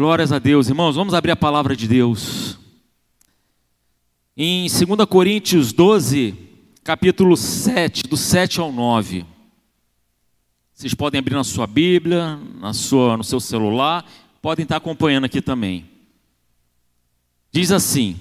Glórias 0.00 0.32
a 0.32 0.38
Deus, 0.38 0.66
irmãos. 0.70 0.96
Vamos 0.96 1.12
abrir 1.12 1.32
a 1.32 1.36
palavra 1.36 1.76
de 1.76 1.86
Deus. 1.86 2.58
Em 4.34 4.62
2 4.62 5.06
Coríntios 5.06 5.74
12, 5.74 6.34
capítulo 6.82 7.36
7, 7.36 8.04
do 8.04 8.16
7 8.16 8.60
ao 8.60 8.72
9. 8.72 9.26
Vocês 10.72 10.94
podem 10.94 11.18
abrir 11.18 11.34
na 11.34 11.44
sua 11.44 11.66
Bíblia, 11.66 12.40
na 12.58 12.72
sua, 12.72 13.14
no 13.18 13.22
seu 13.22 13.40
celular, 13.40 14.06
podem 14.40 14.62
estar 14.62 14.76
acompanhando 14.76 15.26
aqui 15.26 15.42
também. 15.42 15.84
Diz 17.52 17.70
assim: 17.70 18.18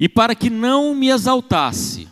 E 0.00 0.08
para 0.08 0.34
que 0.34 0.48
não 0.48 0.94
me 0.94 1.10
exaltasse, 1.10 2.08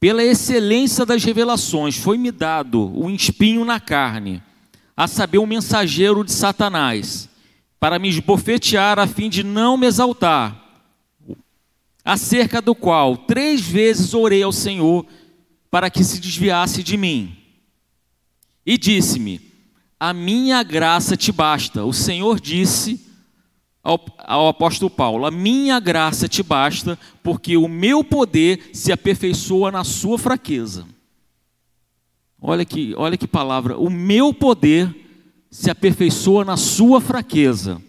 pela 0.00 0.24
excelência 0.24 1.06
das 1.06 1.22
revelações, 1.22 1.96
foi-me 1.96 2.32
dado 2.32 2.80
o 2.80 3.04
um 3.04 3.10
espinho 3.10 3.64
na 3.64 3.78
carne 3.78 4.42
a 4.96 5.06
saber, 5.06 5.38
um 5.38 5.46
mensageiro 5.46 6.24
de 6.24 6.32
Satanás, 6.32 7.28
para 7.80 7.98
me 7.98 8.08
esbofetear 8.08 8.98
a 8.98 9.06
fim 9.06 9.28
de 9.28 9.42
não 9.42 9.76
me 9.76 9.86
exaltar, 9.86 10.62
acerca 12.04 12.60
do 12.60 12.74
qual 12.74 13.16
três 13.16 13.60
vezes 13.60 14.14
orei 14.14 14.42
ao 14.42 14.52
Senhor 14.52 15.06
para 15.70 15.88
que 15.90 16.04
se 16.04 16.20
desviasse 16.20 16.82
de 16.82 16.96
mim. 16.96 17.36
E 18.64 18.76
disse-me: 18.76 19.40
A 19.98 20.12
minha 20.12 20.62
graça 20.62 21.16
te 21.16 21.32
basta. 21.32 21.84
O 21.84 21.92
Senhor 21.92 22.38
disse 22.38 23.00
ao, 23.82 24.00
ao, 24.18 24.48
apóstolo 24.48 24.90
Paulo: 24.90 25.26
A 25.26 25.30
minha 25.30 25.80
graça 25.80 26.28
te 26.28 26.42
basta, 26.42 26.98
porque 27.22 27.56
o 27.56 27.66
meu 27.66 28.04
poder 28.04 28.70
se 28.72 28.92
aperfeiçoa 28.92 29.72
na 29.72 29.82
sua 29.82 30.18
fraqueza. 30.18 30.86
Olha 32.44 32.64
que, 32.64 32.92
olha 32.96 33.16
que 33.16 33.28
palavra. 33.28 33.78
O 33.78 33.88
meu 33.88 34.34
poder 34.34 34.92
se 35.48 35.70
aperfeiçoa 35.70 36.44
na 36.44 36.56
sua 36.56 37.00
fraqueza. 37.00 37.80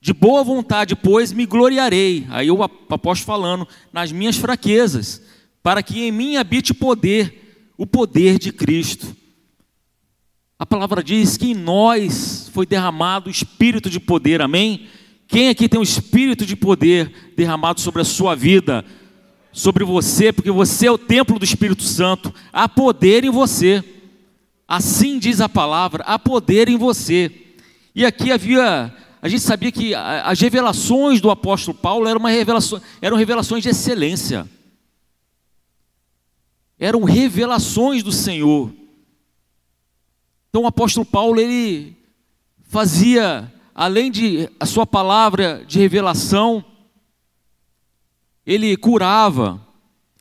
De 0.00 0.12
boa 0.12 0.42
vontade, 0.42 0.96
pois, 0.96 1.32
me 1.32 1.46
gloriarei. 1.46 2.26
Aí 2.30 2.50
o 2.50 2.64
apóstolo 2.64 3.24
falando, 3.24 3.68
nas 3.92 4.10
minhas 4.10 4.36
fraquezas, 4.36 5.22
para 5.62 5.84
que 5.84 6.02
em 6.02 6.10
mim 6.10 6.36
habite 6.36 6.74
poder, 6.74 7.70
o 7.78 7.86
poder 7.86 8.40
de 8.40 8.50
Cristo. 8.52 9.16
A 10.58 10.66
palavra 10.66 11.02
diz 11.02 11.36
que 11.36 11.52
em 11.52 11.54
nós 11.54 12.50
foi 12.52 12.66
derramado 12.66 13.28
o 13.28 13.32
espírito 13.32 13.88
de 13.88 14.00
poder, 14.00 14.42
amém? 14.42 14.88
Quem 15.28 15.48
aqui 15.48 15.68
tem 15.68 15.78
o 15.78 15.84
espírito 15.84 16.44
de 16.44 16.56
poder 16.56 17.32
derramado 17.36 17.80
sobre 17.80 18.02
a 18.02 18.04
sua 18.04 18.34
vida, 18.34 18.84
sobre 19.52 19.84
você, 19.84 20.32
porque 20.32 20.50
você 20.50 20.86
é 20.86 20.90
o 20.90 20.98
templo 20.98 21.38
do 21.38 21.44
Espírito 21.44 21.82
Santo, 21.82 22.34
há 22.52 22.68
poder 22.68 23.24
em 23.24 23.30
você. 23.30 23.84
Assim 24.66 25.18
diz 25.18 25.40
a 25.40 25.48
palavra, 25.48 26.02
há 26.04 26.18
poder 26.18 26.68
em 26.68 26.78
você. 26.78 27.30
E 27.94 28.06
aqui 28.06 28.32
havia, 28.32 28.94
a 29.20 29.28
gente 29.28 29.42
sabia 29.42 29.70
que 29.70 29.94
as 29.94 30.40
revelações 30.40 31.20
do 31.20 31.30
apóstolo 31.30 31.76
Paulo 31.76 32.08
eram, 32.08 32.20
revelação, 32.22 32.80
eram 33.02 33.16
revelações 33.16 33.62
de 33.62 33.68
excelência. 33.68 34.48
Eram 36.78 37.04
revelações 37.04 38.02
do 38.02 38.10
Senhor. 38.10 38.72
Então 40.48 40.62
o 40.62 40.66
apóstolo 40.66 41.04
Paulo, 41.04 41.38
ele 41.38 41.96
fazia, 42.64 43.52
além 43.74 44.10
de 44.10 44.48
a 44.58 44.64
sua 44.64 44.86
palavra 44.86 45.62
de 45.68 45.78
revelação, 45.78 46.64
ele 48.46 48.76
curava, 48.76 49.60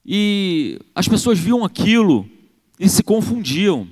e 0.06 0.80
as 0.96 1.08
pessoas 1.08 1.40
viam 1.40 1.64
aquilo 1.64 2.28
e 2.80 2.90
se 2.90 3.04
confundiam. 3.04 3.88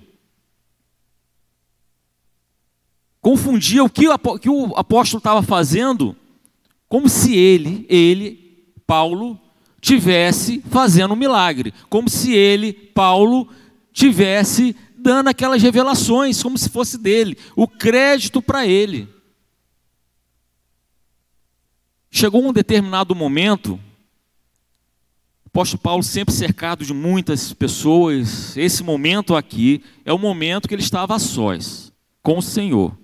confundia 3.21 3.83
o 3.83 3.89
que 3.89 4.07
o 4.49 4.75
apóstolo 4.75 5.19
estava 5.19 5.43
fazendo, 5.43 6.15
como 6.87 7.07
se 7.09 7.35
ele, 7.35 7.85
ele, 7.89 8.73
Paulo, 8.87 9.39
tivesse 9.81 10.61
fazendo 10.69 11.13
um 11.13 11.17
milagre, 11.17 11.73
como 11.89 12.09
se 12.09 12.33
ele, 12.33 12.73
Paulo, 12.73 13.47
tivesse 13.93 14.75
dando 14.97 15.29
aquelas 15.29 15.61
revelações, 15.61 16.41
como 16.41 16.57
se 16.57 16.69
fosse 16.69 16.97
dele, 16.97 17.37
o 17.55 17.67
crédito 17.67 18.41
para 18.41 18.65
ele. 18.65 19.07
Chegou 22.11 22.43
um 22.43 22.51
determinado 22.51 23.13
momento, 23.13 23.79
apóstolo 25.49 25.81
Paulo 25.81 26.03
sempre 26.03 26.33
cercado 26.33 26.85
de 26.85 26.93
muitas 26.93 27.53
pessoas, 27.53 28.55
esse 28.55 28.83
momento 28.83 29.35
aqui 29.35 29.83
é 30.05 30.13
o 30.13 30.17
momento 30.19 30.67
que 30.67 30.75
ele 30.75 30.83
estava 30.83 31.15
a 31.15 31.19
sós 31.19 31.91
com 32.21 32.37
o 32.37 32.41
Senhor. 32.41 32.95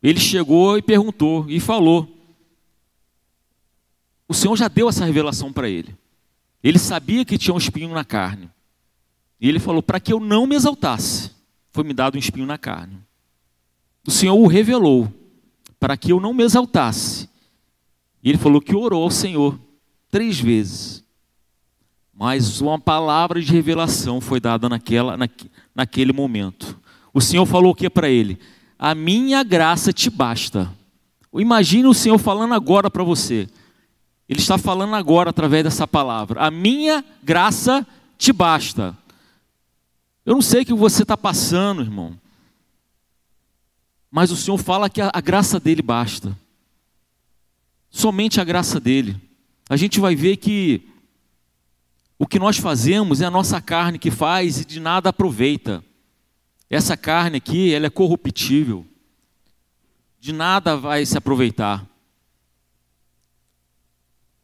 Ele 0.00 0.20
chegou 0.20 0.78
e 0.78 0.82
perguntou 0.82 1.44
e 1.48 1.58
falou. 1.58 2.08
O 4.28 4.32
Senhor 4.32 4.56
já 4.56 4.68
deu 4.68 4.88
essa 4.88 5.04
revelação 5.04 5.52
para 5.52 5.68
ele. 5.68 5.96
Ele 6.62 6.78
sabia 6.78 7.24
que 7.24 7.36
tinha 7.36 7.52
um 7.52 7.58
espinho 7.58 7.92
na 7.92 8.04
carne. 8.04 8.48
E 9.40 9.48
ele 9.48 9.58
falou: 9.58 9.82
para 9.82 9.98
que 9.98 10.12
eu 10.12 10.20
não 10.20 10.46
me 10.46 10.54
exaltasse, 10.54 11.32
foi-me 11.72 11.92
dado 11.92 12.14
um 12.14 12.18
espinho 12.18 12.46
na 12.46 12.56
carne. 12.56 12.96
O 14.06 14.10
Senhor 14.10 14.36
o 14.36 14.46
revelou, 14.46 15.12
para 15.80 15.96
que 15.96 16.12
eu 16.12 16.20
não 16.20 16.32
me 16.32 16.44
exaltasse. 16.44 17.28
E 18.22 18.28
ele 18.28 18.38
falou 18.38 18.60
que 18.60 18.76
orou 18.76 19.02
ao 19.02 19.10
Senhor 19.10 19.58
três 20.10 20.38
vezes. 20.38 21.09
Mas 22.20 22.60
uma 22.60 22.78
palavra 22.78 23.40
de 23.40 23.50
revelação 23.50 24.20
foi 24.20 24.38
dada 24.38 24.68
naquela, 24.68 25.16
naquele 25.74 26.12
momento. 26.12 26.78
O 27.12 27.20
Senhor 27.20 27.46
falou 27.46 27.72
o 27.72 27.74
que 27.74 27.90
para 27.90 28.08
ele? 28.08 28.38
a 28.80 28.94
minha 28.94 29.42
graça 29.42 29.92
te 29.92 30.08
basta. 30.08 30.74
Imagine 31.34 31.86
o 31.86 31.92
Senhor 31.92 32.16
falando 32.16 32.54
agora 32.54 32.90
para 32.90 33.04
você. 33.04 33.46
Ele 34.26 34.40
está 34.40 34.56
falando 34.56 34.94
agora 34.94 35.28
através 35.28 35.62
dessa 35.62 35.86
palavra. 35.86 36.40
A 36.40 36.50
minha 36.50 37.04
graça 37.22 37.86
te 38.16 38.32
basta. 38.32 38.96
Eu 40.24 40.32
não 40.32 40.40
sei 40.40 40.62
o 40.62 40.64
que 40.64 40.72
você 40.72 41.02
está 41.02 41.14
passando, 41.14 41.82
irmão. 41.82 42.18
Mas 44.10 44.30
o 44.30 44.36
Senhor 44.36 44.56
fala 44.56 44.88
que 44.88 45.02
a, 45.02 45.10
a 45.12 45.20
graça 45.20 45.60
dele 45.60 45.82
basta. 45.82 46.34
Somente 47.90 48.40
a 48.40 48.44
graça 48.44 48.80
dele. 48.80 49.20
A 49.68 49.76
gente 49.76 50.00
vai 50.00 50.16
ver 50.16 50.38
que 50.38 50.88
o 52.20 52.26
que 52.26 52.38
nós 52.38 52.58
fazemos 52.58 53.22
é 53.22 53.24
a 53.24 53.30
nossa 53.30 53.62
carne 53.62 53.98
que 53.98 54.10
faz 54.10 54.60
e 54.60 54.64
de 54.66 54.78
nada 54.78 55.08
aproveita. 55.08 55.82
Essa 56.68 56.94
carne 56.94 57.38
aqui, 57.38 57.72
ela 57.72 57.86
é 57.86 57.90
corruptível. 57.90 58.86
De 60.18 60.30
nada 60.30 60.76
vai 60.76 61.06
se 61.06 61.16
aproveitar. 61.16 61.88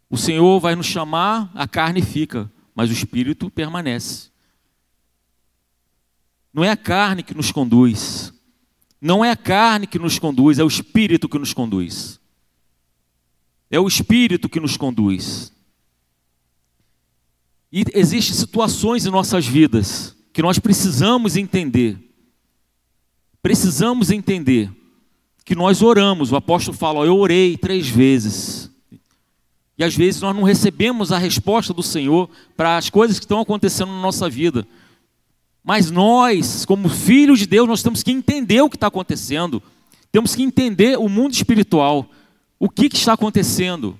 O 0.09 0.17
Senhor 0.17 0.59
vai 0.59 0.75
nos 0.75 0.87
chamar, 0.87 1.51
a 1.55 1.69
carne 1.69 2.01
fica, 2.01 2.51
mas 2.75 2.89
o 2.89 2.95
espírito 2.95 3.51
permanece. 3.51 4.31
Não 6.55 6.65
é 6.65 6.71
a 6.71 6.79
carne 6.79 7.23
que 7.23 7.35
nos 7.35 7.53
conduz. 7.53 8.33
Não 8.99 9.23
é 9.23 9.31
a 9.31 9.37
carne 9.37 9.87
que 9.87 9.99
nos 9.99 10.19
conduz, 10.19 10.59
é 10.59 10.65
o 10.65 10.69
espírito 10.69 11.29
que 11.29 11.39
nos 11.39 11.53
conduz. 11.53 12.19
É 13.71 13.79
o 13.79 13.87
espírito 13.87 14.49
que 14.49 14.61
nos 14.61 14.79
conduz. 14.79 15.53
E 17.77 17.85
existem 17.93 18.35
situações 18.35 19.05
em 19.05 19.11
nossas 19.11 19.47
vidas 19.47 20.17
que 20.33 20.41
nós 20.41 20.59
precisamos 20.59 21.37
entender 21.37 22.07
precisamos 23.43 24.11
entender 24.11 24.73
que 25.45 25.55
nós 25.55 25.81
oramos, 25.81 26.33
o 26.33 26.37
apóstolo 26.37 26.77
fala, 26.77 27.07
eu 27.07 27.17
orei 27.17 27.57
três 27.57 27.87
vezes. 27.87 28.69
E 29.79 29.85
às 29.85 29.95
vezes 29.95 30.21
nós 30.21 30.35
não 30.35 30.43
recebemos 30.43 31.13
a 31.13 31.19
resposta 31.19 31.73
do 31.73 31.81
Senhor 31.81 32.29
para 32.57 32.77
as 32.77 32.91
coisas 32.91 33.21
que 33.21 33.25
estão 33.25 33.39
acontecendo 33.39 33.93
na 33.93 34.01
nossa 34.01 34.29
vida. 34.29 34.67
Mas 35.63 35.93
nós, 35.93 36.65
como 36.65 36.89
filhos 36.89 37.39
de 37.39 37.47
Deus, 37.47 37.69
nós 37.69 37.85
temos 37.85 38.03
que 38.03 38.11
entender 38.11 38.61
o 38.63 38.69
que 38.69 38.77
está 38.77 38.89
acontecendo. 38.89 39.63
Temos 40.11 40.35
que 40.35 40.43
entender 40.43 40.99
o 40.99 41.09
mundo 41.09 41.35
espiritual. 41.35 42.11
O 42.59 42.69
que, 42.69 42.89
que 42.89 42.97
está 42.97 43.13
acontecendo? 43.13 43.97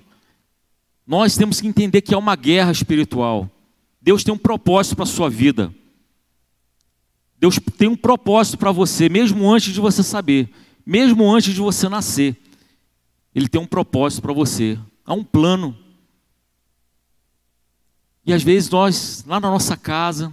Nós 1.07 1.37
temos 1.37 1.61
que 1.61 1.67
entender 1.69 2.01
que 2.01 2.13
é 2.13 2.17
uma 2.17 2.35
guerra 2.35 2.73
espiritual. 2.73 3.49
Deus 4.07 4.23
tem 4.23 4.33
um 4.33 4.37
propósito 4.37 4.95
para 4.95 5.03
a 5.03 5.05
sua 5.05 5.29
vida. 5.29 5.75
Deus 7.37 7.59
tem 7.77 7.89
um 7.89 7.95
propósito 7.97 8.57
para 8.57 8.71
você, 8.71 9.09
mesmo 9.09 9.51
antes 9.51 9.73
de 9.73 9.81
você 9.81 10.01
saber, 10.01 10.49
mesmo 10.85 11.29
antes 11.29 11.53
de 11.53 11.59
você 11.59 11.89
nascer. 11.89 12.37
Ele 13.35 13.49
tem 13.49 13.59
um 13.59 13.67
propósito 13.67 14.21
para 14.21 14.31
você, 14.31 14.79
há 15.05 15.13
um 15.13 15.25
plano. 15.25 15.77
E 18.25 18.31
às 18.31 18.41
vezes 18.41 18.69
nós, 18.69 19.25
lá 19.27 19.41
na 19.41 19.51
nossa 19.51 19.75
casa, 19.75 20.31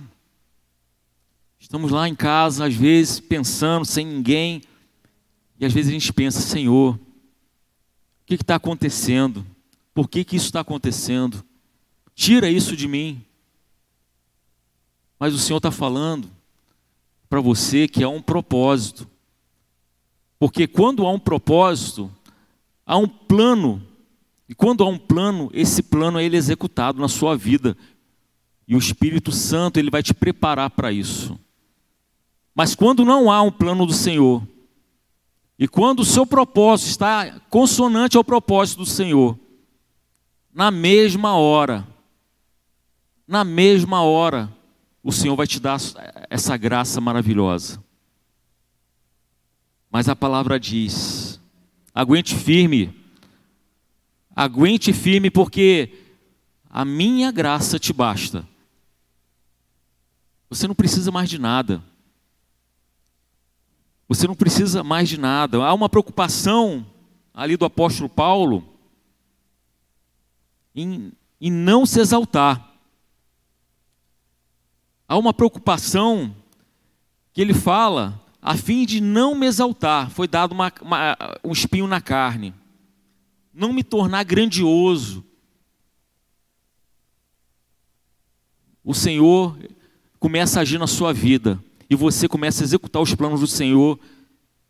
estamos 1.59 1.91
lá 1.91 2.09
em 2.09 2.15
casa, 2.15 2.67
às 2.67 2.75
vezes 2.77 3.19
pensando 3.19 3.85
sem 3.85 4.07
ninguém, 4.07 4.63
e 5.59 5.67
às 5.67 5.73
vezes 5.73 5.91
a 5.91 5.95
gente 5.95 6.13
pensa: 6.13 6.41
Senhor, 6.41 6.95
o 6.95 7.01
que 8.25 8.35
está 8.35 8.55
acontecendo? 8.55 9.45
Por 9.93 10.09
que, 10.09 10.23
que 10.23 10.37
isso 10.37 10.47
está 10.47 10.61
acontecendo? 10.61 11.45
Tira 12.15 12.49
isso 12.49 12.77
de 12.77 12.87
mim. 12.87 13.27
Mas 15.19 15.35
o 15.35 15.39
Senhor 15.39 15.59
está 15.59 15.71
falando 15.71 16.31
para 17.29 17.41
você 17.41 17.89
que 17.89 18.03
é 18.03 18.09
um 18.09 18.23
propósito. 18.23 19.09
Porque 20.39 20.67
quando 20.67 21.07
há 21.07 21.11
um 21.11 21.19
propósito, 21.19 22.11
há 22.85 22.97
um 22.97 23.09
plano. 23.09 23.83
E 24.49 24.55
quando 24.55 24.85
há 24.85 24.87
um 24.87 24.99
plano, 24.99 25.51
esse 25.53 25.83
plano 25.83 26.19
é 26.19 26.25
ele 26.25 26.37
executado 26.37 27.01
na 27.01 27.09
sua 27.09 27.37
vida. 27.37 27.77
E 28.67 28.75
o 28.75 28.79
Espírito 28.79 29.33
Santo, 29.33 29.79
ele 29.79 29.91
vai 29.91 30.03
te 30.03 30.15
preparar 30.15 30.71
para 30.71 30.93
isso. 30.93 31.39
Mas 32.55 32.75
quando 32.75 33.05
não 33.05 33.31
há 33.31 33.43
um 33.43 33.51
plano 33.51 33.85
do 33.85 33.93
Senhor, 33.93 34.47
e 35.59 35.69
quando 35.69 36.01
o 36.01 36.05
seu 36.05 36.27
propósito 36.27 36.91
está 36.91 37.41
consonante 37.49 38.17
ao 38.17 38.25
propósito 38.25 38.79
do 38.79 38.87
Senhor, 38.87 39.39
na 40.53 40.71
mesma 40.71 41.37
hora, 41.37 41.87
na 43.27 43.45
mesma 43.45 44.03
hora, 44.03 44.53
o 45.05 45.13
Senhor 45.13 45.37
vai 45.37 45.47
te 45.47 45.61
dar 45.61 45.79
essa 46.31 46.57
graça 46.57 46.99
maravilhosa. 46.99 47.85
Mas 49.91 50.09
a 50.09 50.17
palavra 50.17 50.59
diz: 50.59 51.39
aguente 51.95 52.35
firme, 52.35 52.99
aguente 54.35 54.95
firme, 54.95 55.31
porque 55.31 55.93
a 56.71 56.87
minha 56.87 57.31
graça 57.31 57.79
te 57.79 57.93
basta. 57.93 58.49
Você 60.49 60.67
não 60.67 60.75
precisa 60.75 61.13
mais 61.13 61.29
de 61.29 61.39
nada. 61.39 61.85
Você 64.09 64.27
não 64.27 64.35
precisa 64.35 64.83
mais 64.83 65.09
de 65.09 65.19
nada. 65.19 65.59
Há 65.59 65.75
uma 65.75 65.89
preocupação 65.89 66.87
ali 67.35 67.57
do 67.57 67.65
apóstolo 67.65 68.09
Paulo 68.09 68.67
em, 70.75 71.13
em 71.41 71.51
não 71.51 71.85
se 71.85 72.01
exaltar. 72.01 72.74
Há 75.09 75.17
uma 75.19 75.35
preocupação 75.35 76.35
que 77.33 77.41
ele 77.41 77.53
fala 77.55 78.21
a 78.41 78.57
fim 78.57 78.85
de 78.85 79.01
não 79.01 79.35
me 79.35 79.47
exaltar. 79.47 80.11
Foi 80.11 80.29
dado 80.29 80.53
uma, 80.53 80.73
uma, 80.81 81.17
um 81.43 81.53
espinho 81.53 81.87
na 81.87 82.01
carne. 82.01 82.55
Não 83.53 83.73
me 83.73 83.83
tornar 83.83 84.25
grandioso. 84.25 85.25
O 88.85 88.93
Senhor 88.93 89.57
começa 90.19 90.59
a 90.59 90.63
agir 90.63 90.79
na 90.79 90.87
sua 90.87 91.13
vida 91.13 91.63
e 91.89 91.97
você 91.97 92.29
começa 92.29 92.63
a 92.63 92.65
executar 92.65 93.01
os 93.01 93.15
planos 93.15 93.41
do 93.41 93.47
Senhor, 93.47 93.99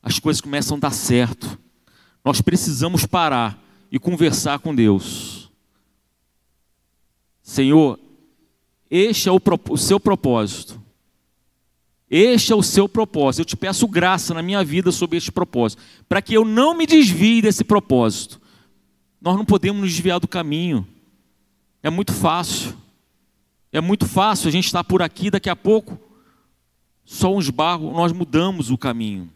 as 0.03 0.19
coisas 0.19 0.41
começam 0.41 0.77
a 0.77 0.81
dar 0.81 0.91
certo. 0.91 1.59
Nós 2.25 2.41
precisamos 2.41 3.07
parar 3.07 3.59
e 3.91 3.99
conversar 3.99 4.59
com 4.59 4.75
Deus. 4.75 5.51
Senhor, 7.43 7.99
este 8.97 9.29
é 9.29 9.33
o, 9.33 9.41
o 9.71 9.77
seu 9.77 9.99
propósito. 9.99 10.81
Este 12.09 12.53
é 12.53 12.55
o 12.55 12.63
seu 12.63 12.89
propósito. 12.89 13.41
Eu 13.41 13.45
te 13.45 13.57
peço 13.57 13.89
graça 13.89 14.33
na 14.33 14.41
minha 14.41 14.63
vida 14.63 14.93
sobre 14.93 15.17
este 15.17 15.33
propósito, 15.33 15.83
para 16.09 16.23
que 16.23 16.35
eu 16.35 16.45
não 16.45 16.77
me 16.77 16.87
desvie 16.87 17.43
desse 17.43 17.65
propósito. 17.65 18.41
Nós 19.21 19.37
não 19.37 19.45
podemos 19.45 19.83
nos 19.83 19.91
desviar 19.91 20.21
do 20.21 20.29
caminho. 20.29 20.87
É 21.83 21.91
muito 21.91 22.13
fácil. 22.13 22.77
É 23.73 23.81
muito 23.81 24.07
fácil 24.07 24.49
a 24.49 24.53
gente 24.53 24.67
estar 24.67 24.85
por 24.85 25.03
aqui, 25.03 25.31
daqui 25.31 25.51
a 25.51 25.57
pouco 25.57 25.99
só 27.05 27.35
uns 27.35 27.51
barros, 27.51 27.93
nós 27.93 28.13
mudamos 28.13 28.71
o 28.71 28.79
caminho. 28.79 29.31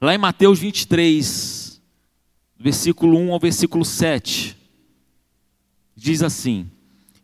Lá 0.00 0.14
em 0.14 0.18
Mateus 0.18 0.58
23, 0.58 1.80
versículo 2.58 3.16
1 3.16 3.32
ao 3.32 3.40
versículo 3.40 3.84
7, 3.84 4.56
diz 5.96 6.22
assim: 6.22 6.70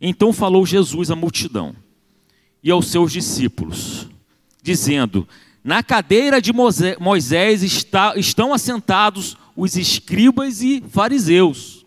Então 0.01 0.33
falou 0.33 0.65
Jesus 0.65 1.11
à 1.11 1.15
multidão 1.15 1.75
e 2.63 2.71
aos 2.71 2.87
seus 2.87 3.11
discípulos, 3.11 4.07
dizendo: 4.63 5.27
Na 5.63 5.83
cadeira 5.83 6.41
de 6.41 6.51
Moisés 6.99 7.61
está, 7.61 8.15
estão 8.17 8.51
assentados 8.51 9.37
os 9.55 9.75
escribas 9.75 10.63
e 10.63 10.81
fariseus. 10.89 11.85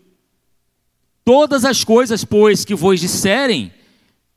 Todas 1.25 1.65
as 1.65 1.83
coisas, 1.83 2.23
pois, 2.23 2.63
que 2.63 2.75
vos 2.75 3.01
disserem, 3.01 3.73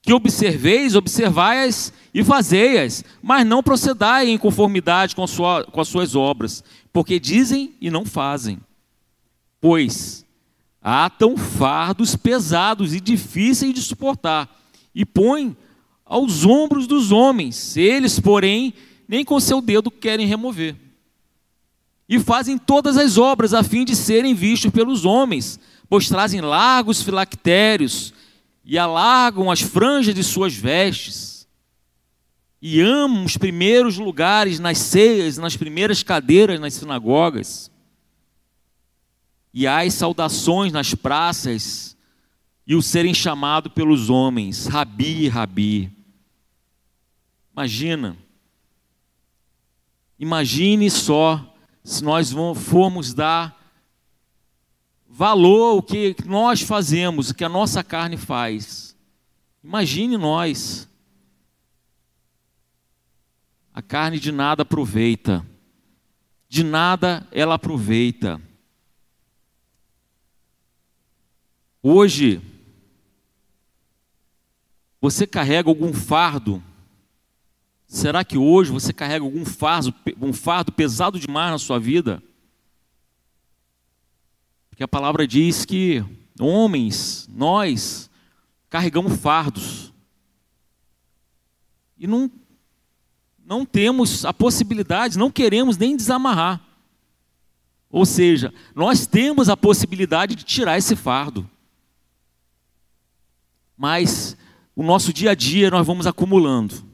que 0.02 0.12
observeis, 0.12 0.96
observai-as 0.96 1.92
e 2.12 2.24
fazei-as, 2.24 3.04
mas 3.22 3.46
não 3.46 3.62
procedai 3.62 4.28
em 4.28 4.38
conformidade 4.38 5.14
com, 5.14 5.26
sua, 5.26 5.64
com 5.64 5.81
as 5.81 5.88
suas 5.88 6.16
obras, 6.16 6.64
porque 6.92 7.20
dizem 7.20 7.74
e 7.81 7.90
não 7.90 8.04
fazem. 8.04 8.58
Pois 9.60 10.24
atam 10.80 11.36
fardos 11.36 12.16
pesados 12.16 12.94
e 12.94 13.00
difíceis 13.00 13.75
de 13.75 13.82
suportar, 13.82 14.48
e 14.94 15.04
põem 15.04 15.56
aos 16.04 16.44
ombros 16.44 16.86
dos 16.86 17.12
homens, 17.12 17.76
eles, 17.76 18.19
porém, 18.19 18.72
nem 19.06 19.25
com 19.25 19.38
seu 19.38 19.60
dedo 19.60 19.90
querem 19.90 20.26
remover. 20.26 20.75
E 22.08 22.19
fazem 22.19 22.56
todas 22.56 22.96
as 22.96 23.19
obras 23.19 23.52
a 23.52 23.62
fim 23.62 23.84
de 23.84 23.94
serem 23.94 24.34
vistos 24.34 24.70
pelos 24.70 25.04
homens, 25.04 25.60
pois 25.88 26.08
trazem 26.08 26.40
largos 26.40 27.02
filactérios 27.02 28.14
e 28.64 28.78
alargam 28.78 29.50
as 29.50 29.60
franjas 29.60 30.14
de 30.14 30.24
suas 30.24 30.54
vestes 30.54 31.38
e 32.60 32.81
amam 32.81 33.24
os 33.24 33.36
primeiros 33.36 33.98
lugares 33.98 34.58
nas 34.58 34.78
ceias, 34.78 35.38
nas 35.38 35.56
primeiras 35.56 36.02
cadeiras 36.02 36.58
nas 36.58 36.74
sinagogas, 36.74 37.70
e 39.58 39.66
as 39.66 39.94
saudações 39.94 40.72
nas 40.72 40.94
praças, 40.94 41.96
e 42.64 42.76
o 42.76 42.81
serem 42.81 43.12
chamado 43.12 43.69
pelos 43.69 44.08
homens, 44.08 44.66
Rabi, 44.66 45.26
Rabi. 45.26 45.90
Imagina, 47.52 48.16
imagine 50.16 50.88
só 50.88 51.56
se 51.82 52.05
nós 52.05 52.32
formos 52.55 53.12
dar 53.12 53.60
valor 55.08 55.72
ao 55.72 55.82
que 55.82 56.14
nós 56.25 56.60
fazemos, 56.60 57.31
o 57.31 57.34
que 57.34 57.43
a 57.43 57.49
nossa 57.49 57.82
carne 57.82 58.16
faz. 58.16 58.96
Imagine 59.64 60.16
nós. 60.16 60.88
A 63.75 63.82
carne 63.82 64.20
de 64.20 64.31
nada 64.31 64.62
aproveita. 64.62 65.44
De 66.49 66.62
nada 66.62 67.26
ela 67.32 67.56
aproveita. 67.56 68.40
Hoje, 71.90 72.43
você 75.00 75.26
carrega 75.26 75.70
algum 75.70 75.90
fardo? 75.90 76.62
Será 77.87 78.23
que 78.23 78.37
hoje 78.37 78.70
você 78.70 78.93
carrega 78.93 79.25
algum 79.25 79.43
fardo, 79.43 79.94
um 80.20 80.35
fardo 80.35 80.70
pesado 80.70 81.19
demais 81.19 81.50
na 81.50 81.56
sua 81.56 81.81
vida? 81.81 82.23
Porque 84.69 84.82
a 84.82 84.88
palavra 84.88 85.27
diz 85.27 85.65
que 85.65 86.05
homens, 86.39 87.27
nós, 87.32 88.10
carregamos 88.69 89.19
fardos. 89.19 89.91
E 91.96 92.06
não 92.06 92.31
não 93.43 93.65
temos 93.65 94.27
a 94.27 94.34
possibilidade, 94.34 95.17
não 95.17 95.31
queremos 95.31 95.79
nem 95.79 95.96
desamarrar. 95.96 96.60
Ou 97.91 98.05
seja, 98.05 98.53
nós 98.74 99.06
temos 99.06 99.48
a 99.48 99.56
possibilidade 99.56 100.34
de 100.34 100.44
tirar 100.44 100.77
esse 100.77 100.94
fardo. 100.94 101.48
Mas 103.79 104.37
o 104.75 104.82
nosso 104.82 105.13
dia 105.13 105.31
a 105.31 105.35
dia 105.35 105.70
nós 105.70 105.87
vamos 105.87 106.06
acumulando. 106.06 106.85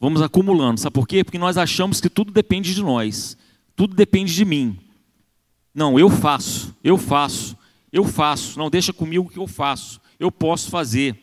Vamos 0.00 0.22
acumulando. 0.22 0.80
Sabe 0.80 0.94
por 0.94 1.06
quê? 1.06 1.22
Porque 1.22 1.38
nós 1.38 1.58
achamos 1.58 2.00
que 2.00 2.08
tudo 2.08 2.32
depende 2.32 2.74
de 2.74 2.82
nós. 2.82 3.36
Tudo 3.76 3.94
depende 3.94 4.34
de 4.34 4.44
mim. 4.44 4.80
Não, 5.74 5.98
eu 5.98 6.08
faço, 6.08 6.74
eu 6.82 6.96
faço, 6.96 7.56
eu 7.92 8.04
faço. 8.04 8.58
Não, 8.58 8.70
deixa 8.70 8.92
comigo 8.92 9.28
que 9.28 9.38
eu 9.38 9.46
faço. 9.46 10.00
Eu 10.18 10.32
posso 10.32 10.70
fazer. 10.70 11.16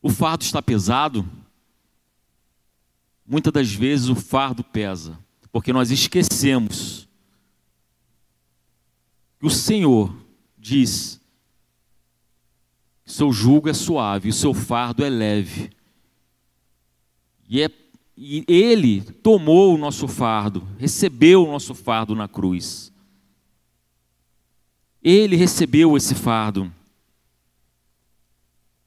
O 0.00 0.08
fardo 0.08 0.42
está 0.42 0.62
pesado, 0.62 1.28
muitas 3.26 3.52
das 3.52 3.72
vezes 3.72 4.08
o 4.08 4.16
fardo 4.16 4.64
pesa, 4.64 5.18
porque 5.52 5.72
nós 5.72 5.90
esquecemos 5.90 7.08
que 9.38 9.46
o 9.46 9.50
Senhor 9.50 10.14
diz 10.58 11.21
seu 13.04 13.32
jugo 13.32 13.68
é 13.68 13.74
suave, 13.74 14.28
o 14.28 14.32
seu 14.32 14.54
fardo 14.54 15.04
é 15.04 15.08
leve. 15.08 15.70
E, 17.48 17.60
é, 17.60 17.70
e 18.16 18.44
Ele 18.48 19.00
tomou 19.00 19.74
o 19.74 19.78
nosso 19.78 20.06
fardo, 20.06 20.66
recebeu 20.78 21.44
o 21.44 21.50
nosso 21.50 21.74
fardo 21.74 22.14
na 22.14 22.28
cruz. 22.28 22.92
Ele 25.02 25.36
recebeu 25.36 25.96
esse 25.96 26.14
fardo. 26.14 26.72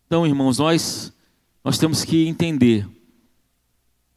Então, 0.07 0.25
irmãos, 0.25 0.57
nós, 0.59 1.13
nós 1.63 1.77
temos 1.77 2.05
que 2.05 2.27
entender 2.27 2.87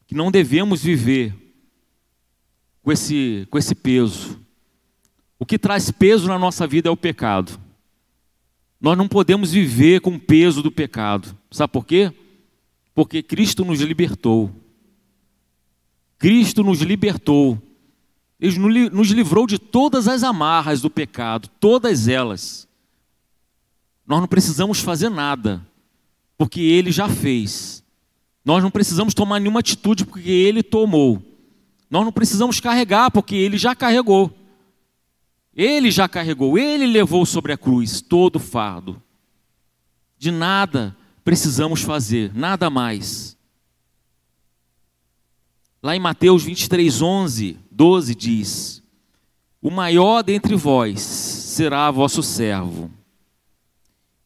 que 0.06 0.14
não 0.14 0.30
devemos 0.30 0.82
viver 0.82 1.34
com 2.82 2.92
esse, 2.92 3.46
com 3.50 3.58
esse 3.58 3.74
peso. 3.74 4.40
O 5.38 5.44
que 5.44 5.58
traz 5.58 5.90
peso 5.90 6.28
na 6.28 6.38
nossa 6.38 6.66
vida 6.66 6.88
é 6.88 6.92
o 6.92 6.96
pecado. 6.96 7.67
Nós 8.80 8.96
não 8.96 9.08
podemos 9.08 9.52
viver 9.52 10.00
com 10.00 10.14
o 10.14 10.20
peso 10.20 10.62
do 10.62 10.70
pecado. 10.70 11.36
Sabe 11.50 11.72
por 11.72 11.84
quê? 11.84 12.12
Porque 12.94 13.22
Cristo 13.22 13.64
nos 13.64 13.80
libertou. 13.80 14.50
Cristo 16.18 16.62
nos 16.62 16.80
libertou. 16.80 17.60
Ele 18.40 18.88
nos 18.90 19.10
livrou 19.10 19.46
de 19.46 19.58
todas 19.58 20.06
as 20.06 20.22
amarras 20.22 20.80
do 20.80 20.88
pecado, 20.88 21.48
todas 21.58 22.06
elas. 22.06 22.68
Nós 24.06 24.20
não 24.20 24.28
precisamos 24.28 24.80
fazer 24.80 25.08
nada, 25.08 25.66
porque 26.36 26.60
Ele 26.60 26.92
já 26.92 27.08
fez. 27.08 27.82
Nós 28.44 28.62
não 28.62 28.70
precisamos 28.70 29.12
tomar 29.12 29.40
nenhuma 29.40 29.60
atitude, 29.60 30.06
porque 30.06 30.30
Ele 30.30 30.62
tomou. 30.62 31.20
Nós 31.90 32.04
não 32.04 32.12
precisamos 32.12 32.60
carregar, 32.60 33.10
porque 33.10 33.34
Ele 33.34 33.58
já 33.58 33.74
carregou. 33.74 34.32
Ele 35.58 35.90
já 35.90 36.08
carregou, 36.08 36.56
Ele 36.56 36.86
levou 36.86 37.26
sobre 37.26 37.52
a 37.52 37.58
cruz 37.58 38.00
todo 38.00 38.36
o 38.36 38.38
fardo. 38.38 39.02
De 40.16 40.30
nada 40.30 40.96
precisamos 41.24 41.82
fazer, 41.82 42.32
nada 42.32 42.70
mais. 42.70 43.36
Lá 45.82 45.96
em 45.96 45.98
Mateus 45.98 46.44
23, 46.44 47.02
11, 47.02 47.58
12 47.72 48.14
diz: 48.14 48.82
O 49.60 49.68
maior 49.68 50.22
dentre 50.22 50.54
vós 50.54 51.00
será 51.00 51.90
vosso 51.90 52.22
servo, 52.22 52.88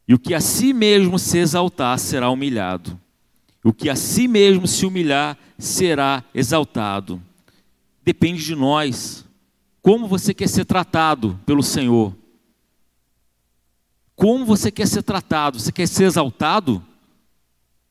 e 0.06 0.12
o 0.12 0.18
que 0.18 0.34
a 0.34 0.40
si 0.40 0.74
mesmo 0.74 1.18
se 1.18 1.38
exaltar 1.38 1.98
será 1.98 2.28
humilhado, 2.28 3.00
o 3.64 3.72
que 3.72 3.88
a 3.88 3.96
si 3.96 4.28
mesmo 4.28 4.66
se 4.66 4.84
humilhar 4.84 5.38
será 5.58 6.22
exaltado. 6.34 7.22
Depende 8.04 8.44
de 8.44 8.54
nós. 8.54 9.24
Como 9.82 10.06
você 10.06 10.32
quer 10.32 10.48
ser 10.48 10.64
tratado 10.64 11.38
pelo 11.44 11.62
Senhor? 11.62 12.16
Como 14.14 14.46
você 14.46 14.70
quer 14.70 14.86
ser 14.86 15.02
tratado? 15.02 15.58
Você 15.58 15.72
quer 15.72 15.88
ser 15.88 16.04
exaltado? 16.04 16.82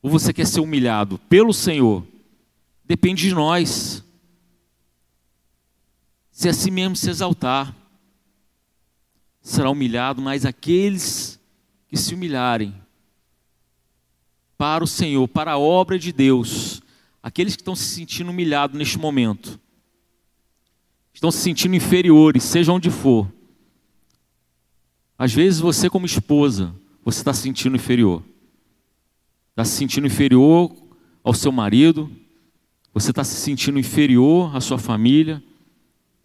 Ou 0.01 0.09
você 0.09 0.31
quer 0.31 0.47
ser 0.47 0.61
humilhado 0.61 1.19
pelo 1.29 1.53
Senhor? 1.53 2.07
Depende 2.85 3.27
de 3.27 3.35
nós. 3.35 4.03
Se 6.31 6.47
assim 6.47 6.71
mesmo 6.71 6.95
se 6.95 7.09
exaltar, 7.09 7.75
será 9.41 9.69
humilhado, 9.69 10.21
mas 10.21 10.45
aqueles 10.45 11.37
que 11.89 11.97
se 11.97 12.15
humilharem 12.15 12.73
para 14.57 14.83
o 14.83 14.87
Senhor, 14.87 15.27
para 15.27 15.51
a 15.51 15.57
obra 15.57 15.99
de 15.99 16.13
Deus, 16.13 16.81
aqueles 17.21 17.55
que 17.55 17.61
estão 17.61 17.75
se 17.75 17.83
sentindo 17.83 18.31
humilhados 18.31 18.77
neste 18.77 18.97
momento, 18.97 19.59
estão 21.13 21.31
se 21.31 21.39
sentindo 21.39 21.75
inferiores, 21.75 22.43
seja 22.43 22.71
onde 22.71 22.89
for. 22.89 23.31
Às 25.17 25.33
vezes 25.33 25.59
você, 25.59 25.89
como 25.89 26.05
esposa, 26.05 26.73
você 27.03 27.19
está 27.19 27.33
se 27.33 27.41
sentindo 27.41 27.75
inferior. 27.75 28.23
Está 29.51 29.65
se 29.65 29.71
sentindo 29.77 30.07
inferior 30.07 30.71
ao 31.23 31.33
seu 31.33 31.51
marido, 31.51 32.09
você 32.93 33.11
está 33.11 33.23
se 33.23 33.35
sentindo 33.35 33.77
inferior 33.77 34.55
à 34.55 34.59
sua 34.59 34.77
família. 34.77 35.43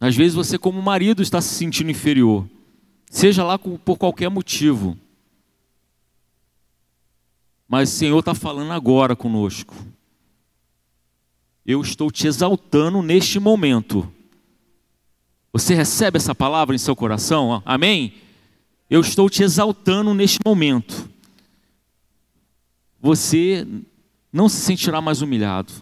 Às 0.01 0.17
vezes 0.17 0.35
você, 0.35 0.59
como 0.59 0.81
marido, 0.81 1.23
está 1.23 1.41
se 1.41 1.55
sentindo 1.55 1.91
inferior, 1.91 2.49
seja 3.11 3.45
lá 3.45 3.59
por 3.59 3.97
qualquer 3.99 4.29
motivo. 4.29 4.97
Mas 7.69 7.93
o 7.93 7.97
Senhor 7.97 8.19
está 8.19 8.35
falando 8.35 8.73
agora 8.73 9.17
conosco. 9.17 9.75
Eu 11.65 11.81
estou 11.81 12.11
te 12.11 12.27
exaltando 12.29 13.03
neste 13.03 13.41
momento. 13.41 14.11
Você 15.57 15.75
recebe 15.75 16.19
essa 16.19 16.35
palavra 16.35 16.75
em 16.75 16.79
seu 16.79 16.95
coração? 16.95 17.63
Amém? 17.65 18.13
Eu 18.91 19.01
estou 19.01 19.31
te 19.31 19.43
exaltando 19.43 20.13
neste 20.13 20.39
momento. 20.45 21.09
Você 23.01 23.67
não 24.31 24.51
se 24.51 24.61
sentirá 24.61 25.01
mais 25.01 25.23
humilhado 25.23 25.73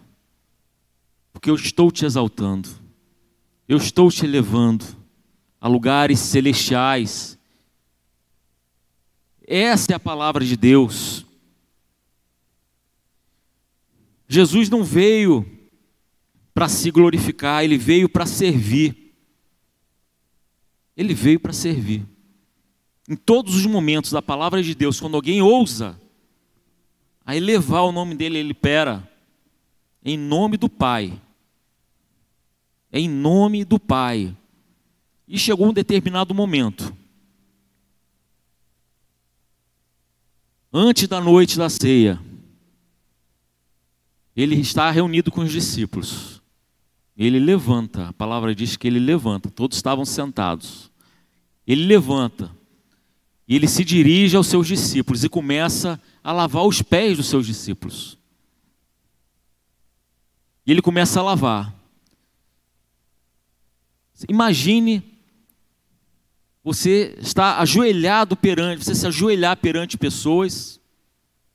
porque 1.32 1.50
eu 1.50 1.56
estou 1.56 1.90
te 1.90 2.04
exaltando, 2.04 2.68
eu 3.68 3.76
estou 3.76 4.12
te 4.12 4.24
elevando 4.24 4.84
a 5.60 5.66
lugares 5.66 6.20
celestiais. 6.20 7.36
Essa 9.44 9.90
é 9.90 9.96
a 9.96 10.00
palavra 10.00 10.44
de 10.44 10.56
Deus. 10.56 11.26
Jesus 14.28 14.70
não 14.70 14.84
veio 14.84 15.44
para 16.54 16.68
se 16.68 16.92
glorificar, 16.92 17.64
ele 17.64 17.76
veio 17.76 18.08
para 18.08 18.24
servir. 18.24 19.03
Ele 20.96 21.14
veio 21.14 21.40
para 21.40 21.52
servir. 21.52 22.06
Em 23.08 23.16
todos 23.16 23.54
os 23.54 23.66
momentos 23.66 24.10
da 24.10 24.22
palavra 24.22 24.62
de 24.62 24.74
Deus, 24.74 25.00
quando 25.00 25.14
alguém 25.14 25.42
ousa 25.42 26.00
a 27.24 27.36
elevar 27.36 27.84
o 27.84 27.92
nome 27.92 28.14
dele, 28.14 28.38
ele 28.38 28.54
pera 28.54 29.08
em 30.04 30.16
nome 30.16 30.56
do 30.56 30.68
Pai 30.68 31.20
em 32.94 33.08
nome 33.08 33.64
do 33.64 33.78
Pai. 33.78 34.34
E 35.26 35.36
chegou 35.36 35.66
um 35.66 35.72
determinado 35.72 36.32
momento. 36.32 36.96
Antes 40.72 41.08
da 41.08 41.20
noite 41.20 41.58
da 41.58 41.68
ceia, 41.68 42.20
ele 44.36 44.60
está 44.60 44.90
reunido 44.92 45.32
com 45.32 45.40
os 45.40 45.50
discípulos. 45.50 46.33
Ele 47.16 47.38
levanta, 47.38 48.08
a 48.08 48.12
palavra 48.12 48.54
diz 48.54 48.76
que 48.76 48.88
ele 48.88 48.98
levanta, 48.98 49.50
todos 49.50 49.76
estavam 49.76 50.04
sentados. 50.04 50.90
Ele 51.66 51.84
levanta 51.84 52.50
e 53.46 53.54
ele 53.54 53.68
se 53.68 53.84
dirige 53.84 54.36
aos 54.36 54.46
seus 54.46 54.66
discípulos 54.66 55.22
e 55.22 55.28
começa 55.28 56.00
a 56.22 56.32
lavar 56.32 56.64
os 56.64 56.82
pés 56.82 57.16
dos 57.16 57.26
seus 57.26 57.46
discípulos. 57.46 58.18
E 60.66 60.72
ele 60.72 60.82
começa 60.82 61.20
a 61.20 61.22
lavar. 61.22 61.74
Imagine 64.28 65.02
você 66.62 67.14
estar 67.20 67.60
ajoelhado 67.60 68.34
perante, 68.34 68.84
você 68.84 68.94
se 68.94 69.06
ajoelhar 69.06 69.56
perante 69.58 69.98
pessoas, 69.98 70.80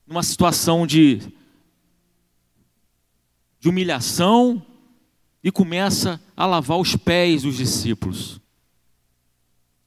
numa 0.06 0.22
situação 0.22 0.86
de, 0.86 1.20
de 3.58 3.68
humilhação, 3.68 4.64
e 5.42 5.50
começa 5.50 6.20
a 6.36 6.46
lavar 6.46 6.78
os 6.78 6.96
pés 6.96 7.42
dos 7.42 7.56
discípulos. 7.56 8.40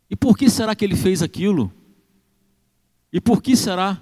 E 0.09 0.15
por 0.15 0.37
que 0.37 0.49
será 0.49 0.75
que 0.75 0.83
ele 0.83 0.95
fez 0.95 1.21
aquilo? 1.21 1.71
E 3.11 3.21
por 3.21 3.41
que 3.41 3.55
será? 3.55 4.01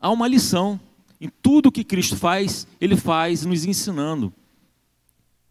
Há 0.00 0.10
uma 0.10 0.28
lição. 0.28 0.80
Em 1.20 1.28
tudo 1.28 1.72
que 1.72 1.82
Cristo 1.82 2.16
faz, 2.16 2.66
ele 2.80 2.96
faz 2.96 3.44
nos 3.44 3.64
ensinando. 3.64 4.32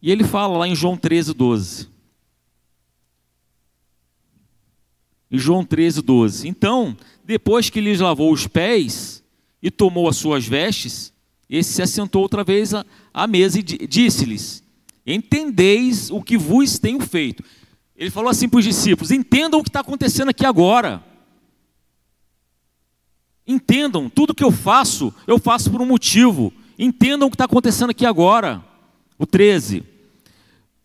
E 0.00 0.10
ele 0.10 0.24
fala 0.24 0.58
lá 0.58 0.68
em 0.68 0.74
João 0.74 0.96
13, 0.96 1.34
12. 1.34 1.88
Em 5.30 5.38
João 5.38 5.64
13, 5.64 6.00
12. 6.02 6.48
Então, 6.48 6.96
depois 7.24 7.68
que 7.68 7.80
lhes 7.80 8.00
lavou 8.00 8.32
os 8.32 8.46
pés 8.46 9.24
e 9.60 9.70
tomou 9.70 10.08
as 10.08 10.16
suas 10.16 10.46
vestes, 10.46 11.12
esse 11.48 11.72
se 11.72 11.82
assentou 11.82 12.22
outra 12.22 12.44
vez 12.44 12.72
mesa 13.24 13.60
e 13.60 13.62
disse-lhes: 13.62 14.64
Entendeis 15.06 16.10
o 16.10 16.20
que 16.20 16.36
vos 16.36 16.76
tenho 16.80 16.98
feito. 16.98 17.44
Ele 17.96 18.10
falou 18.10 18.28
assim 18.28 18.48
para 18.48 18.58
os 18.58 18.64
discípulos: 18.64 19.12
Entendam 19.12 19.60
o 19.60 19.62
que 19.62 19.68
está 19.68 19.78
acontecendo 19.80 20.30
aqui 20.30 20.44
agora. 20.44 21.00
Entendam, 23.46 24.10
tudo 24.10 24.34
que 24.34 24.42
eu 24.42 24.50
faço, 24.50 25.14
eu 25.24 25.38
faço 25.38 25.70
por 25.70 25.80
um 25.80 25.86
motivo. 25.86 26.52
Entendam 26.76 27.28
o 27.28 27.30
que 27.30 27.36
está 27.36 27.44
acontecendo 27.44 27.90
aqui 27.90 28.04
agora. 28.04 28.64
O 29.16 29.24
13. 29.24 29.84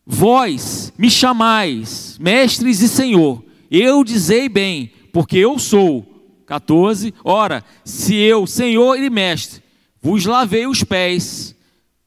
Vós 0.06 0.94
me 0.98 1.10
chamais, 1.10 2.18
mestres 2.20 2.82
e 2.82 2.88
senhor, 2.88 3.44
eu 3.70 4.04
dizei 4.04 4.48
bem, 4.48 4.92
porque 5.12 5.38
eu 5.38 5.58
sou. 5.58 6.08
14. 6.46 7.14
Ora, 7.24 7.64
se 7.86 8.14
eu, 8.14 8.46
senhor 8.46 8.98
e 9.00 9.10
mestre, 9.10 9.64
vos 10.02 10.26
lavei 10.26 10.68
os 10.68 10.84
pés, 10.84 11.56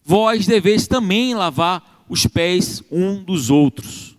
vós 0.04 0.46
deveis 0.46 0.86
também 0.86 1.34
lavar 1.34 2.04
os 2.08 2.26
pés 2.26 2.82
um 2.90 3.22
dos 3.22 3.50
outros. 3.50 4.16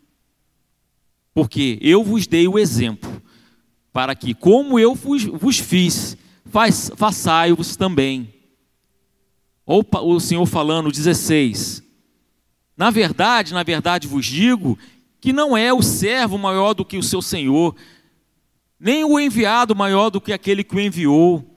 Porque 1.33 1.77
eu 1.81 2.03
vos 2.03 2.25
dei 2.25 2.47
o 2.47 2.57
exemplo, 2.57 3.21
para 3.93 4.15
que, 4.15 4.33
como 4.33 4.79
eu 4.79 4.95
vos, 4.95 5.23
vos 5.23 5.59
fiz, 5.59 6.17
façai-vos 6.95 7.75
também. 7.75 8.33
Ou 9.65 9.85
o 10.03 10.19
Senhor 10.19 10.45
falando, 10.45 10.91
16. 10.91 11.83
Na 12.77 12.89
verdade, 12.89 13.53
na 13.53 13.63
verdade 13.63 14.07
vos 14.07 14.25
digo 14.25 14.77
que 15.21 15.31
não 15.31 15.55
é 15.55 15.73
o 15.73 15.81
servo 15.81 16.37
maior 16.37 16.73
do 16.73 16.85
que 16.85 16.97
o 16.97 17.03
seu 17.03 17.21
senhor, 17.21 17.75
nem 18.79 19.03
o 19.03 19.19
enviado 19.19 19.75
maior 19.75 20.09
do 20.09 20.21
que 20.21 20.33
aquele 20.33 20.63
que 20.63 20.75
o 20.75 20.79
enviou. 20.79 21.54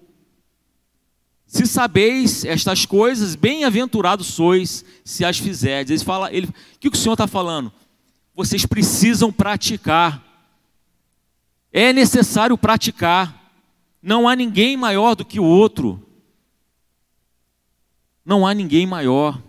Se 1.48 1.66
sabeis 1.66 2.44
estas 2.44 2.84
coisas, 2.84 3.34
bem-aventurados 3.34 4.26
sois 4.26 4.84
se 5.02 5.24
as 5.24 5.38
fizerdes. 5.38 5.90
Ele 5.90 6.04
fala, 6.04 6.30
ele, 6.30 6.46
o 6.46 6.78
que 6.78 6.88
o 6.88 6.94
Senhor 6.94 7.14
está 7.14 7.26
falando? 7.26 7.72
Vocês 8.34 8.66
precisam 8.66 9.32
praticar. 9.32 10.22
É 11.72 11.90
necessário 11.90 12.56
praticar. 12.58 13.50
Não 14.02 14.28
há 14.28 14.36
ninguém 14.36 14.76
maior 14.76 15.14
do 15.14 15.24
que 15.24 15.40
o 15.40 15.44
outro. 15.44 16.06
Não 18.22 18.46
há 18.46 18.52
ninguém 18.52 18.86
maior. 18.86 19.42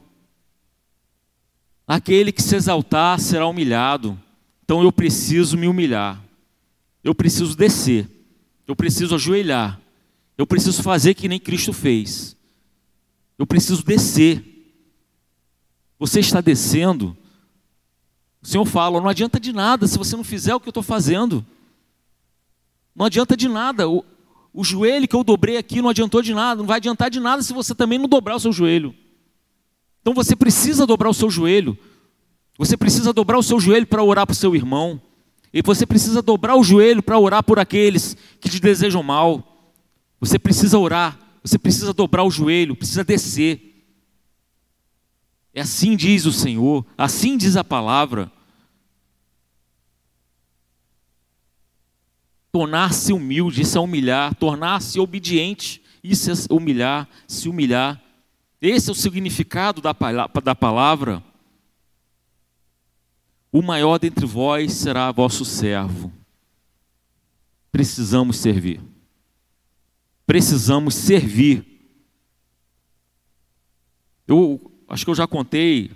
Aquele 1.86 2.32
que 2.32 2.41
se 2.41 2.56
exaltar 2.56 3.20
será 3.20 3.46
humilhado. 3.46 4.18
Então 4.63 4.82
eu 4.82 4.91
preciso 4.91 5.58
me 5.58 5.68
humilhar. 5.68 6.24
Eu 7.03 7.13
preciso 7.13 7.58
descer. 7.58 8.10
Eu 8.65 8.74
preciso 8.74 9.15
ajoelhar. 9.15 9.82
Eu 10.39 10.48
preciso 10.48 10.81
fazer 10.81 11.15
que 11.15 11.27
nem 11.27 11.38
Cristo 11.38 11.74
fez. 11.74 12.34
Eu 13.38 13.46
preciso 13.46 13.84
descer. 13.84 14.41
Você 16.00 16.22
está 16.22 16.39
descendo. 16.39 17.15
O 18.41 18.48
Senhor 18.48 18.63
fala: 18.63 19.01
não 19.01 19.10
adianta 19.10 19.38
de 19.38 19.51
nada 19.51 19.86
se 19.86 19.98
você 19.98 20.15
não 20.15 20.24
fizer 20.24 20.55
o 20.55 20.60
que 20.62 20.69
eu 20.69 20.72
estou 20.72 20.81
fazendo. 20.81 21.46
Não 22.96 23.05
adianta 23.05 23.36
de 23.36 23.50
nada. 23.50 23.89
O, 23.89 24.05
o 24.53 24.63
joelho 24.63 25.10
que 25.10 25.15
eu 25.17 25.25
dobrei 25.25 25.58
aqui 25.58 25.81
não 25.81 25.89
adiantou 25.89 26.22
de 26.22 26.34
nada. 26.34 26.60
Não 26.60 26.67
vai 26.67 26.77
adiantar 26.77 27.10
de 27.10 27.19
nada 27.19 27.43
se 27.43 27.51
você 27.51 27.75
também 27.75 28.00
não 28.00 28.08
dobrar 28.08 28.38
o 28.38 28.39
seu 28.39 28.53
joelho. 28.53 28.96
Então 30.01 30.13
você 30.13 30.38
precisa 30.38 30.88
dobrar 30.88 31.10
o 31.10 31.13
seu 31.13 31.29
joelho. 31.29 31.77
Você 32.58 32.77
precisa 32.77 33.12
dobrar 33.12 33.38
o 33.38 33.43
seu 33.43 33.60
joelho 33.60 33.86
para 33.86 34.01
orar 34.01 34.25
para 34.25 34.31
o 34.31 34.38
seu 34.38 34.55
irmão. 34.55 35.01
E 35.51 35.62
você 35.62 35.86
precisa 35.86 36.22
dobrar 36.22 36.55
o 36.55 36.63
joelho 36.63 37.03
para 37.03 37.19
orar 37.19 37.43
por 37.43 37.60
aqueles 37.60 38.15
que 38.39 38.48
te 38.48 38.62
desejam 38.62 39.03
mal. 39.03 39.59
Você 40.20 40.38
precisa 40.38 40.78
orar, 40.78 41.18
você 41.44 41.58
precisa 41.58 41.94
dobrar 41.94 42.24
o 42.24 42.32
joelho, 42.32 42.76
precisa 42.76 43.04
descer. 43.04 43.70
É 45.54 45.62
assim 45.62 45.96
diz 45.96 46.26
o 46.26 46.32
Senhor, 46.32 46.86
assim 46.98 47.38
diz 47.38 47.56
a 47.56 47.64
palavra. 47.64 48.32
Tornar-se 52.52 53.14
humilde, 53.14 53.62
isso 53.62 53.78
é 53.78 53.82
humilhar. 53.82 54.36
Tornar-se 54.36 55.00
obediente, 55.00 55.82
isso 56.04 56.32
é 56.32 56.34
humilhar, 56.54 57.08
se 57.28 57.48
humilhar. 57.48 58.02
Esse 58.62 58.90
é 58.90 58.92
o 58.92 58.96
significado 58.96 59.82
da, 59.82 59.96
da 60.44 60.56
palavra. 60.56 61.24
O 63.52 63.62
maior 63.62 63.98
dentre 63.98 64.26
vós 64.26 64.74
será 64.74 65.12
vosso 65.12 65.46
servo. 65.46 66.12
Precisamos 67.72 68.38
servir. 68.38 68.82
Precisamos 70.29 70.93
servir. 70.93 71.65
Eu 74.27 74.71
acho 74.88 75.03
que 75.03 75.09
eu 75.09 75.15
já 75.15 75.25
contei, 75.25 75.89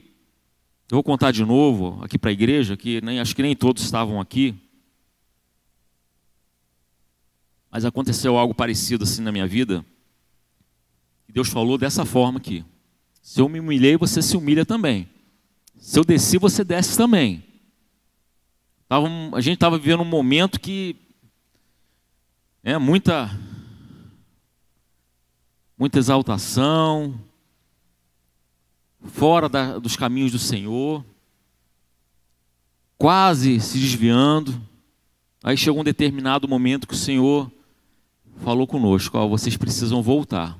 eu 0.90 0.96
vou 0.96 1.04
contar 1.04 1.30
de 1.30 1.46
novo 1.46 2.04
aqui 2.04 2.18
para 2.18 2.32
a 2.32 2.34
igreja, 2.34 2.76
que 2.76 3.00
nem, 3.02 3.20
acho 3.20 3.36
que 3.36 3.44
nem 3.44 3.56
todos 3.56 3.84
estavam 3.84 4.20
aqui. 4.20 4.56
Mas 7.70 7.86
aconteceu 7.86 8.36
algo 8.36 8.56
parecido 8.56 9.04
assim 9.04 9.22
na 9.22 9.32
minha 9.32 9.46
vida. 9.46 9.86
E 11.30 11.32
Deus 11.32 11.50
falou 11.50 11.78
dessa 11.78 12.04
forma 12.04 12.40
aqui. 12.40 12.66
Se 13.22 13.40
eu 13.40 13.48
me 13.48 13.60
humilhei, 13.60 13.98
você 13.98 14.20
se 14.20 14.36
humilha 14.36 14.66
também. 14.66 15.08
Se 15.78 16.00
eu 16.00 16.04
desci, 16.04 16.40
você 16.40 16.64
desce 16.64 16.98
também. 16.98 17.44
Tava, 18.88 19.08
a 19.36 19.42
gente 19.42 19.58
estava 19.58 19.78
vivendo 19.78 20.02
um 20.02 20.06
momento 20.06 20.60
que 20.60 20.96
é 22.64 22.80
muita 22.80 23.30
muita 25.78 26.00
exaltação, 26.00 27.20
fora 29.04 29.50
da, 29.50 29.80
dos 29.80 29.96
caminhos 29.96 30.32
do 30.32 30.40
Senhor, 30.40 31.04
quase 32.98 33.60
se 33.60 33.78
desviando. 33.78 34.62
Aí 35.44 35.58
chegou 35.58 35.82
um 35.82 35.84
determinado 35.84 36.48
momento 36.48 36.88
que 36.88 36.94
o 36.94 36.98
Senhor 36.98 37.52
falou 38.38 38.66
conosco: 38.66 39.18
ó, 39.18 39.28
vocês 39.28 39.58
precisam 39.58 40.02
voltar, 40.02 40.58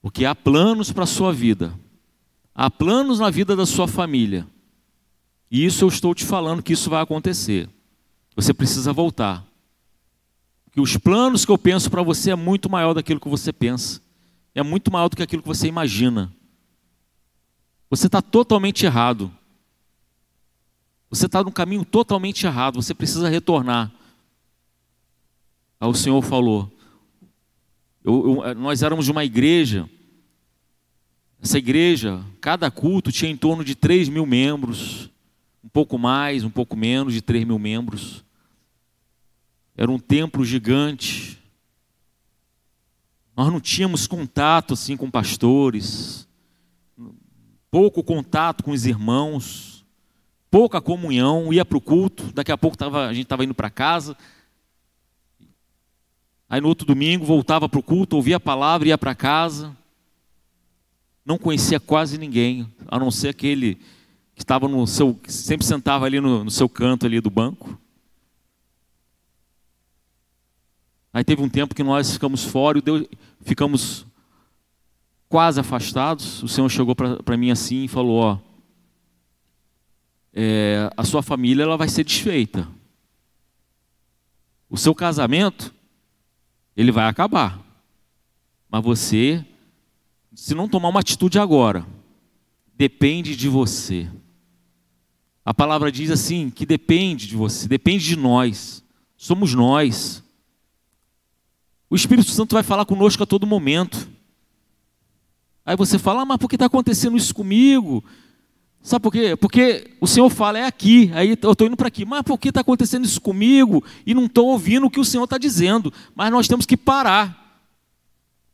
porque 0.00 0.24
há 0.24 0.34
planos 0.34 0.92
para 0.92 1.04
a 1.04 1.06
sua 1.06 1.32
vida. 1.32 1.72
Há 2.54 2.68
planos 2.68 3.20
na 3.20 3.30
vida 3.30 3.54
da 3.54 3.64
sua 3.64 3.86
família. 3.86 4.44
E 5.48 5.64
isso 5.64 5.84
eu 5.84 5.88
estou 5.88 6.12
te 6.12 6.24
falando 6.24 6.62
que 6.62 6.72
isso 6.72 6.90
vai 6.90 7.00
acontecer. 7.00 7.68
Você 8.34 8.52
precisa 8.52 8.92
voltar. 8.92 9.47
Que 10.78 10.82
os 10.82 10.96
planos 10.96 11.44
que 11.44 11.50
eu 11.50 11.58
penso 11.58 11.90
para 11.90 12.04
você 12.04 12.30
é 12.30 12.36
muito 12.36 12.70
maior 12.70 12.94
daquilo 12.94 13.18
que 13.18 13.28
você 13.28 13.52
pensa. 13.52 14.00
É 14.54 14.62
muito 14.62 14.92
maior 14.92 15.08
do 15.08 15.16
que 15.16 15.24
aquilo 15.24 15.42
que 15.42 15.48
você 15.48 15.66
imagina. 15.66 16.32
Você 17.90 18.06
está 18.06 18.22
totalmente 18.22 18.86
errado. 18.86 19.28
Você 21.10 21.26
está 21.26 21.42
num 21.42 21.50
caminho 21.50 21.84
totalmente 21.84 22.46
errado. 22.46 22.80
Você 22.80 22.94
precisa 22.94 23.28
retornar. 23.28 23.90
Aí 25.80 25.88
o 25.88 25.94
Senhor 25.94 26.22
falou. 26.22 26.70
Eu, 28.04 28.44
eu, 28.44 28.54
nós 28.54 28.80
éramos 28.80 29.04
de 29.04 29.10
uma 29.10 29.24
igreja 29.24 29.90
essa 31.42 31.58
igreja, 31.58 32.24
cada 32.40 32.70
culto 32.70 33.10
tinha 33.10 33.30
em 33.32 33.36
torno 33.36 33.64
de 33.64 33.74
3 33.74 34.08
mil 34.08 34.26
membros, 34.26 35.10
um 35.62 35.68
pouco 35.68 35.98
mais, 35.98 36.44
um 36.44 36.50
pouco 36.50 36.76
menos 36.76 37.12
de 37.14 37.20
3 37.20 37.44
mil 37.44 37.58
membros. 37.58 38.24
Era 39.78 39.90
um 39.90 39.98
templo 39.98 40.44
gigante. 40.44 41.42
Nós 43.34 43.50
não 43.50 43.60
tínhamos 43.60 44.06
contato 44.06 44.74
assim 44.74 44.94
com 44.94 45.10
pastores, 45.10 46.28
pouco 47.70 48.04
contato 48.04 48.62
com 48.62 48.72
os 48.72 48.84
irmãos, 48.84 49.86
pouca 50.50 50.82
comunhão, 50.82 51.50
ia 51.50 51.64
para 51.64 51.78
o 51.78 51.80
culto, 51.80 52.30
daqui 52.34 52.52
a 52.52 52.58
pouco 52.58 52.76
tava, 52.76 53.06
a 53.06 53.14
gente 53.14 53.24
estava 53.24 53.44
indo 53.44 53.54
para 53.54 53.70
casa. 53.70 54.14
Aí 56.50 56.60
no 56.60 56.68
outro 56.68 56.86
domingo 56.86 57.24
voltava 57.24 57.68
para 57.68 57.80
o 57.80 57.82
culto, 57.82 58.16
ouvia 58.16 58.36
a 58.36 58.40
palavra, 58.40 58.88
ia 58.88 58.98
para 58.98 59.14
casa 59.14 59.74
não 61.28 61.36
conhecia 61.36 61.78
quase 61.78 62.16
ninguém, 62.16 62.66
a 62.86 62.98
não 62.98 63.10
ser 63.10 63.28
aquele 63.28 63.74
que 64.34 64.40
estava 64.40 64.66
no 64.66 64.86
seu, 64.86 65.14
sempre 65.26 65.66
sentava 65.66 66.06
ali 66.06 66.18
no, 66.18 66.42
no 66.42 66.50
seu 66.50 66.70
canto 66.70 67.04
ali 67.04 67.20
do 67.20 67.28
banco. 67.28 67.78
Aí 71.18 71.24
teve 71.24 71.42
um 71.42 71.48
tempo 71.48 71.74
que 71.74 71.82
nós 71.82 72.12
ficamos 72.12 72.44
fora, 72.44 72.80
Deus, 72.80 73.04
ficamos 73.40 74.06
quase 75.28 75.58
afastados. 75.58 76.44
O 76.44 76.48
Senhor 76.48 76.68
chegou 76.68 76.94
para 76.94 77.36
mim 77.36 77.50
assim 77.50 77.82
e 77.82 77.88
falou: 77.88 78.20
ó, 78.20 78.38
é, 80.32 80.88
a 80.96 81.02
sua 81.02 81.20
família 81.20 81.64
ela 81.64 81.76
vai 81.76 81.88
ser 81.88 82.04
desfeita. 82.04 82.68
O 84.70 84.76
seu 84.76 84.94
casamento 84.94 85.74
ele 86.76 86.92
vai 86.92 87.08
acabar, 87.08 87.58
mas 88.70 88.84
você 88.84 89.44
se 90.32 90.54
não 90.54 90.68
tomar 90.68 90.90
uma 90.90 91.00
atitude 91.00 91.36
agora, 91.36 91.84
depende 92.76 93.34
de 93.34 93.48
você. 93.48 94.08
A 95.44 95.52
palavra 95.52 95.90
diz 95.90 96.12
assim: 96.12 96.48
que 96.48 96.64
depende 96.64 97.26
de 97.26 97.34
você, 97.34 97.66
depende 97.66 98.04
de 98.04 98.14
nós, 98.14 98.84
somos 99.16 99.52
nós. 99.52 100.27
O 101.90 101.96
Espírito 101.96 102.30
Santo 102.30 102.54
vai 102.54 102.62
falar 102.62 102.84
conosco 102.84 103.22
a 103.22 103.26
todo 103.26 103.46
momento. 103.46 104.08
Aí 105.64 105.76
você 105.76 105.98
fala, 105.98 106.22
ah, 106.22 106.24
mas 106.24 106.38
por 106.38 106.48
que 106.48 106.56
está 106.56 106.66
acontecendo 106.66 107.16
isso 107.16 107.34
comigo? 107.34 108.04
Sabe 108.82 109.02
por 109.02 109.12
quê? 109.12 109.36
Porque 109.36 109.96
o 110.00 110.06
Senhor 110.06 110.30
fala, 110.30 110.58
é 110.58 110.64
aqui, 110.64 111.10
aí 111.14 111.36
eu 111.42 111.52
estou 111.52 111.66
indo 111.66 111.76
para 111.76 111.88
aqui. 111.88 112.04
Mas 112.04 112.22
por 112.22 112.38
que 112.38 112.48
está 112.48 112.60
acontecendo 112.60 113.04
isso 113.04 113.20
comigo? 113.20 113.84
E 114.06 114.14
não 114.14 114.26
estou 114.26 114.48
ouvindo 114.48 114.86
o 114.86 114.90
que 114.90 115.00
o 115.00 115.04
Senhor 115.04 115.24
está 115.24 115.38
dizendo. 115.38 115.92
Mas 116.14 116.30
nós 116.30 116.48
temos 116.48 116.64
que 116.64 116.76
parar. 116.76 117.62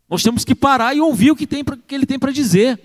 Nós 0.09 0.23
temos 0.23 0.45
que 0.45 0.55
parar 0.55 0.95
e 0.95 1.01
ouvir 1.01 1.31
o 1.31 1.37
que, 1.37 1.47
tem 1.47 1.65
pra, 1.65 1.77
que 1.77 1.95
ele 1.95 2.07
tem 2.07 2.19
para 2.19 2.33
dizer. 2.33 2.81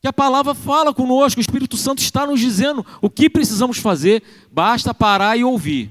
Que 0.00 0.08
a 0.08 0.12
palavra 0.12 0.54
fala 0.54 0.94
conosco, 0.94 1.40
o 1.40 1.40
Espírito 1.40 1.76
Santo 1.76 2.00
está 2.00 2.26
nos 2.26 2.38
dizendo 2.38 2.84
o 3.00 3.10
que 3.10 3.28
precisamos 3.30 3.78
fazer, 3.78 4.22
basta 4.52 4.94
parar 4.94 5.36
e 5.36 5.44
ouvir. 5.44 5.90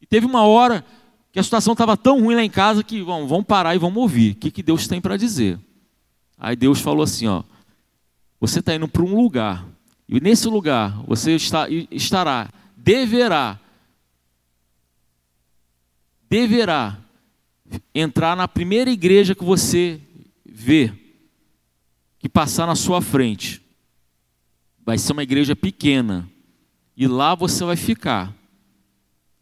E 0.00 0.06
teve 0.06 0.26
uma 0.26 0.44
hora 0.44 0.84
que 1.32 1.40
a 1.40 1.42
situação 1.42 1.72
estava 1.72 1.96
tão 1.96 2.20
ruim 2.20 2.34
lá 2.34 2.44
em 2.44 2.50
casa 2.50 2.84
que 2.84 3.02
vamos, 3.02 3.28
vamos 3.28 3.46
parar 3.46 3.74
e 3.74 3.78
vamos 3.78 3.96
ouvir 3.96 4.32
o 4.32 4.34
que, 4.36 4.50
que 4.50 4.62
Deus 4.62 4.86
tem 4.86 5.00
para 5.00 5.16
dizer. 5.16 5.58
Aí 6.38 6.54
Deus 6.54 6.80
falou 6.80 7.02
assim: 7.02 7.26
ó, 7.26 7.42
você 8.38 8.60
está 8.60 8.74
indo 8.74 8.86
para 8.86 9.02
um 9.02 9.16
lugar, 9.16 9.66
e 10.06 10.20
nesse 10.20 10.46
lugar 10.46 11.02
você 11.06 11.34
está, 11.34 11.66
estará, 11.90 12.50
deverá, 12.76 13.58
deverá 16.28 16.98
entrar 17.94 18.36
na 18.36 18.46
primeira 18.46 18.90
igreja 18.90 19.34
que 19.34 19.44
você 19.44 20.00
vê, 20.44 20.92
que 22.18 22.28
passar 22.28 22.66
na 22.66 22.74
sua 22.74 23.00
frente. 23.00 23.62
Vai 24.84 24.98
ser 24.98 25.12
uma 25.12 25.22
igreja 25.22 25.56
pequena. 25.56 26.28
E 26.96 27.06
lá 27.06 27.34
você 27.34 27.64
vai 27.64 27.76
ficar. 27.76 28.34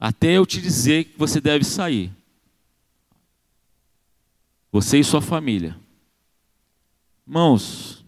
Até 0.00 0.32
eu 0.32 0.46
te 0.46 0.62
dizer 0.62 1.04
que 1.04 1.18
você 1.18 1.42
deve 1.42 1.62
sair. 1.62 2.10
Você 4.72 4.98
e 4.98 5.04
sua 5.04 5.20
família. 5.20 5.76
Irmãos, 7.26 8.02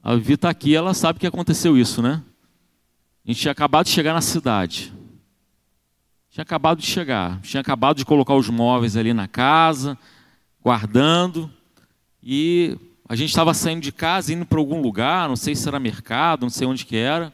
a 0.00 0.14
Vivi 0.14 0.34
está 0.34 0.48
aqui, 0.48 0.76
ela 0.76 0.94
sabe 0.94 1.18
que 1.18 1.26
aconteceu 1.26 1.76
isso, 1.76 2.00
né? 2.00 2.22
A 3.24 3.30
gente 3.30 3.40
tinha 3.40 3.50
acabado 3.50 3.86
de 3.86 3.92
chegar 3.92 4.14
na 4.14 4.20
cidade. 4.20 4.92
Tinha 6.30 6.42
acabado 6.42 6.78
de 6.78 6.86
chegar, 6.86 7.40
tinha 7.40 7.60
acabado 7.60 7.96
de 7.96 8.04
colocar 8.04 8.34
os 8.34 8.48
móveis 8.48 8.96
ali 8.96 9.12
na 9.12 9.26
casa, 9.26 9.98
guardando, 10.62 11.50
e 12.22 12.78
a 13.08 13.16
gente 13.16 13.30
estava 13.30 13.52
saindo 13.52 13.82
de 13.82 13.92
casa, 13.92 14.32
indo 14.32 14.46
para 14.46 14.58
algum 14.58 14.80
lugar, 14.80 15.28
não 15.28 15.36
sei 15.36 15.56
se 15.56 15.66
era 15.66 15.80
mercado, 15.80 16.42
não 16.42 16.50
sei 16.50 16.66
onde 16.66 16.86
que 16.86 16.96
era. 16.96 17.32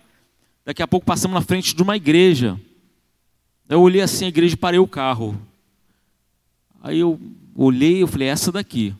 Daqui 0.65 0.83
a 0.83 0.89
pouco 0.89 1.07
passamos 1.07 1.35
na 1.35 1.43
frente 1.43 1.77
de 1.77 1.83
uma 1.83 1.97
igreja. 1.97 2.59
Eu 3.69 3.83
olhei 3.83 4.01
assim 4.01 4.25
a 4.25 4.29
igreja 4.29 4.55
e 4.55 4.59
parei 4.59 4.81
o 4.81 4.87
carro. 4.87 5.41
Aí 6.83 6.99
eu 6.99 7.21
olhei 7.55 8.03
e 8.03 8.07
falei, 8.07 8.29
é 8.29 8.31
essa 8.31 8.51
daqui. 8.51 8.95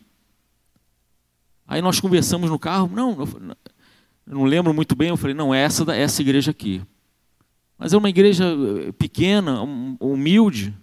Aí 1.67 1.81
nós 1.81 1.99
conversamos 1.99 2.49
no 2.49 2.59
carro, 2.59 2.89
não, 2.93 3.11
eu 4.27 4.35
não 4.35 4.43
lembro 4.43 4.73
muito 4.73 4.95
bem, 4.95 5.09
eu 5.09 5.17
falei, 5.17 5.33
não, 5.33 5.53
é 5.53 5.61
essa, 5.61 5.83
é 5.93 6.01
essa 6.01 6.21
igreja 6.21 6.51
aqui. 6.51 6.81
Mas 7.77 7.93
é 7.93 7.97
uma 7.97 8.09
igreja 8.09 8.45
eh, 8.45 8.91
pequena, 8.91 9.61
humilde. 9.99 10.73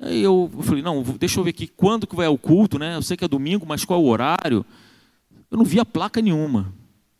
Aí 0.00 0.20
eu 0.20 0.50
falei, 0.62 0.82
não, 0.82 1.02
deixa 1.02 1.38
eu 1.38 1.44
ver 1.44 1.50
aqui 1.50 1.68
quando 1.68 2.06
que 2.06 2.16
vai 2.16 2.26
o 2.26 2.36
culto, 2.36 2.78
né? 2.78 2.96
Eu 2.96 3.02
sei 3.02 3.16
que 3.16 3.24
é 3.24 3.28
domingo, 3.28 3.64
mas 3.64 3.84
qual 3.84 4.00
é 4.00 4.02
o 4.02 4.06
horário? 4.06 4.66
Eu 5.50 5.56
não 5.56 5.64
via 5.64 5.84
placa 5.84 6.20
nenhuma. 6.20 6.72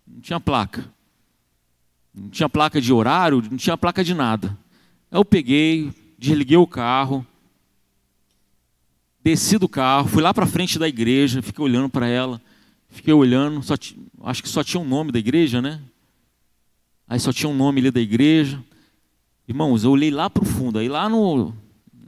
Não 0.06 0.20
tinha 0.20 0.40
placa. 0.40 0.84
Não 2.12 2.28
tinha 2.28 2.48
placa 2.48 2.80
de 2.80 2.92
horário, 2.92 3.42
não 3.48 3.56
tinha 3.56 3.78
placa 3.78 4.02
de 4.02 4.12
nada. 4.12 4.58
Eu 5.12 5.26
peguei, 5.26 5.92
desliguei 6.18 6.56
o 6.56 6.66
carro, 6.66 7.26
desci 9.22 9.58
do 9.58 9.68
carro, 9.68 10.08
fui 10.08 10.22
lá 10.22 10.32
para 10.32 10.46
frente 10.46 10.78
da 10.78 10.88
igreja, 10.88 11.42
fiquei 11.42 11.62
olhando 11.62 11.90
para 11.90 12.06
ela, 12.06 12.40
fiquei 12.88 13.12
olhando, 13.12 13.62
só 13.62 13.74
acho 14.22 14.42
que 14.42 14.48
só 14.48 14.64
tinha 14.64 14.80
um 14.80 14.88
nome 14.88 15.12
da 15.12 15.18
igreja, 15.18 15.60
né? 15.60 15.82
Aí 17.06 17.20
só 17.20 17.30
tinha 17.30 17.50
um 17.50 17.54
nome 17.54 17.82
ali 17.82 17.90
da 17.90 18.00
igreja. 18.00 18.64
Irmãos, 19.46 19.84
eu 19.84 19.90
olhei 19.90 20.10
lá 20.10 20.30
para 20.30 20.44
o 20.44 20.46
fundo, 20.46 20.78
aí 20.78 20.88
lá 20.88 21.10
no, 21.10 21.54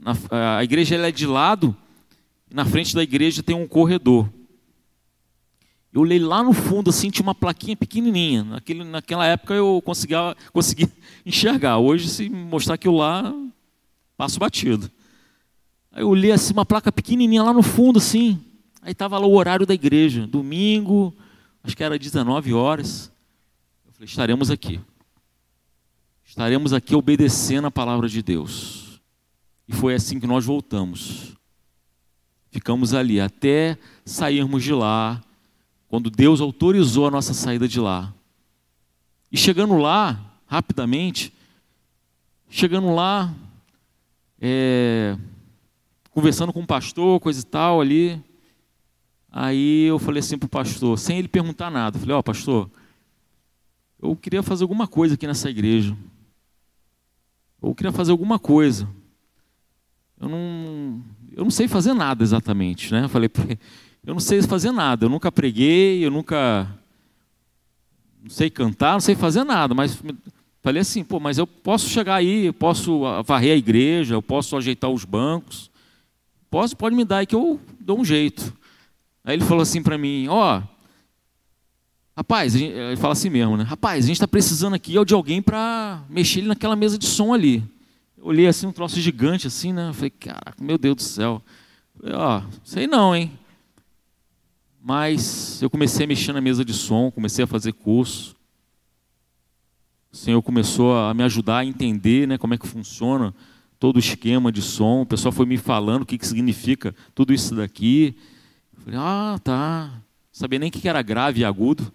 na, 0.01 0.57
a 0.57 0.63
igreja 0.63 0.95
é 0.95 1.11
de 1.11 1.27
lado, 1.27 1.77
na 2.51 2.65
frente 2.65 2.95
da 2.95 3.03
igreja 3.03 3.43
tem 3.43 3.55
um 3.55 3.67
corredor. 3.67 4.27
Eu 5.95 6.01
olhei 6.01 6.19
lá 6.19 6.43
no 6.43 6.51
fundo, 6.51 6.89
assim, 6.89 7.09
tinha 7.09 7.23
uma 7.23 7.33
plaquinha 7.33 7.73
pequenininha. 7.73 8.43
Naquele, 8.43 8.83
naquela 8.83 9.25
época 9.25 9.53
eu 9.53 9.81
conseguia, 9.81 10.35
conseguia 10.51 10.91
enxergar. 11.25 11.77
Hoje, 11.77 12.09
se 12.09 12.29
mostrar 12.29 12.75
aquilo 12.75 12.97
lá, 12.97 13.33
passo 14.17 14.37
batido. 14.37 14.91
Aí 15.93 16.03
eu 16.03 16.09
olhei 16.09 16.33
assim, 16.33 16.51
uma 16.51 16.65
placa 16.65 16.91
pequenininha 16.91 17.41
lá 17.41 17.53
no 17.53 17.63
fundo, 17.63 17.97
assim. 17.97 18.37
Aí 18.81 18.91
estava 18.91 19.17
lá 19.17 19.25
o 19.25 19.33
horário 19.33 19.65
da 19.65 19.73
igreja, 19.73 20.27
domingo, 20.27 21.15
acho 21.63 21.77
que 21.77 21.83
era 21.83 21.97
19 21.97 22.53
horas. 22.53 23.09
Eu 23.87 23.93
falei, 23.93 24.05
estaremos 24.05 24.51
aqui. 24.51 24.81
Estaremos 26.25 26.73
aqui 26.73 26.93
obedecendo 26.93 27.67
a 27.67 27.71
palavra 27.71 28.09
de 28.09 28.21
Deus. 28.21 28.99
E 29.65 29.71
foi 29.71 29.95
assim 29.95 30.19
que 30.19 30.27
nós 30.27 30.43
voltamos. 30.43 31.37
Ficamos 32.51 32.93
ali 32.93 33.21
até 33.21 33.77
sairmos 34.03 34.61
de 34.61 34.73
lá, 34.73 35.23
quando 35.95 36.09
Deus 36.09 36.41
autorizou 36.41 37.07
a 37.07 37.11
nossa 37.11 37.33
saída 37.33 37.69
de 37.69 37.79
lá. 37.79 38.13
E 39.31 39.37
chegando 39.37 39.77
lá, 39.77 40.19
rapidamente, 40.45 41.31
chegando 42.49 42.93
lá, 42.93 43.33
é, 44.41 45.17
conversando 46.11 46.51
com 46.51 46.63
o 46.63 46.67
pastor, 46.67 47.17
coisa 47.21 47.39
e 47.39 47.45
tal 47.45 47.79
ali. 47.79 48.21
Aí 49.31 49.83
eu 49.83 49.97
falei 49.97 50.19
assim 50.19 50.37
para 50.37 50.47
o 50.47 50.49
pastor, 50.49 50.99
sem 50.99 51.17
ele 51.17 51.29
perguntar 51.29 51.71
nada, 51.71 51.95
eu 51.95 52.01
falei, 52.01 52.13
ó 52.13 52.19
oh, 52.19 52.23
pastor, 52.23 52.69
eu 54.01 54.17
queria 54.17 54.43
fazer 54.43 54.65
alguma 54.65 54.89
coisa 54.89 55.15
aqui 55.15 55.25
nessa 55.25 55.49
igreja. 55.49 55.95
Eu 57.63 57.73
queria 57.73 57.93
fazer 57.93 58.11
alguma 58.11 58.37
coisa 58.37 58.85
eu 60.19 60.29
não, 60.29 61.03
eu 61.35 61.43
não 61.43 61.51
sei 61.51 61.67
fazer 61.67 61.93
nada 61.93 62.23
exatamente, 62.23 62.91
né? 62.91 63.03
Eu 63.03 63.09
falei, 63.09 63.29
eu 64.05 64.13
não 64.13 64.19
sei 64.19 64.41
fazer 64.41 64.71
nada, 64.71 65.05
eu 65.05 65.09
nunca 65.09 65.31
preguei, 65.31 66.05
eu 66.05 66.11
nunca 66.11 66.67
não 68.21 68.29
sei 68.29 68.49
cantar, 68.49 68.93
não 68.93 68.99
sei 68.99 69.15
fazer 69.15 69.43
nada, 69.43 69.73
mas 69.73 70.01
falei 70.61 70.81
assim, 70.81 71.03
pô, 71.03 71.19
mas 71.19 71.37
eu 71.37 71.45
posso 71.45 71.89
chegar 71.89 72.15
aí, 72.15 72.45
eu 72.45 72.53
posso 72.53 73.01
varrer 73.23 73.53
a 73.53 73.57
igreja, 73.57 74.15
eu 74.15 74.21
posso 74.21 74.55
ajeitar 74.57 74.89
os 74.89 75.05
bancos, 75.05 75.69
posso, 76.49 76.75
pode 76.75 76.95
me 76.95 77.05
dar 77.05 77.17
aí 77.17 77.25
que 77.25 77.35
eu 77.35 77.59
dou 77.79 77.99
um 77.99 78.05
jeito. 78.05 78.53
Aí 79.23 79.35
ele 79.35 79.45
falou 79.45 79.61
assim 79.61 79.81
para 79.81 79.97
mim, 79.97 80.27
ó, 80.27 80.59
oh, 80.59 80.63
rapaz, 82.15 82.55
ele 82.55 82.95
fala 82.97 83.13
assim 83.13 83.29
mesmo, 83.29 83.57
né? 83.57 83.63
Rapaz, 83.63 84.05
a 84.05 84.07
gente 84.07 84.17
está 84.17 84.27
precisando 84.27 84.75
aqui 84.75 84.93
de 85.03 85.13
alguém 85.13 85.41
para 85.41 86.03
mexer 86.09 86.41
naquela 86.43 86.75
mesa 86.75 86.97
de 86.97 87.05
som 87.05 87.33
ali 87.33 87.63
olhei 88.25 88.47
assim 88.47 88.65
um 88.65 88.71
troço 88.71 88.99
gigante 88.99 89.45
assim, 89.45 89.71
né? 89.71 89.93
Falei, 89.93 90.09
caraca, 90.09 90.55
meu 90.59 90.79
Deus 90.79 90.95
do 90.95 91.01
céu. 91.03 91.41
Ó, 92.03 92.41
sei 92.63 92.87
não, 92.87 93.15
hein? 93.15 93.31
Mas 94.87 95.63
eu 95.63 95.69
comecei 95.69 96.05
a 96.05 96.07
mexer 96.07 96.31
na 96.31 96.39
mesa 96.39 96.63
de 96.63 96.71
som, 96.71 97.09
comecei 97.09 97.43
a 97.43 97.47
fazer 97.47 97.73
curso. 97.73 98.35
O 100.11 100.15
Senhor 100.15 100.39
começou 100.43 100.95
a 100.95 101.11
me 101.11 101.23
ajudar 101.23 101.57
a 101.57 101.65
entender 101.65 102.27
né, 102.27 102.37
como 102.37 102.53
é 102.53 102.57
que 102.59 102.67
funciona 102.67 103.33
todo 103.79 103.95
o 103.95 103.99
esquema 103.99 104.51
de 104.51 104.61
som. 104.61 105.01
O 105.01 105.05
pessoal 105.07 105.31
foi 105.31 105.47
me 105.47 105.57
falando 105.57 106.03
o 106.03 106.05
que, 106.05 106.19
que 106.19 106.27
significa 106.27 106.93
tudo 107.15 107.33
isso 107.33 107.55
daqui. 107.55 108.15
Eu 108.77 108.83
falei, 108.83 108.99
ah, 109.01 109.39
tá. 109.43 109.89
Não 109.91 110.01
sabia 110.31 110.59
nem 110.59 110.69
o 110.69 110.71
que 110.71 110.87
era 110.87 111.01
grave 111.01 111.41
e 111.41 111.45
agudo. 111.45 111.91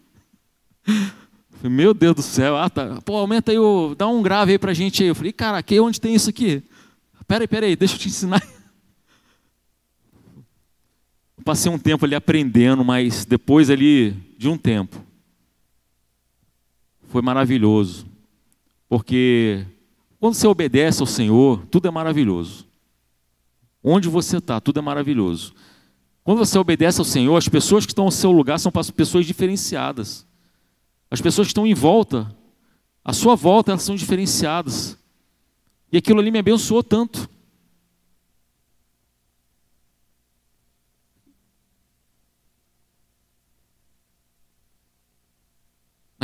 Falei, 0.85 1.77
meu 1.77 1.95
Deus 1.95 2.17
do 2.17 2.23
céu, 2.23 2.57
ah, 2.57 2.69
tá. 2.69 3.01
Pô, 3.05 3.19
aumenta 3.19 3.53
aí, 3.53 3.59
o, 3.59 3.95
dá 3.95 4.09
um 4.09 4.21
grave 4.21 4.51
aí 4.51 4.59
pra 4.59 4.75
gente 4.75 5.01
aí. 5.03 5.11
Eu 5.11 5.15
falei, 5.15 5.31
cara, 5.31 5.59
aqui 5.59 5.79
onde 5.79 6.01
tem 6.01 6.13
isso 6.15 6.29
aqui? 6.29 6.61
Peraí, 7.29 7.47
peraí, 7.47 7.77
deixa 7.77 7.95
eu 7.95 7.99
te 8.01 8.09
ensinar. 8.09 8.43
Passei 11.45 11.71
um 11.71 11.79
tempo 11.79 12.05
ali 12.05 12.15
aprendendo, 12.15 12.85
mas 12.85 13.25
depois 13.25 13.71
ali 13.71 14.13
de 14.37 14.49
um 14.49 14.57
tempo, 14.57 15.05
foi 17.09 17.23
maravilhoso. 17.23 18.07
Porque 18.89 19.65
quando 20.19 20.35
você 20.35 20.47
obedece 20.47 21.01
ao 21.01 21.07
Senhor, 21.07 21.65
tudo 21.67 21.89
é 21.89 21.91
maravilhoso. 21.91 22.67
Onde 23.83 24.09
você 24.09 24.37
está, 24.37 24.61
tudo 24.61 24.79
é 24.79 24.83
maravilhoso. 24.83 25.55
Quando 26.23 26.39
você 26.39 26.59
obedece 26.59 27.01
ao 27.01 27.05
Senhor, 27.05 27.37
as 27.37 27.49
pessoas 27.49 27.87
que 27.87 27.93
estão 27.93 28.05
ao 28.05 28.11
seu 28.11 28.31
lugar 28.31 28.59
são 28.59 28.71
pessoas 28.95 29.27
diferenciadas. 29.27 30.27
As 31.11 31.21
pessoas 31.21 31.47
que 31.47 31.51
estão 31.51 31.67
em 31.67 31.75
volta, 31.75 32.35
à 33.05 33.13
sua 33.13 33.35
volta, 33.35 33.73
elas 33.73 33.83
são 33.83 33.97
diferenciadas. 33.97 34.97
E 35.91 35.97
aquilo 35.97 36.21
ali 36.21 36.31
me 36.31 36.39
abençoou 36.39 36.83
tanto. 36.83 37.29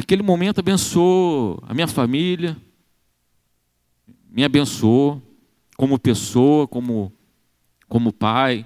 Naquele 0.07 0.23
momento 0.23 0.61
abençoou 0.61 1.61
a 1.67 1.75
minha 1.75 1.89
família, 1.89 2.57
me 4.29 4.45
abençoou 4.45 5.21
como 5.77 5.99
pessoa, 5.99 6.69
como, 6.69 7.13
como 7.89 8.13
pai. 8.13 8.65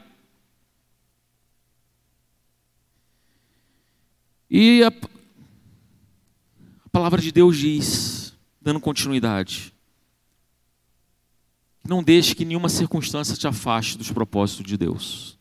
E 4.51 4.85
a, 4.85 4.89
a 4.89 6.89
palavra 6.93 7.23
de 7.23 7.33
Deus 7.33 7.57
diz, 7.57 8.39
dando 8.61 8.79
continuidade, 8.79 9.73
não 11.83 12.03
deixe 12.03 12.35
que 12.35 12.45
nenhuma 12.45 12.69
circunstância 12.69 13.35
te 13.35 13.49
afaste 13.49 13.97
dos 13.97 14.13
propósitos 14.13 14.67
de 14.67 14.77
Deus. 14.77 15.39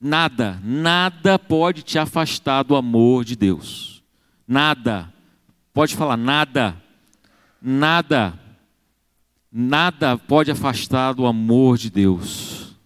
Nada, 0.00 0.60
nada 0.62 1.40
pode 1.40 1.82
te 1.82 1.98
afastar 1.98 2.62
do 2.62 2.76
amor 2.76 3.24
de 3.24 3.34
Deus. 3.34 3.95
Nada. 4.46 5.12
Pode 5.72 5.94
falar 5.96 6.16
nada. 6.16 6.80
Nada. 7.60 8.38
Nada 9.50 10.16
pode 10.18 10.50
afastar 10.50 11.12
do 11.12 11.26
amor 11.26 11.78
de 11.78 11.90
Deus. 11.90 12.76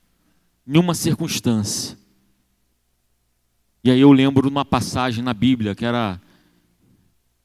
Nenhuma 0.66 0.94
circunstância. 0.94 1.98
E 3.82 3.90
aí 3.90 4.00
eu 4.00 4.12
lembro 4.12 4.42
de 4.42 4.48
uma 4.48 4.64
passagem 4.64 5.24
na 5.24 5.34
Bíblia 5.34 5.74
que 5.74 5.84
era 5.84 6.20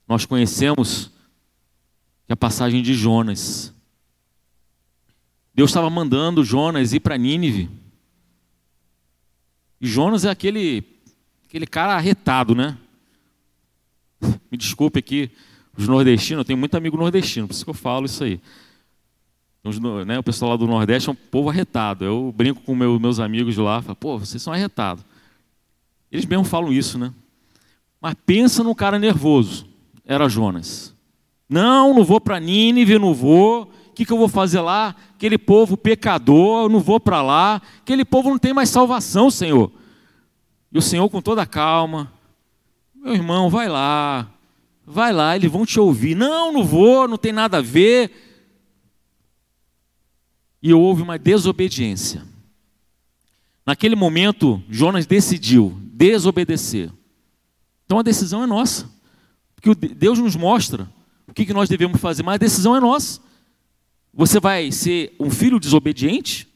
nós 0.07 0.25
conhecemos 0.25 1.11
que 2.27 2.33
a 2.33 2.37
passagem 2.37 2.81
de 2.81 2.93
Jonas. 2.93 3.73
Deus 5.53 5.69
estava 5.69 5.89
mandando 5.89 6.43
Jonas 6.43 6.93
ir 6.93 6.99
para 6.99 7.17
Nínive. 7.17 7.69
E 9.79 9.87
Jonas 9.87 10.25
é 10.25 10.29
aquele, 10.29 10.83
aquele 11.45 11.65
cara 11.65 11.95
arretado, 11.95 12.53
né? 12.53 12.77
Me 14.21 14.57
desculpe 14.57 14.99
aqui, 14.99 15.31
os 15.77 15.87
nordestinos, 15.87 16.41
eu 16.41 16.45
tenho 16.45 16.59
muito 16.59 16.75
amigo 16.75 16.97
nordestino, 16.97 17.47
por 17.47 17.53
isso 17.53 17.63
que 17.63 17.69
eu 17.69 17.75
falo 17.75 18.05
isso 18.05 18.23
aí. 18.23 18.39
Os, 19.63 19.79
né, 19.79 20.19
o 20.19 20.23
pessoal 20.23 20.51
lá 20.51 20.57
do 20.57 20.67
Nordeste 20.67 21.09
é 21.09 21.11
um 21.11 21.15
povo 21.15 21.49
arretado. 21.49 22.05
Eu 22.05 22.31
brinco 22.37 22.61
com 22.61 22.75
meu, 22.75 22.99
meus 22.99 23.19
amigos 23.19 23.57
lá, 23.57 23.81
falo, 23.81 23.95
pô, 23.95 24.19
vocês 24.19 24.41
são 24.41 24.53
arretados. 24.53 25.03
Eles 26.11 26.25
mesmo 26.25 26.45
falam 26.45 26.71
isso, 26.71 26.99
né? 26.99 27.11
Mas 27.99 28.13
pensa 28.25 28.63
num 28.63 28.75
cara 28.75 28.99
nervoso 28.99 29.67
era 30.05 30.29
Jonas. 30.29 30.93
Não, 31.49 31.93
não 31.93 32.03
vou 32.03 32.21
para 32.21 32.39
Nínive, 32.39 32.99
não 32.99 33.13
vou. 33.13 33.63
O 33.63 33.93
que, 33.95 34.05
que 34.05 34.11
eu 34.11 34.17
vou 34.17 34.27
fazer 34.27 34.61
lá? 34.61 34.95
Aquele 35.15 35.37
povo 35.37 35.75
pecador, 35.75 36.69
não 36.69 36.79
vou 36.79 36.99
para 36.99 37.21
lá. 37.21 37.61
Aquele 37.79 38.05
povo 38.05 38.29
não 38.29 38.37
tem 38.37 38.53
mais 38.53 38.69
salvação, 38.69 39.31
Senhor. 39.31 39.71
E 40.71 40.77
o 40.77 40.81
Senhor, 40.81 41.09
com 41.09 41.21
toda 41.21 41.41
a 41.41 41.45
calma, 41.45 42.11
meu 43.05 43.13
irmão, 43.13 43.51
vai 43.51 43.69
lá, 43.69 44.27
vai 44.83 45.13
lá, 45.13 45.35
eles 45.35 45.51
vão 45.51 45.63
te 45.63 45.79
ouvir. 45.79 46.15
Não, 46.15 46.51
não 46.51 46.63
vou, 46.63 47.07
não 47.07 47.17
tem 47.17 47.31
nada 47.31 47.59
a 47.59 47.61
ver. 47.61 48.11
E 50.59 50.73
houve 50.73 51.03
uma 51.03 51.19
desobediência. 51.19 52.25
Naquele 53.63 53.95
momento, 53.95 54.61
Jonas 54.67 55.05
decidiu 55.05 55.79
desobedecer. 55.83 56.91
Então 57.85 57.99
a 57.99 58.01
decisão 58.01 58.41
é 58.41 58.47
nossa. 58.47 58.89
Porque 59.55 59.87
Deus 59.93 60.17
nos 60.17 60.35
mostra 60.35 60.89
o 61.27 61.33
que 61.33 61.53
nós 61.53 61.69
devemos 61.69 62.01
fazer, 62.01 62.23
mas 62.23 62.35
a 62.35 62.39
decisão 62.39 62.75
é 62.75 62.79
nossa. 62.79 63.21
Você 64.11 64.39
vai 64.39 64.71
ser 64.71 65.15
um 65.19 65.29
filho 65.29 65.59
desobediente? 65.59 66.47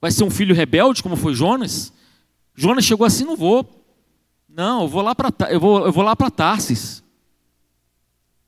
Vai 0.00 0.10
ser 0.10 0.24
um 0.24 0.30
filho 0.30 0.54
rebelde, 0.54 1.02
como 1.02 1.16
foi 1.16 1.34
Jonas? 1.34 1.92
Jonas 2.54 2.86
chegou 2.86 3.06
assim, 3.06 3.24
não 3.24 3.36
vou. 3.36 3.85
Não, 4.56 4.80
eu 4.80 4.88
vou 4.88 5.02
lá 5.02 5.14
para 5.14 5.52
eu 5.52 5.60
vou, 5.60 5.84
eu 5.84 5.92
vou 5.92 6.02
lá 6.02 6.16
para 6.16 6.30
Tarsis. 6.30 7.04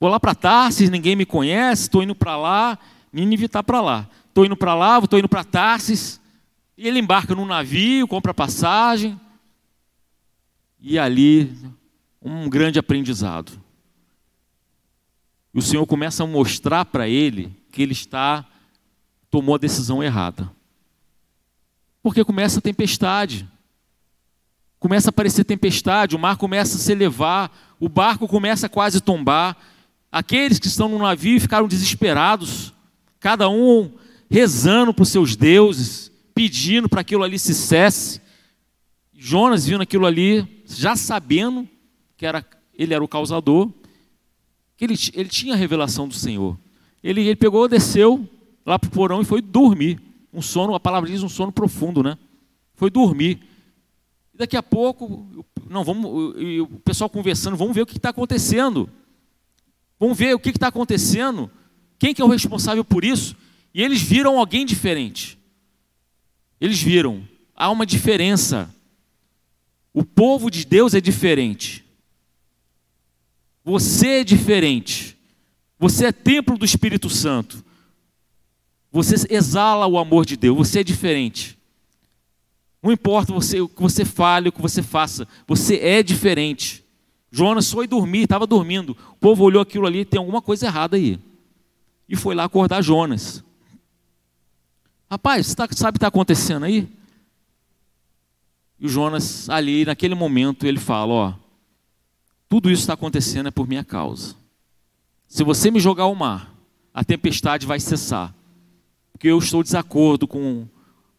Vou 0.01 0.09
lá 0.09 0.19
para 0.19 0.35
Tarsis, 0.35 0.89
ninguém 0.89 1.15
me 1.15 1.27
conhece, 1.27 1.83
estou 1.83 2.03
indo 2.03 2.15
para 2.15 2.35
lá, 2.35 2.79
Nínive 3.13 3.45
está 3.45 3.63
para 3.63 3.83
lá. 3.83 4.09
Estou 4.27 4.47
indo 4.47 4.57
para 4.57 4.75
lá, 4.75 4.99
estou 4.99 5.19
indo 5.19 5.29
para 5.29 5.45
Tarsis. 5.45 6.19
E 6.79 6.89
ele 6.89 6.99
embarca 6.99 7.35
num 7.35 7.45
navio, 7.45 8.09
compra 8.09 8.33
passagem. 8.33 9.21
E 10.81 10.99
ali, 10.99 11.55
um 12.23 12.49
grande 12.49 12.79
aprendizado. 12.79 13.53
E 15.53 15.59
o 15.59 15.63
Senhor 15.63 15.85
começa 15.85 16.25
a 16.25 16.27
mostrar 16.27 16.87
para 16.87 17.07
ele 17.07 17.55
que 17.71 17.83
ele 17.83 17.93
está 17.93 18.47
tomou 19.31 19.57
a 19.57 19.59
decisão 19.59 20.03
errada. 20.03 20.51
Porque 22.03 22.25
começa 22.25 22.61
a 22.61 22.63
tempestade. 22.63 23.47
Começa 24.79 25.09
a 25.09 25.11
aparecer 25.11 25.45
tempestade, 25.45 26.15
o 26.15 26.19
mar 26.19 26.37
começa 26.37 26.77
a 26.77 26.79
se 26.79 26.93
elevar, 26.93 27.51
o 27.81 27.89
barco 27.89 28.29
começa 28.29 28.67
a 28.67 28.69
quase 28.69 29.01
tombar. 29.01 29.57
Aqueles 30.11 30.59
que 30.59 30.69
estão 30.69 30.89
no 30.89 30.99
navio 30.99 31.41
ficaram 31.41 31.67
desesperados, 31.67 32.73
cada 33.19 33.49
um 33.49 33.93
rezando 34.31 34.95
para 34.95 35.03
os 35.03 35.09
seus 35.09 35.35
deuses, 35.35 36.13
pedindo 36.35 36.89
para 36.89 37.01
aquilo 37.01 37.25
ali 37.25 37.39
se 37.39 37.55
cesse. 37.55 38.21
Jonas 39.13 39.67
vindo 39.67 39.83
aquilo 39.83 40.07
ali, 40.07 40.63
já 40.65 40.95
sabendo 40.95 41.69
que 42.17 42.25
era, 42.25 42.45
ele 42.75 42.95
era 42.95 43.03
o 43.03 43.09
causador, 43.09 43.73
que 44.77 44.85
ele, 44.85 44.95
ele 45.13 45.29
tinha 45.29 45.55
a 45.55 45.57
revelação 45.57 46.07
do 46.07 46.15
Senhor. 46.15 46.57
Ele, 47.03 47.23
ele 47.23 47.37
pegou, 47.37 47.69
desceu 47.69 48.29
lá 48.65 48.79
para 48.79 48.89
o 48.89 48.93
porão 48.93 49.21
e 49.21 49.25
foi 49.25 49.43
dormir. 49.43 50.01
Um 50.33 50.43
sono, 50.43 50.75
a 50.75 50.81
palavra 50.81 51.11
diz 51.11 51.23
um 51.23 51.29
sono 51.29 51.51
profundo, 51.51 52.03
né? 52.03 52.17
Foi 52.75 52.91
dormir. 52.91 53.41
Daqui 54.39 54.57
a 54.57 54.63
pouco, 54.63 55.45
não, 55.69 55.83
vamos, 55.83 56.37
o 56.61 56.79
pessoal 56.85 57.11
conversando, 57.11 57.57
vamos 57.57 57.75
ver 57.75 57.83
o 57.83 57.87
que 57.87 57.97
está 57.97 58.11
acontecendo. 58.11 58.89
Vamos 59.99 60.17
ver 60.17 60.33
o 60.33 60.39
que 60.39 60.51
está 60.51 60.69
acontecendo. 60.69 61.51
Quem 61.99 62.15
que 62.15 62.23
é 62.23 62.25
o 62.25 62.29
responsável 62.29 62.85
por 62.85 63.05
isso? 63.05 63.35
E 63.75 63.83
eles 63.83 64.01
viram 64.01 64.39
alguém 64.39 64.65
diferente. 64.65 65.37
Eles 66.61 66.81
viram, 66.81 67.27
há 67.53 67.69
uma 67.69 67.85
diferença. 67.85 68.73
O 69.93 70.05
povo 70.05 70.53
de 70.53 70.65
Deus 70.65 70.95
é 70.95 71.01
diferente. 71.01 71.85
Você 73.65 74.21
é 74.21 74.25
diferente. 74.25 75.19
Você 75.81 76.07
é 76.07 76.13
templo 76.13 76.57
do 76.57 76.65
Espírito 76.65 77.11
Santo. 77.11 77.65
Você 78.93 79.17
exala 79.31 79.89
o 79.89 79.99
amor 79.99 80.25
de 80.25 80.37
Deus. 80.37 80.57
Você 80.57 80.79
é 80.79 80.85
diferente. 80.85 81.58
Não 82.89 82.95
importa 82.95 83.35
você, 83.35 83.61
o 83.61 83.69
que 83.69 83.83
você 83.83 84.03
fale, 84.03 84.49
o 84.49 84.53
que 84.53 84.63
você 84.63 84.83
faça. 84.83 85.29
Você 85.47 85.77
é 85.77 86.03
diferente. 86.03 86.83
Jonas 87.31 87.71
foi 87.71 87.87
dormir, 87.87 88.23
estava 88.23 88.47
dormindo. 88.47 88.97
O 89.11 89.17
povo 89.17 89.45
olhou 89.45 89.61
aquilo 89.61 89.87
ali, 89.87 90.07
tem 90.07 90.17
alguma 90.17 90.41
coisa 90.41 90.65
errada 90.65 90.97
aí. 90.97 91.21
E 92.09 92.17
foi 92.17 92.35
lá 92.35 92.45
acordar 92.45 92.81
Jonas. 92.81 93.45
Rapaz, 95.11 95.49
você 95.49 95.55
tá, 95.55 95.69
sabe 95.71 95.91
o 95.91 95.93
que 95.93 95.99
está 95.99 96.07
acontecendo 96.07 96.65
aí? 96.65 96.89
E 98.81 98.87
o 98.87 98.89
Jonas, 98.89 99.51
ali, 99.51 99.85
naquele 99.85 100.15
momento, 100.15 100.65
ele 100.65 100.81
fala: 100.81 101.13
Ó, 101.13 101.35
tudo 102.49 102.71
isso 102.71 102.81
está 102.81 102.95
acontecendo 102.95 103.49
é 103.49 103.51
por 103.51 103.69
minha 103.69 103.85
causa. 103.85 104.35
Se 105.27 105.45
você 105.45 105.71
me 105.71 105.79
jogar 105.79 106.05
ao 106.05 106.15
mar, 106.15 106.55
a 106.95 107.05
tempestade 107.05 107.67
vai 107.67 107.81
cessar, 107.81 108.35
porque 109.13 109.29
eu 109.29 109.37
estou 109.37 109.63
de 109.63 109.67
desacordo 109.67 110.27
com, 110.27 110.67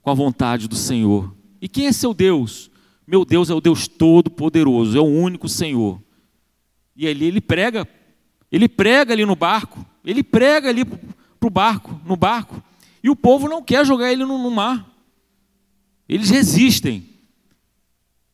com 0.02 0.10
a 0.10 0.16
vontade 0.16 0.68
do 0.68 0.76
Senhor. 0.76 1.38
E 1.62 1.68
quem 1.68 1.88
é 1.88 1.92
seu 1.92 2.14
Deus? 2.14 2.70
Meu 3.06 3.26
Deus 3.26 3.50
é 3.50 3.54
o 3.54 3.62
Deus 3.62 3.88
Todo-Poderoso, 3.88 4.98
é 4.98 5.02
o 5.02 5.06
único 5.06 5.50
Senhor. 5.50 6.02
E 6.96 7.08
ali 7.08 7.26
ele 7.26 7.42
prega, 7.42 7.88
ele 8.52 8.70
prega 8.70 9.14
ali 9.14 9.26
no 9.26 9.36
barco, 9.36 9.86
ele 10.04 10.24
prega 10.24 10.70
ali 10.70 10.86
para 10.86 11.48
o 11.48 11.50
barco, 11.50 12.00
no 12.06 12.16
barco. 12.16 12.62
E 13.04 13.10
o 13.10 13.16
povo 13.16 13.48
não 13.48 13.64
quer 13.64 13.86
jogar 13.86 14.12
ele 14.12 14.26
no, 14.26 14.38
no 14.38 14.52
mar. 14.52 14.88
Eles 16.08 16.30
resistem. 16.30 17.08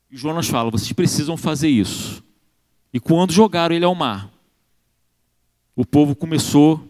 E 0.10 0.18
Jonas 0.18 0.48
fala: 0.48 0.72
vocês 0.72 0.92
precisam 0.94 1.38
fazer 1.38 1.70
isso. 1.70 2.24
E 2.94 3.00
quando 3.00 3.32
jogaram 3.32 3.76
ele 3.76 3.86
ao 3.86 3.94
mar, 3.94 4.32
o 5.76 5.86
povo 5.86 6.16
começou, 6.16 6.82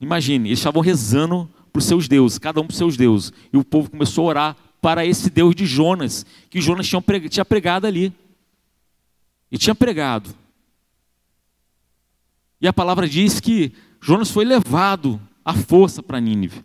imagine, 0.00 0.48
eles 0.48 0.58
estavam 0.58 0.80
rezando 0.80 1.48
para 1.70 1.78
os 1.78 1.84
seus 1.84 2.08
deuses, 2.08 2.38
cada 2.38 2.60
um 2.60 2.64
para 2.64 2.72
os 2.72 2.78
seus 2.78 2.96
deuses. 2.96 3.32
E 3.52 3.56
o 3.56 3.64
povo 3.64 3.90
começou 3.90 4.24
a 4.24 4.28
orar 4.28 4.56
para 4.80 5.04
esse 5.04 5.30
Deus 5.30 5.54
de 5.54 5.66
Jonas, 5.66 6.24
que 6.48 6.60
Jonas 6.60 6.86
tinha 6.86 7.00
pregado, 7.02 7.30
tinha 7.30 7.44
pregado 7.44 7.86
ali. 7.86 8.12
E 9.50 9.58
tinha 9.58 9.74
pregado. 9.74 10.34
E 12.60 12.68
a 12.68 12.72
palavra 12.72 13.08
diz 13.08 13.40
que 13.40 13.72
Jonas 14.00 14.30
foi 14.30 14.44
levado 14.44 15.20
à 15.44 15.54
força 15.54 16.02
para 16.02 16.20
Nínive. 16.20 16.64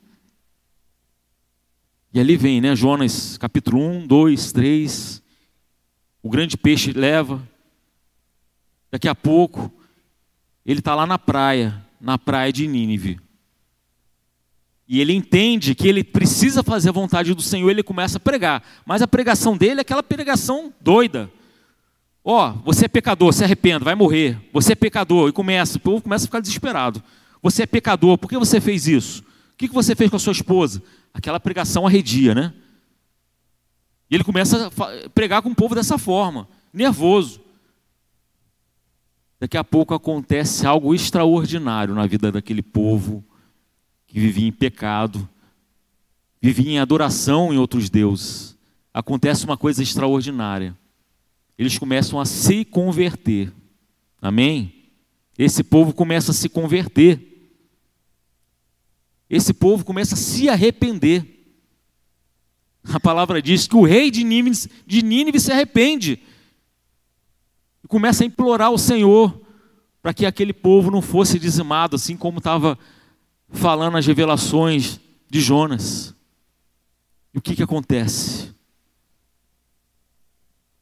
E 2.13 2.19
ali 2.19 2.35
vem, 2.35 2.61
né, 2.61 2.75
Jonas 2.75 3.37
capítulo 3.37 3.79
1, 3.81 4.07
2, 4.07 4.51
3. 4.51 5.23
O 6.21 6.29
grande 6.29 6.57
peixe 6.57 6.91
leva. 6.91 7.41
Daqui 8.91 9.07
a 9.07 9.15
pouco, 9.15 9.73
ele 10.65 10.79
está 10.79 10.93
lá 10.93 11.07
na 11.07 11.17
praia, 11.17 11.83
na 11.99 12.17
praia 12.17 12.53
de 12.53 12.67
Nínive. 12.67 13.19
E 14.87 14.99
ele 14.99 15.13
entende 15.13 15.73
que 15.73 15.87
ele 15.87 16.03
precisa 16.03 16.61
fazer 16.61 16.89
a 16.89 16.93
vontade 16.93 17.33
do 17.33 17.41
Senhor, 17.41 17.69
ele 17.69 17.83
começa 17.83 18.17
a 18.17 18.19
pregar. 18.19 18.63
Mas 18.85 19.01
a 19.01 19.07
pregação 19.07 19.55
dele 19.55 19.79
é 19.79 19.81
aquela 19.81 20.03
pregação 20.03 20.73
doida. 20.81 21.31
Ó, 22.23 22.49
oh, 22.49 22.53
você 22.63 22.85
é 22.85 22.87
pecador, 22.87 23.33
se 23.33 23.43
arrependa, 23.43 23.83
vai 23.83 23.95
morrer. 23.95 24.37
Você 24.51 24.73
é 24.73 24.75
pecador. 24.75 25.29
E 25.29 25.31
começa, 25.31 25.77
o 25.77 25.81
povo 25.81 26.01
começa 26.01 26.25
a 26.25 26.27
ficar 26.27 26.39
desesperado. 26.39 27.01
Você 27.41 27.63
é 27.63 27.65
pecador, 27.65 28.17
por 28.17 28.29
que 28.29 28.37
você 28.37 28.61
fez 28.61 28.87
isso? 28.87 29.21
O 29.21 29.57
que 29.57 29.67
você 29.67 29.95
fez 29.95 30.09
com 30.09 30.15
a 30.15 30.19
sua 30.19 30.31
esposa? 30.31 30.81
Aquela 31.13 31.39
pregação 31.39 31.85
arredia, 31.85 32.33
né? 32.33 32.53
E 34.09 34.15
ele 34.15 34.23
começa 34.23 34.67
a 34.67 35.09
pregar 35.09 35.41
com 35.41 35.49
o 35.49 35.55
povo 35.55 35.75
dessa 35.75 35.97
forma, 35.97 36.47
nervoso. 36.73 37.41
Daqui 39.39 39.57
a 39.57 39.63
pouco 39.63 39.93
acontece 39.93 40.65
algo 40.65 40.93
extraordinário 40.93 41.93
na 41.93 42.05
vida 42.07 42.31
daquele 42.31 42.61
povo 42.61 43.23
que 44.13 44.19
vivia 44.19 44.47
em 44.47 44.51
pecado, 44.51 45.27
vivia 46.41 46.71
em 46.71 46.79
adoração 46.79 47.53
em 47.53 47.57
outros 47.57 47.89
deuses. 47.89 48.55
Acontece 48.93 49.43
uma 49.43 49.57
coisa 49.57 49.83
extraordinária. 49.83 50.77
Eles 51.57 51.77
começam 51.77 52.19
a 52.19 52.25
se 52.25 52.63
converter. 52.63 53.51
Amém? 54.21 54.73
Esse 55.37 55.63
povo 55.63 55.93
começa 55.93 56.31
a 56.31 56.33
se 56.33 56.47
converter 56.47 57.33
esse 59.35 59.51
povo 59.51 59.83
começa 59.83 60.13
a 60.13 60.17
se 60.17 60.47
arrepender. 60.47 61.25
A 62.83 62.99
palavra 62.99 63.41
diz 63.41 63.67
que 63.67 63.75
o 63.75 63.83
rei 63.83 64.11
de 64.11 64.23
Nínive, 64.23 64.69
de 64.85 65.01
Nínive 65.01 65.39
se 65.39 65.51
arrepende 65.51 66.21
e 67.83 67.87
começa 67.87 68.23
a 68.23 68.27
implorar 68.27 68.67
ao 68.67 68.77
Senhor 68.77 69.41
para 70.03 70.13
que 70.13 70.27
aquele 70.27 70.53
povo 70.53 70.91
não 70.91 71.01
fosse 71.01 71.39
dizimado, 71.39 71.95
assim 71.95 72.15
como 72.15 72.37
estava 72.37 72.77
falando 73.53 73.97
as 73.97 74.05
revelações 74.05 74.99
de 75.29 75.39
Jonas. 75.39 76.13
E 77.33 77.37
o 77.37 77.41
que, 77.41 77.55
que 77.55 77.63
acontece? 77.63 78.53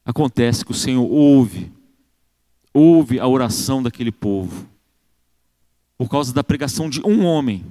Acontece 0.04 0.64
que 0.64 0.72
o 0.72 0.74
Senhor 0.74 1.08
ouve, 1.08 1.70
ouve 2.74 3.20
a 3.20 3.28
oração 3.28 3.80
daquele 3.80 4.10
povo, 4.10 4.68
por 5.96 6.08
causa 6.08 6.32
da 6.32 6.42
pregação 6.42 6.90
de 6.90 7.00
um 7.06 7.24
homem 7.24 7.64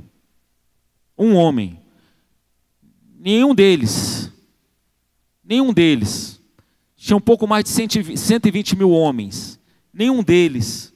um 1.22 1.36
homem. 1.36 1.80
Nenhum 3.20 3.54
deles, 3.54 4.32
nenhum 5.44 5.72
deles, 5.72 6.42
tinha 6.96 7.16
um 7.16 7.22
pouco 7.22 7.46
mais 7.46 7.64
de 7.64 7.70
120 7.70 8.76
mil 8.76 8.90
homens, 8.90 9.60
nenhum 9.94 10.24
deles 10.24 10.92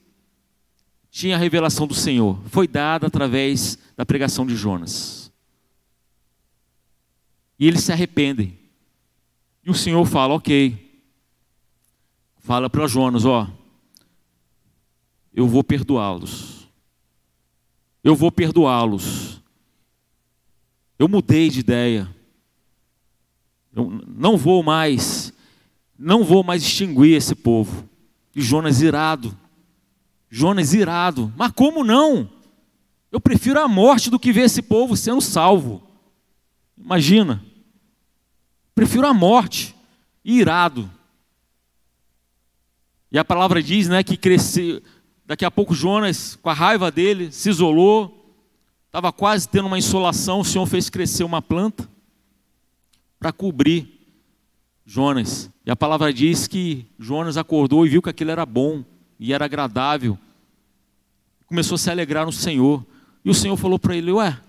tinha 1.11 1.35
a 1.35 1.39
revelação 1.39 1.85
do 1.85 1.93
Senhor. 1.93 2.41
Foi 2.47 2.67
dada 2.67 3.07
através 3.07 3.77
da 3.95 4.05
pregação 4.05 4.45
de 4.45 4.55
Jonas. 4.55 5.31
E 7.57 7.67
eles 7.67 7.83
se 7.83 7.91
arrependem. 7.91 8.57
E 9.63 9.69
o 9.69 9.73
Senhor 9.73 10.05
fala: 10.05 10.33
Ok. 10.33 10.83
Fala 12.37 12.69
para 12.69 12.87
Jonas: 12.87 13.25
Ó, 13.25 13.47
eu 15.33 15.47
vou 15.47 15.63
perdoá-los. 15.63 16.67
Eu 18.03 18.15
vou 18.15 18.31
perdoá-los. 18.31 19.41
Eu 20.99 21.07
mudei 21.07 21.49
de 21.49 21.59
ideia. 21.59 22.13
Eu 23.73 23.89
não 24.07 24.37
vou 24.37 24.63
mais, 24.63 25.33
não 25.97 26.23
vou 26.23 26.43
mais 26.43 26.63
extinguir 26.63 27.15
esse 27.15 27.35
povo. 27.35 27.89
E 28.33 28.41
Jonas 28.41 28.81
irado. 28.81 29.37
Jonas 30.29 30.73
irado. 30.73 31.33
Mas 31.35 31.51
como 31.51 31.83
não? 31.83 32.29
Eu 33.15 33.21
prefiro 33.21 33.61
a 33.61 33.65
morte 33.65 34.09
do 34.09 34.19
que 34.19 34.33
ver 34.33 34.41
esse 34.41 34.61
povo 34.61 34.97
sendo 34.97 35.21
salvo. 35.21 35.81
Imagina. 36.77 37.41
Prefiro 38.75 39.07
a 39.07 39.13
morte. 39.13 39.73
Irado. 40.21 40.91
E 43.09 43.17
a 43.17 43.23
palavra 43.23 43.63
diz, 43.63 43.87
né, 43.87 44.03
que 44.03 44.17
cresceu. 44.17 44.81
Daqui 45.25 45.45
a 45.45 45.49
pouco 45.49 45.73
Jonas, 45.73 46.35
com 46.35 46.49
a 46.49 46.53
raiva 46.53 46.91
dele, 46.91 47.31
se 47.31 47.47
isolou. 47.47 48.35
Estava 48.87 49.13
quase 49.13 49.47
tendo 49.47 49.67
uma 49.67 49.79
insolação. 49.79 50.41
O 50.41 50.45
Senhor 50.45 50.65
fez 50.65 50.89
crescer 50.89 51.23
uma 51.23 51.41
planta 51.41 51.89
para 53.17 53.31
cobrir 53.31 54.09
Jonas. 54.85 55.49
E 55.65 55.71
a 55.71 55.75
palavra 55.77 56.11
diz 56.11 56.49
que 56.49 56.85
Jonas 56.99 57.37
acordou 57.37 57.85
e 57.85 57.89
viu 57.91 58.01
que 58.01 58.09
aquilo 58.09 58.31
era 58.31 58.45
bom 58.45 58.83
e 59.17 59.31
era 59.31 59.45
agradável. 59.45 60.19
Começou 61.45 61.75
a 61.75 61.79
se 61.79 61.89
alegrar 61.89 62.25
no 62.25 62.33
Senhor. 62.33 62.85
E 63.25 63.29
o 63.29 63.33
Senhor 63.33 63.57
falou 63.57 63.79
para 63.79 63.97
ele: 63.97 64.11
Ué, 64.11 64.39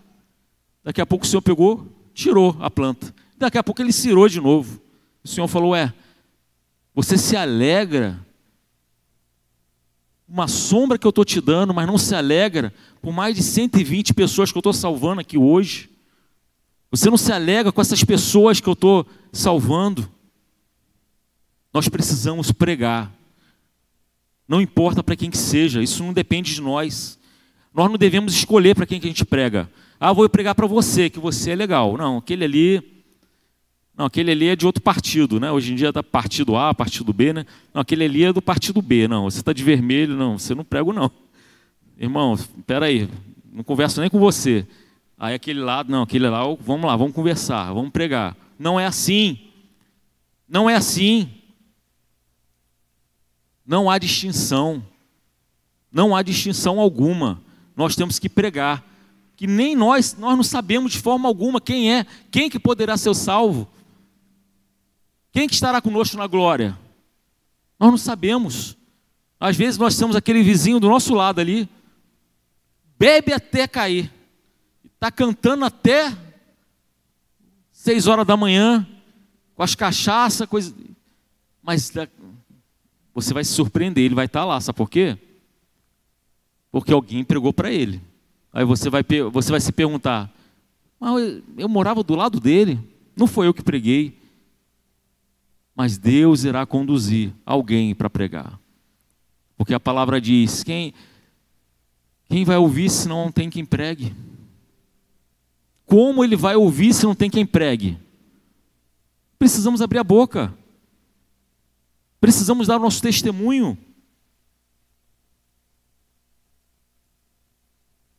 daqui 0.84 1.00
a 1.00 1.06
pouco 1.06 1.24
o 1.24 1.28
Senhor 1.28 1.40
pegou, 1.40 1.90
tirou 2.12 2.54
a 2.60 2.70
planta. 2.70 3.12
Daqui 3.38 3.56
a 3.56 3.64
pouco 3.64 3.80
ele 3.80 3.92
cirou 3.92 4.28
de 4.28 4.38
novo. 4.38 4.80
O 5.24 5.28
Senhor 5.28 5.48
falou: 5.48 5.70
Ué, 5.70 5.92
você 6.94 7.16
se 7.16 7.34
alegra 7.34 8.24
uma 10.28 10.46
sombra 10.46 10.98
que 10.98 11.06
eu 11.06 11.10
estou 11.10 11.24
te 11.24 11.40
dando, 11.40 11.72
mas 11.72 11.86
não 11.86 11.96
se 11.96 12.14
alegra 12.14 12.74
por 13.00 13.12
mais 13.12 13.34
de 13.34 13.42
120 13.42 14.12
pessoas 14.12 14.52
que 14.52 14.58
eu 14.58 14.60
estou 14.60 14.72
salvando 14.72 15.22
aqui 15.22 15.38
hoje. 15.38 15.88
Você 16.90 17.08
não 17.08 17.16
se 17.16 17.32
alegra 17.32 17.72
com 17.72 17.80
essas 17.80 18.04
pessoas 18.04 18.60
que 18.60 18.68
eu 18.68 18.74
estou 18.74 19.06
salvando. 19.32 20.10
Nós 21.72 21.88
precisamos 21.88 22.52
pregar. 22.52 23.12
Não 24.48 24.60
importa 24.60 25.02
para 25.02 25.16
quem 25.16 25.30
que 25.30 25.38
seja, 25.38 25.82
isso 25.82 26.02
não 26.04 26.12
depende 26.12 26.54
de 26.54 26.60
nós. 26.60 27.18
Nós 27.76 27.90
não 27.90 27.98
devemos 27.98 28.34
escolher 28.34 28.74
para 28.74 28.86
quem 28.86 28.98
que 28.98 29.06
a 29.06 29.10
gente 29.10 29.26
prega. 29.26 29.70
Ah, 30.00 30.10
vou 30.10 30.26
pregar 30.30 30.54
para 30.54 30.66
você, 30.66 31.10
que 31.10 31.18
você 31.18 31.50
é 31.50 31.54
legal. 31.54 31.94
Não, 31.98 32.16
aquele 32.16 32.42
ali. 32.42 33.02
Não, 33.94 34.06
aquele 34.06 34.30
ali 34.30 34.48
é 34.48 34.56
de 34.56 34.64
outro 34.64 34.82
partido, 34.82 35.38
né? 35.38 35.52
Hoje 35.52 35.74
em 35.74 35.76
dia 35.76 35.92
da 35.92 36.02
partido 36.02 36.56
A, 36.56 36.72
partido 36.72 37.12
B, 37.12 37.34
né? 37.34 37.44
Não, 37.74 37.82
aquele 37.82 38.04
ali 38.06 38.24
é 38.24 38.32
do 38.32 38.40
partido 38.40 38.80
B. 38.80 39.06
Não, 39.06 39.24
você 39.24 39.40
está 39.40 39.52
de 39.52 39.62
vermelho, 39.62 40.16
não, 40.16 40.38
você 40.38 40.54
não 40.54 40.64
prega, 40.64 40.90
não. 40.90 41.10
Irmão, 41.98 42.34
aí, 42.80 43.10
não 43.52 43.62
converso 43.62 44.00
nem 44.00 44.08
com 44.08 44.18
você. 44.18 44.66
Aí 45.18 45.34
aquele 45.34 45.60
lado, 45.60 45.92
não, 45.92 46.04
aquele 46.04 46.30
lá, 46.30 46.44
vamos 46.58 46.86
lá, 46.86 46.96
vamos 46.96 47.14
conversar, 47.14 47.74
vamos 47.74 47.90
pregar. 47.90 48.34
Não 48.58 48.80
é 48.80 48.86
assim. 48.86 49.38
Não 50.48 50.68
é 50.68 50.76
assim. 50.76 51.28
Não 53.66 53.90
há 53.90 53.98
distinção. 53.98 54.82
Não 55.92 56.16
há 56.16 56.22
distinção 56.22 56.80
alguma 56.80 57.44
nós 57.76 57.94
temos 57.94 58.18
que 58.18 58.28
pregar. 58.28 58.82
Que 59.36 59.46
nem 59.46 59.76
nós, 59.76 60.16
nós 60.18 60.34
não 60.34 60.42
sabemos 60.42 60.92
de 60.92 60.98
forma 60.98 61.28
alguma 61.28 61.60
quem 61.60 61.92
é, 61.92 62.06
quem 62.30 62.48
que 62.48 62.58
poderá 62.58 62.96
ser 62.96 63.14
salvo. 63.14 63.68
Quem 65.30 65.46
que 65.46 65.54
estará 65.54 65.82
conosco 65.82 66.16
na 66.16 66.26
glória? 66.26 66.76
Nós 67.78 67.90
não 67.90 67.98
sabemos. 67.98 68.76
Às 69.38 69.54
vezes 69.54 69.78
nós 69.78 69.96
temos 69.96 70.16
aquele 70.16 70.42
vizinho 70.42 70.80
do 70.80 70.88
nosso 70.88 71.14
lado 71.14 71.42
ali, 71.42 71.68
bebe 72.98 73.34
até 73.34 73.68
cair, 73.68 74.10
está 74.94 75.10
cantando 75.10 75.66
até 75.66 76.16
seis 77.70 78.06
horas 78.06 78.26
da 78.26 78.34
manhã, 78.34 78.86
com 79.54 79.62
as 79.62 79.74
cachaças, 79.74 80.48
coisa. 80.48 80.74
Mas 81.62 81.92
você 83.14 83.34
vai 83.34 83.44
se 83.44 83.52
surpreender, 83.52 84.04
ele 84.04 84.14
vai 84.14 84.24
estar 84.24 84.46
lá, 84.46 84.58
sabe 84.58 84.78
por 84.78 84.88
quê? 84.88 85.18
Porque 86.76 86.92
alguém 86.92 87.24
pregou 87.24 87.54
para 87.54 87.72
ele. 87.72 88.02
Aí 88.52 88.62
você 88.62 88.90
vai, 88.90 89.02
você 89.32 89.50
vai 89.50 89.58
se 89.62 89.72
perguntar: 89.72 90.30
mas 91.00 91.40
eu, 91.56 91.70
morava 91.70 92.02
do 92.02 92.14
lado 92.14 92.38
dele, 92.38 92.78
não 93.16 93.26
foi 93.26 93.46
eu 93.46 93.54
que 93.54 93.62
preguei. 93.62 94.18
Mas 95.74 95.96
Deus 95.96 96.44
irá 96.44 96.66
conduzir 96.66 97.32
alguém 97.46 97.94
para 97.94 98.10
pregar. 98.10 98.60
Porque 99.56 99.72
a 99.72 99.80
palavra 99.80 100.20
diz: 100.20 100.62
quem, 100.62 100.92
quem 102.28 102.44
vai 102.44 102.58
ouvir 102.58 102.90
se 102.90 103.08
não 103.08 103.32
tem 103.32 103.48
quem 103.48 103.64
pregue? 103.64 104.14
Como 105.86 106.22
ele 106.22 106.36
vai 106.36 106.56
ouvir 106.56 106.92
se 106.92 107.06
não 107.06 107.14
tem 107.14 107.30
quem 107.30 107.46
pregue? 107.46 107.96
Precisamos 109.38 109.80
abrir 109.80 110.00
a 110.00 110.04
boca. 110.04 110.52
Precisamos 112.20 112.66
dar 112.66 112.76
o 112.76 112.80
nosso 112.80 113.00
testemunho. 113.00 113.78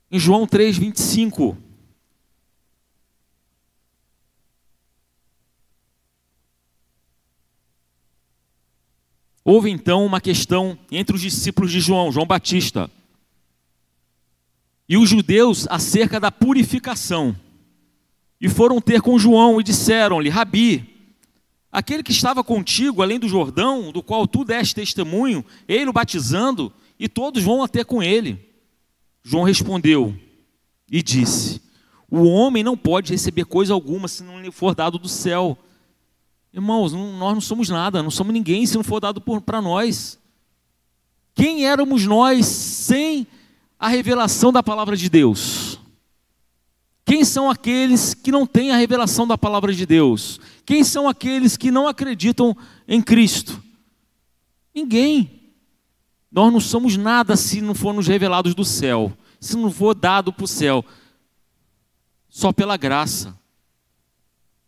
Em 0.09 0.17
João 0.17 0.47
3, 0.47 0.77
25. 0.77 1.57
Houve 9.43 9.69
então 9.69 10.05
uma 10.05 10.19
questão 10.19 10.77
entre 10.91 11.15
os 11.15 11.21
discípulos 11.21 11.71
de 11.71 11.79
João, 11.79 12.11
João 12.11 12.25
Batista, 12.25 12.91
e 14.89 14.97
os 14.97 15.09
judeus 15.09 15.67
acerca 15.69 16.19
da 16.19 16.31
purificação. 16.31 17.35
E 18.39 18.47
foram 18.47 18.79
ter 18.79 19.01
com 19.01 19.19
João 19.19 19.59
e 19.59 19.63
disseram-lhe: 19.63 20.29
Rabi, 20.29 21.13
aquele 21.71 22.03
que 22.03 22.11
estava 22.11 22.43
contigo 22.43 23.01
além 23.01 23.19
do 23.19 23.27
Jordão, 23.27 23.91
do 23.91 24.01
qual 24.01 24.27
tu 24.27 24.45
deste 24.45 24.75
testemunho, 24.75 25.43
ele 25.67 25.89
o 25.89 25.93
batizando, 25.93 26.71
e 26.97 27.09
todos 27.09 27.43
vão 27.43 27.63
até 27.63 27.83
com 27.83 28.01
ele. 28.01 28.46
João 29.29 29.43
respondeu 29.43 30.17
e 30.89 31.03
disse: 31.03 31.61
O 32.09 32.23
homem 32.23 32.63
não 32.63 32.77
pode 32.77 33.11
receber 33.11 33.43
coisa 33.43 33.73
alguma 33.73 34.07
se 34.07 34.23
não 34.23 34.41
lhe 34.41 34.49
for 34.49 34.73
dado 34.73 34.97
do 34.97 35.09
céu. 35.09 35.57
Irmãos, 36.53 36.93
não, 36.93 37.17
nós 37.17 37.33
não 37.33 37.41
somos 37.41 37.67
nada, 37.67 38.01
não 38.01 38.09
somos 38.09 38.31
ninguém 38.31 38.65
se 38.65 38.75
não 38.75 38.85
for 38.85 39.01
dado 39.01 39.19
para 39.41 39.61
nós. 39.61 40.17
Quem 41.35 41.65
éramos 41.65 42.05
nós 42.05 42.45
sem 42.45 43.27
a 43.77 43.89
revelação 43.89 44.53
da 44.53 44.63
palavra 44.63 44.95
de 44.95 45.09
Deus? 45.09 45.77
Quem 47.03 47.25
são 47.25 47.49
aqueles 47.49 48.13
que 48.13 48.31
não 48.31 48.47
têm 48.47 48.71
a 48.71 48.77
revelação 48.77 49.27
da 49.27 49.37
palavra 49.37 49.73
de 49.73 49.85
Deus? 49.85 50.39
Quem 50.65 50.85
são 50.85 51.05
aqueles 51.05 51.57
que 51.57 51.69
não 51.69 51.85
acreditam 51.85 52.55
em 52.87 53.01
Cristo? 53.01 53.61
Ninguém. 54.73 55.36
Nós 56.31 56.51
não 56.51 56.59
somos 56.59 56.97
nada 56.97 57.35
se 57.35 57.61
não 57.61 57.73
for 57.73 57.93
nos 57.93 58.07
revelados 58.07 58.53
do 58.53 58.65
céu, 58.65 59.15
se 59.39 59.55
não 59.55 59.71
for 59.71 59.95
dado 59.95 60.31
para 60.33 60.43
o 60.43 60.47
céu. 60.47 60.83
Só 62.29 62.51
pela 62.51 62.77
graça. 62.77 63.37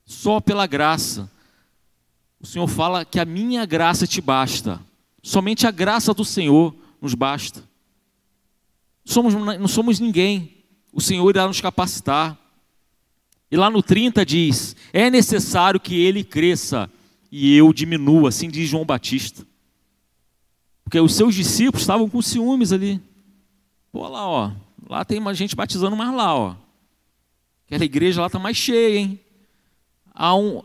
Só 0.05 0.39
pela 0.39 0.65
graça. 0.65 1.29
O 2.39 2.47
Senhor 2.47 2.67
fala 2.67 3.03
que 3.03 3.19
a 3.19 3.25
minha 3.25 3.65
graça 3.65 4.07
te 4.07 4.21
basta. 4.21 4.79
Somente 5.21 5.67
a 5.67 5.71
graça 5.71 6.13
do 6.13 6.23
Senhor 6.23 6.73
nos 7.01 7.13
basta. 7.13 7.63
Somos, 9.03 9.33
não 9.33 9.67
somos 9.67 9.99
ninguém. 9.99 10.63
O 10.93 11.01
Senhor 11.01 11.29
irá 11.29 11.45
nos 11.45 11.59
capacitar. 11.59 12.37
E 13.51 13.57
lá 13.57 13.69
no 13.69 13.83
30 13.83 14.25
diz: 14.25 14.75
É 14.93 15.09
necessário 15.09 15.79
que 15.79 15.99
ele 15.99 16.23
cresça 16.23 16.89
e 17.31 17.55
eu 17.55 17.71
diminua, 17.73 18.29
assim 18.29 18.49
diz 18.49 18.69
João 18.69 18.85
Batista. 18.85 19.45
Porque 20.89 20.99
os 20.99 21.13
seus 21.13 21.35
discípulos 21.35 21.83
estavam 21.83 22.09
com 22.09 22.19
ciúmes 22.19 22.73
ali. 22.73 22.99
Pô, 23.91 24.07
lá, 24.07 24.27
ó. 24.27 24.51
Lá 24.89 25.05
tem 25.05 25.19
uma 25.19 25.35
gente 25.35 25.55
batizando 25.55 25.95
mais 25.95 26.11
lá, 26.11 26.35
ó. 26.35 26.55
Aquela 27.67 27.85
igreja 27.85 28.21
lá 28.21 28.25
está 28.25 28.39
mais 28.39 28.57
cheia, 28.57 28.97
hein? 28.97 29.19
Há 30.11 30.35
um, 30.35 30.63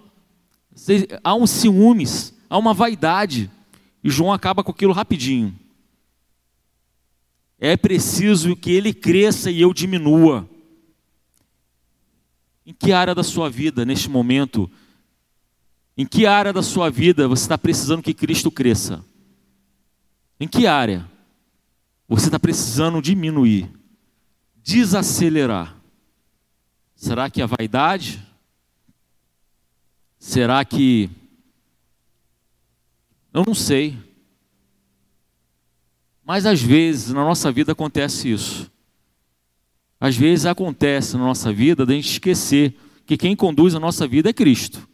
há 1.22 1.34
um 1.34 1.46
ciúmes, 1.46 2.32
há 2.48 2.56
uma 2.56 2.72
vaidade. 2.72 3.50
E 4.02 4.08
João 4.08 4.32
acaba 4.32 4.64
com 4.64 4.70
aquilo 4.70 4.94
rapidinho. 4.94 5.54
É 7.60 7.76
preciso 7.76 8.56
que 8.56 8.70
ele 8.70 8.94
cresça 8.94 9.50
e 9.50 9.60
eu 9.60 9.74
diminua. 9.74 10.48
Em 12.64 12.72
que 12.72 12.92
área 12.92 13.14
da 13.14 13.22
sua 13.22 13.50
vida, 13.50 13.84
neste 13.84 14.08
momento, 14.08 14.70
em 15.98 16.06
que 16.06 16.24
área 16.24 16.50
da 16.50 16.62
sua 16.62 16.88
vida 16.88 17.28
você 17.28 17.42
está 17.42 17.58
precisando 17.58 18.02
que 18.02 18.14
Cristo 18.14 18.50
cresça? 18.50 19.04
Em 20.44 20.46
que 20.46 20.66
área 20.66 21.10
você 22.06 22.26
está 22.26 22.38
precisando 22.38 23.00
diminuir, 23.00 23.72
desacelerar? 24.62 25.74
Será 26.94 27.30
que 27.30 27.40
a 27.40 27.46
vaidade? 27.46 28.22
Será 30.18 30.62
que 30.62 31.08
Eu 33.32 33.42
não 33.46 33.54
sei. 33.54 33.96
Mas 36.22 36.44
às 36.44 36.60
vezes 36.60 37.08
na 37.08 37.24
nossa 37.24 37.50
vida 37.50 37.72
acontece 37.72 38.30
isso. 38.30 38.70
Às 39.98 40.14
vezes 40.14 40.44
acontece 40.44 41.16
na 41.16 41.24
nossa 41.24 41.54
vida 41.54 41.86
da 41.86 41.94
gente 41.94 42.10
esquecer 42.10 42.78
que 43.06 43.16
quem 43.16 43.34
conduz 43.34 43.74
a 43.74 43.80
nossa 43.80 44.06
vida 44.06 44.28
é 44.28 44.32
Cristo. 44.34 44.86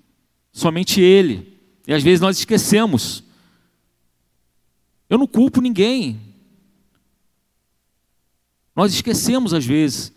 Somente 0.53 1.01
Ele. 1.01 1.59
E 1.89 1.93
às 1.93 2.05
vezes 2.05 2.21
nós 2.21 2.39
esquecemos. 2.39 3.29
Eu 5.11 5.19
não 5.19 5.27
culpo 5.27 5.61
ninguém. 5.61 6.19
Nós 8.77 8.95
esquecemos 8.95 9.53
às 9.53 9.67
vezes. 9.67 10.15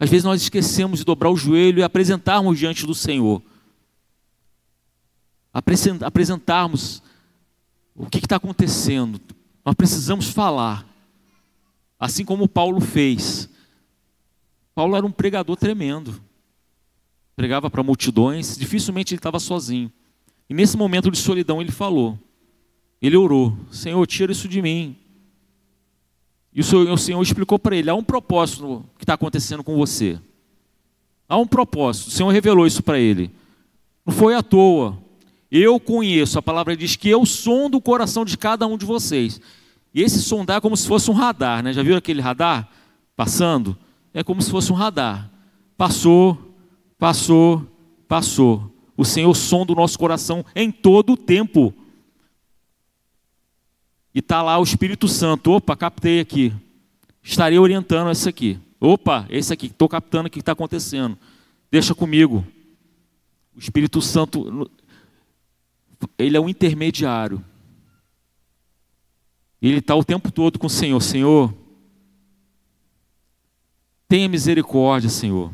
Às 0.00 0.10
vezes 0.10 0.24
nós 0.24 0.42
esquecemos 0.42 0.98
de 0.98 1.04
dobrar 1.04 1.30
o 1.30 1.36
joelho 1.36 1.78
e 1.78 1.82
apresentarmos 1.84 2.58
diante 2.58 2.84
do 2.84 2.94
Senhor. 2.94 3.40
Apresentarmos 5.54 7.00
o 7.94 8.06
que 8.06 8.18
está 8.18 8.34
acontecendo. 8.34 9.20
Nós 9.64 9.76
precisamos 9.76 10.28
falar. 10.28 10.84
Assim 12.00 12.24
como 12.24 12.48
Paulo 12.48 12.80
fez. 12.80 13.48
Paulo 14.74 14.96
era 14.96 15.06
um 15.06 15.12
pregador 15.12 15.56
tremendo. 15.56 16.20
Pregava 17.36 17.70
para 17.70 17.82
multidões, 17.82 18.58
dificilmente 18.58 19.14
ele 19.14 19.20
estava 19.20 19.38
sozinho. 19.38 19.92
E 20.50 20.54
nesse 20.54 20.76
momento 20.76 21.12
de 21.12 21.18
solidão 21.18 21.60
ele 21.62 21.70
falou. 21.70 22.18
Ele 23.02 23.16
orou: 23.16 23.56
Senhor, 23.70 24.06
tira 24.06 24.30
isso 24.30 24.48
de 24.48 24.62
mim. 24.62 24.96
E 26.54 26.60
o 26.60 26.64
Senhor, 26.64 26.88
o 26.88 26.96
Senhor 26.96 27.20
explicou 27.20 27.58
para 27.58 27.74
ele: 27.74 27.90
há 27.90 27.94
um 27.94 28.04
propósito 28.04 28.84
que 28.96 29.02
está 29.02 29.14
acontecendo 29.14 29.64
com 29.64 29.76
você. 29.76 30.18
Há 31.28 31.36
um 31.36 31.46
propósito. 31.46 32.08
O 32.08 32.10
Senhor 32.12 32.30
revelou 32.30 32.66
isso 32.66 32.82
para 32.82 32.98
ele. 33.00 33.30
Não 34.06 34.14
foi 34.14 34.34
à 34.34 34.42
toa. 34.42 34.98
Eu 35.50 35.78
conheço, 35.80 36.38
a 36.38 36.42
palavra 36.42 36.76
diz 36.76 36.96
que 36.96 37.08
eu 37.08 37.26
sondo 37.26 37.76
o 37.76 37.82
coração 37.82 38.24
de 38.24 38.38
cada 38.38 38.66
um 38.66 38.78
de 38.78 38.86
vocês. 38.86 39.40
E 39.92 40.00
esse 40.00 40.22
sondar 40.22 40.58
é 40.58 40.60
como 40.60 40.76
se 40.76 40.86
fosse 40.86 41.10
um 41.10 41.14
radar, 41.14 41.62
né? 41.62 41.72
Já 41.72 41.82
viram 41.82 41.98
aquele 41.98 42.22
radar 42.22 42.70
passando? 43.14 43.76
É 44.14 44.22
como 44.22 44.40
se 44.40 44.50
fosse 44.50 44.72
um 44.72 44.74
radar. 44.74 45.30
Passou, 45.76 46.54
passou, 46.98 47.66
passou. 48.08 48.70
O 48.96 49.04
Senhor 49.04 49.34
sonda 49.34 49.72
o 49.72 49.76
nosso 49.76 49.98
coração 49.98 50.44
em 50.54 50.70
todo 50.70 51.12
o 51.12 51.16
tempo. 51.16 51.74
E 54.14 54.18
está 54.18 54.42
lá 54.42 54.58
o 54.58 54.62
Espírito 54.62 55.08
Santo. 55.08 55.52
Opa, 55.52 55.76
captei 55.76 56.20
aqui. 56.20 56.52
Estarei 57.22 57.58
orientando 57.58 58.10
esse 58.10 58.28
aqui. 58.28 58.58
Opa, 58.80 59.26
esse 59.30 59.52
aqui, 59.52 59.66
estou 59.66 59.88
captando 59.88 60.26
o 60.26 60.30
que 60.30 60.40
está 60.40 60.52
acontecendo. 60.52 61.16
Deixa 61.70 61.94
comigo. 61.94 62.44
O 63.54 63.58
Espírito 63.58 64.02
Santo 64.02 64.68
ele 66.18 66.36
é 66.36 66.40
um 66.40 66.48
intermediário. 66.48 67.44
Ele 69.60 69.78
está 69.78 69.94
o 69.94 70.04
tempo 70.04 70.30
todo 70.30 70.58
com 70.58 70.66
o 70.66 70.70
Senhor. 70.70 71.00
Senhor, 71.00 71.54
tenha 74.08 74.28
misericórdia, 74.28 75.08
Senhor. 75.08 75.52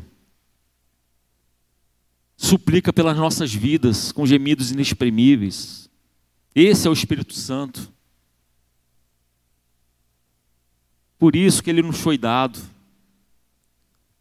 Suplica 2.35 2.91
pelas 2.91 3.17
nossas 3.17 3.53
vidas 3.53 4.11
com 4.11 4.25
gemidos 4.25 4.71
inexprimíveis. 4.71 5.89
Esse 6.55 6.87
é 6.87 6.89
o 6.89 6.93
Espírito 6.93 7.33
Santo. 7.33 7.93
Por 11.19 11.35
isso 11.35 11.61
que 11.61 11.69
ele 11.69 11.81
nos 11.81 11.99
foi 11.99 12.17
dado 12.17 12.57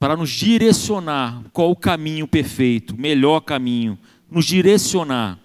para 0.00 0.16
nos 0.16 0.30
direcionar 0.30 1.44
qual 1.52 1.70
o 1.70 1.76
caminho 1.76 2.26
perfeito, 2.26 2.98
melhor 2.98 3.40
caminho, 3.40 3.96
nos 4.28 4.44
direcionar. 4.44 5.38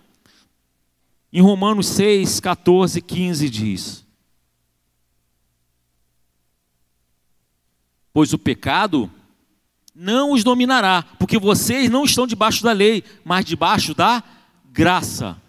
Em 1.32 1.42
Romanos 1.42 1.88
6, 1.88 2.40
14, 2.40 3.02
15 3.02 3.50
diz: 3.50 4.06
Pois 8.12 8.34
o 8.34 8.38
pecado 8.38 9.10
não 9.96 10.32
os 10.32 10.44
dominará, 10.44 11.04
porque 11.20 11.38
vocês 11.38 11.90
não 11.90 12.04
estão 12.04 12.26
debaixo 12.26 12.64
da 12.64 12.72
lei, 12.72 13.04
mas 13.24 13.46
debaixo 13.46 13.94
da 13.94 14.24
graça. 14.72 15.40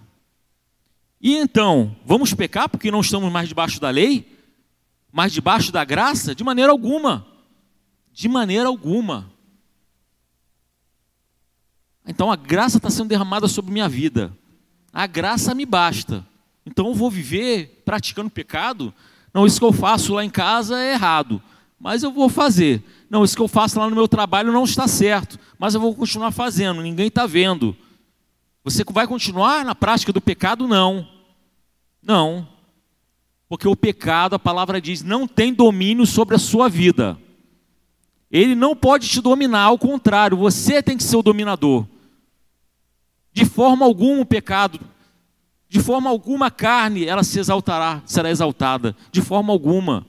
E 1.21 1.35
então, 1.35 1.97
vamos 2.05 2.35
pecar 2.35 2.69
porque 2.69 2.91
não 2.91 3.01
estamos 3.01 3.33
mais 3.33 3.49
debaixo 3.49 3.81
da 3.81 3.89
lei, 3.89 4.34
mas 5.15 5.33
debaixo 5.33 5.73
da 5.73 5.85
graça? 5.85 6.35
De 6.35 6.45
maneira 6.45 6.73
alguma. 6.73 7.27
De 8.13 8.29
maneira 8.29 8.69
alguma. 8.69 9.33
Então 12.07 12.31
a 12.31 12.37
graça 12.37 12.77
está 12.77 12.91
sendo 12.91 13.09
derramada 13.09 13.49
sobre 13.49 13.73
minha 13.73 13.89
vida 13.89 14.37
a 14.95 15.09
graça 15.09 15.53
me 15.55 15.67
basta. 15.67 16.25
Então 16.65 16.87
eu 16.87 16.95
vou 16.95 17.11
viver 17.11 17.83
praticando 17.85 18.31
pecado? 18.31 18.95
Não, 19.35 19.45
isso 19.45 19.59
que 19.59 19.67
eu 19.67 19.73
faço 19.73 20.15
lá 20.15 20.25
em 20.25 20.31
casa 20.31 20.79
é 20.79 20.93
errado, 20.93 21.43
mas 21.81 22.05
eu 22.05 22.13
vou 22.13 22.29
fazer. 22.29 22.83
Não, 23.11 23.25
isso 23.25 23.35
que 23.35 23.43
eu 23.43 23.49
faço 23.49 23.79
lá 23.79 23.91
no 23.91 23.97
meu 23.97 24.07
trabalho 24.07 24.53
não 24.53 24.63
está 24.63 24.87
certo, 24.87 25.39
mas 25.59 25.75
eu 25.75 25.81
vou 25.81 25.93
continuar 25.93 26.31
fazendo, 26.31 26.81
ninguém 26.81 27.09
está 27.09 27.27
vendo. 27.27 27.77
Você 28.63 28.85
vai 28.85 29.07
continuar 29.07 29.65
na 29.65 29.75
prática 29.75 30.13
do 30.13 30.21
pecado? 30.21 30.69
Não. 30.69 31.07
Não. 32.01 32.49
Porque 33.49 33.69
o 33.69 33.77
pecado, 33.77 34.35
a 34.35 34.39
palavra 34.39 34.81
diz, 34.81 35.03
não 35.03 35.27
tem 35.27 35.53
domínio 35.53 36.07
sobre 36.07 36.35
a 36.35 36.39
sua 36.39 36.69
vida. 36.69 37.19
Ele 38.31 38.55
não 38.55 38.75
pode 38.75 39.09
te 39.09 39.21
dominar, 39.21 39.63
ao 39.63 39.79
contrário, 39.79 40.37
você 40.37 40.83
tem 40.83 40.97
que 40.97 41.05
ser 41.05 41.17
o 41.17 41.23
dominador. 41.23 41.87
De 43.33 43.45
forma 43.45 43.85
alguma 43.85 44.23
o 44.23 44.27
pecado, 44.27 44.81
de 45.69 45.81
forma 45.81 46.09
alguma 46.09 46.47
a 46.47 46.51
carne, 46.51 47.05
ela 47.05 47.25
se 47.25 47.39
exaltará, 47.39 48.03
será 48.07 48.31
exaltada. 48.31 48.97
De 49.11 49.21
forma 49.21 49.53
alguma. 49.53 50.07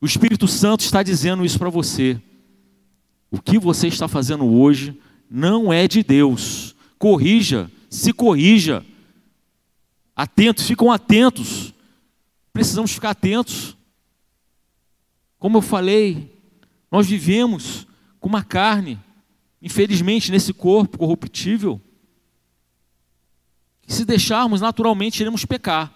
O 0.00 0.06
Espírito 0.06 0.46
Santo 0.46 0.80
está 0.80 1.02
dizendo 1.02 1.44
isso 1.44 1.58
para 1.58 1.70
você. 1.70 2.20
O 3.30 3.40
que 3.40 3.58
você 3.58 3.88
está 3.88 4.06
fazendo 4.06 4.44
hoje 4.44 4.96
não 5.28 5.72
é 5.72 5.88
de 5.88 6.04
Deus. 6.04 6.76
Corrija, 6.98 7.70
se 7.90 8.12
corrija. 8.12 8.84
Atentos, 10.14 10.66
ficam 10.66 10.90
atentos. 10.92 11.72
Precisamos 12.52 12.92
ficar 12.92 13.10
atentos. 13.10 13.76
Como 15.38 15.58
eu 15.58 15.62
falei, 15.62 16.38
nós 16.90 17.06
vivemos 17.06 17.86
com 18.20 18.28
uma 18.28 18.42
carne 18.42 18.98
infelizmente, 19.64 20.30
nesse 20.30 20.52
corpo 20.52 20.98
corruptível, 20.98 21.80
se 23.86 24.04
deixarmos, 24.04 24.60
naturalmente 24.60 25.20
iremos 25.20 25.46
pecar, 25.46 25.90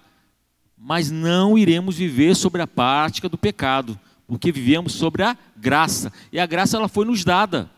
mas 0.75 1.11
não 1.11 1.59
iremos 1.59 1.99
viver 1.99 2.35
sobre 2.35 2.63
a 2.63 2.67
prática 2.67 3.29
do 3.29 3.37
pecado, 3.37 4.01
porque 4.27 4.51
vivemos 4.51 4.95
sobre 4.95 5.23
a 5.23 5.37
graça, 5.55 6.11
e 6.33 6.41
a 6.41 6.47
graça 6.47 6.79
ela 6.79 6.89
foi 6.89 7.05
nos 7.05 7.25
dada. 7.25 7.71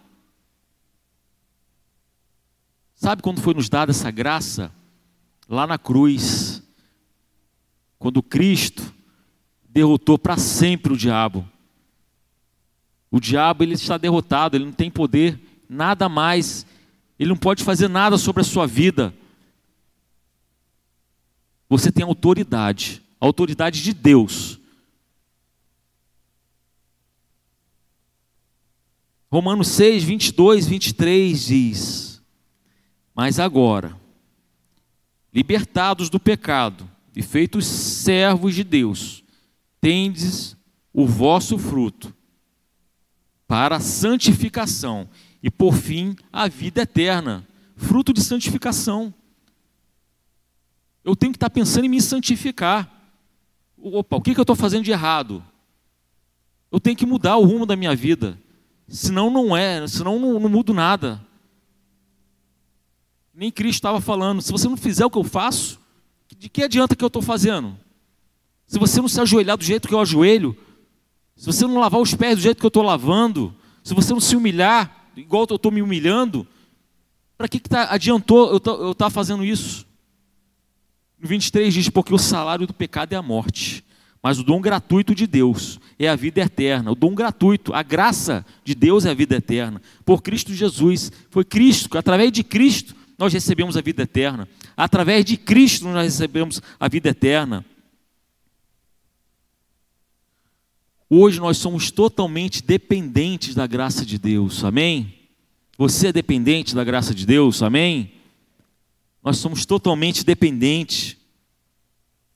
Sabe 2.94 3.20
quando 3.20 3.40
foi 3.40 3.54
nos 3.54 3.68
dada 3.68 3.90
essa 3.90 4.12
graça? 4.12 4.70
Lá 5.50 5.66
na 5.66 5.76
cruz, 5.76 6.62
quando 7.98 8.22
Cristo 8.22 8.94
derrotou 9.68 10.16
para 10.16 10.36
sempre 10.36 10.92
o 10.92 10.96
diabo. 10.96 11.46
O 13.10 13.18
diabo 13.18 13.64
ele 13.64 13.74
está 13.74 13.98
derrotado, 13.98 14.56
ele 14.56 14.64
não 14.64 14.72
tem 14.72 14.88
poder 14.88 15.40
nada 15.68 16.08
mais, 16.08 16.64
ele 17.18 17.30
não 17.30 17.36
pode 17.36 17.64
fazer 17.64 17.88
nada 17.88 18.16
sobre 18.16 18.42
a 18.42 18.44
sua 18.44 18.64
vida. 18.64 19.12
Você 21.68 21.90
tem 21.90 22.04
autoridade, 22.04 23.02
autoridade 23.18 23.82
de 23.82 23.92
Deus. 23.92 24.60
Romanos 29.28 29.66
6, 29.66 30.04
22, 30.04 30.66
23 30.66 31.44
diz: 31.44 32.22
Mas 33.14 33.40
agora, 33.40 33.99
libertados 35.32 36.10
do 36.10 36.18
pecado 36.18 36.88
e 37.14 37.22
feitos 37.22 37.66
servos 37.66 38.54
de 38.54 38.64
Deus, 38.64 39.24
tendes 39.80 40.56
o 40.92 41.06
vosso 41.06 41.58
fruto 41.58 42.14
para 43.46 43.76
a 43.76 43.80
santificação 43.80 45.08
e 45.42 45.50
por 45.50 45.74
fim 45.74 46.14
a 46.32 46.48
vida 46.48 46.82
eterna, 46.82 47.46
fruto 47.76 48.12
de 48.12 48.22
santificação. 48.22 49.12
Eu 51.02 51.16
tenho 51.16 51.32
que 51.32 51.36
estar 51.36 51.50
pensando 51.50 51.86
em 51.86 51.88
me 51.88 52.00
santificar. 52.00 52.88
Opa, 53.76 54.16
o 54.16 54.20
que, 54.20 54.32
eu 54.36 54.42
estou 54.42 54.54
fazendo 54.54 54.84
de 54.84 54.90
errado? 54.90 55.42
Eu 56.70 56.78
tenho 56.78 56.96
que 56.96 57.06
mudar 57.06 57.36
o 57.36 57.44
rumo 57.44 57.64
da 57.64 57.74
minha 57.74 57.96
vida. 57.96 58.38
Senão 58.86 59.30
não 59.30 59.56
é, 59.56 59.86
senão 59.88 60.18
não, 60.18 60.38
não 60.38 60.48
mudo 60.48 60.74
nada. 60.74 61.24
Nem 63.40 63.50
Cristo 63.50 63.78
estava 63.78 64.02
falando, 64.02 64.42
se 64.42 64.52
você 64.52 64.68
não 64.68 64.76
fizer 64.76 65.06
o 65.06 65.08
que 65.08 65.16
eu 65.16 65.24
faço, 65.24 65.80
de 66.38 66.46
que 66.50 66.62
adianta 66.62 66.94
que 66.94 67.02
eu 67.02 67.06
estou 67.06 67.22
fazendo? 67.22 67.74
Se 68.66 68.78
você 68.78 69.00
não 69.00 69.08
se 69.08 69.18
ajoelhar 69.18 69.56
do 69.56 69.64
jeito 69.64 69.88
que 69.88 69.94
eu 69.94 69.98
ajoelho, 69.98 70.54
se 71.34 71.46
você 71.46 71.66
não 71.66 71.78
lavar 71.78 72.02
os 72.02 72.14
pés 72.14 72.36
do 72.36 72.42
jeito 72.42 72.58
que 72.58 72.66
eu 72.66 72.68
estou 72.68 72.82
lavando, 72.82 73.54
se 73.82 73.94
você 73.94 74.12
não 74.12 74.20
se 74.20 74.36
humilhar, 74.36 75.08
igual 75.16 75.46
eu 75.48 75.56
estou 75.56 75.72
me 75.72 75.80
humilhando, 75.80 76.46
para 77.38 77.48
que, 77.48 77.58
que 77.58 77.66
tá, 77.66 77.88
adiantou 77.90 78.50
eu 78.50 78.58
estar 78.58 78.94
tá 78.94 79.08
fazendo 79.08 79.42
isso? 79.42 79.86
No 81.18 81.26
23 81.26 81.72
diz: 81.72 81.88
Porque 81.88 82.12
o 82.12 82.18
salário 82.18 82.66
do 82.66 82.74
pecado 82.74 83.14
é 83.14 83.16
a 83.16 83.22
morte, 83.22 83.82
mas 84.22 84.38
o 84.38 84.44
dom 84.44 84.60
gratuito 84.60 85.14
de 85.14 85.26
Deus 85.26 85.80
é 85.98 86.10
a 86.10 86.14
vida 86.14 86.42
eterna. 86.42 86.92
O 86.92 86.94
dom 86.94 87.14
gratuito, 87.14 87.72
a 87.72 87.82
graça 87.82 88.44
de 88.62 88.74
Deus 88.74 89.06
é 89.06 89.10
a 89.10 89.14
vida 89.14 89.36
eterna. 89.36 89.80
Por 90.04 90.20
Cristo 90.20 90.52
Jesus. 90.52 91.10
Foi 91.30 91.42
Cristo, 91.42 91.96
através 91.96 92.30
de 92.30 92.44
Cristo, 92.44 92.99
nós 93.20 93.34
recebemos 93.34 93.76
a 93.76 93.82
vida 93.82 94.04
eterna. 94.04 94.48
Através 94.74 95.26
de 95.26 95.36
Cristo, 95.36 95.84
nós 95.84 96.04
recebemos 96.04 96.62
a 96.80 96.88
vida 96.88 97.10
eterna. 97.10 97.62
Hoje 101.06 101.38
nós 101.38 101.58
somos 101.58 101.90
totalmente 101.90 102.62
dependentes 102.62 103.54
da 103.54 103.66
graça 103.66 104.06
de 104.06 104.18
Deus, 104.18 104.64
amém? 104.64 105.12
Você 105.76 106.06
é 106.08 106.12
dependente 106.14 106.74
da 106.74 106.82
graça 106.82 107.14
de 107.14 107.26
Deus, 107.26 107.62
amém? 107.62 108.10
Nós 109.22 109.36
somos 109.36 109.66
totalmente 109.66 110.24
dependentes. 110.24 111.18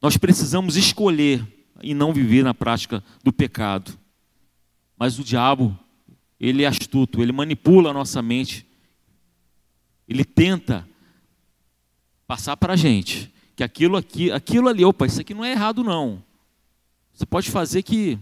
Nós 0.03 0.19
precisamos 0.19 0.77
escolher 0.77 1.43
e 1.83 1.95
não 1.95 2.13
viver 2.13 2.45
na 2.45 2.53
prática 2.53 3.03
do 3.23 3.33
pecado. 3.33 3.99
Mas 4.99 5.19
o 5.19 5.25
diabo, 5.25 5.79
ele 6.39 6.63
é 6.63 6.67
astuto, 6.67 7.23
ele 7.23 7.33
manipula 7.33 7.89
a 7.89 7.95
nossa 7.95 8.21
mente. 8.21 8.67
Ele 10.09 10.25
tenta 10.25 10.89
passar 12.27 12.57
para 12.57 12.75
a 12.75 12.77
gente 12.77 13.33
que 13.57 13.63
aquilo 13.63 13.97
aqui, 13.97 14.31
aquilo 14.31 14.69
ali, 14.69 14.85
opa, 14.85 15.07
isso 15.07 15.21
aqui 15.21 15.33
não 15.33 15.45
é 15.45 15.53
errado 15.53 15.85
não. 15.85 16.23
Você 17.13 17.25
pode 17.25 17.51
fazer 17.51 17.83
que 17.83 18.19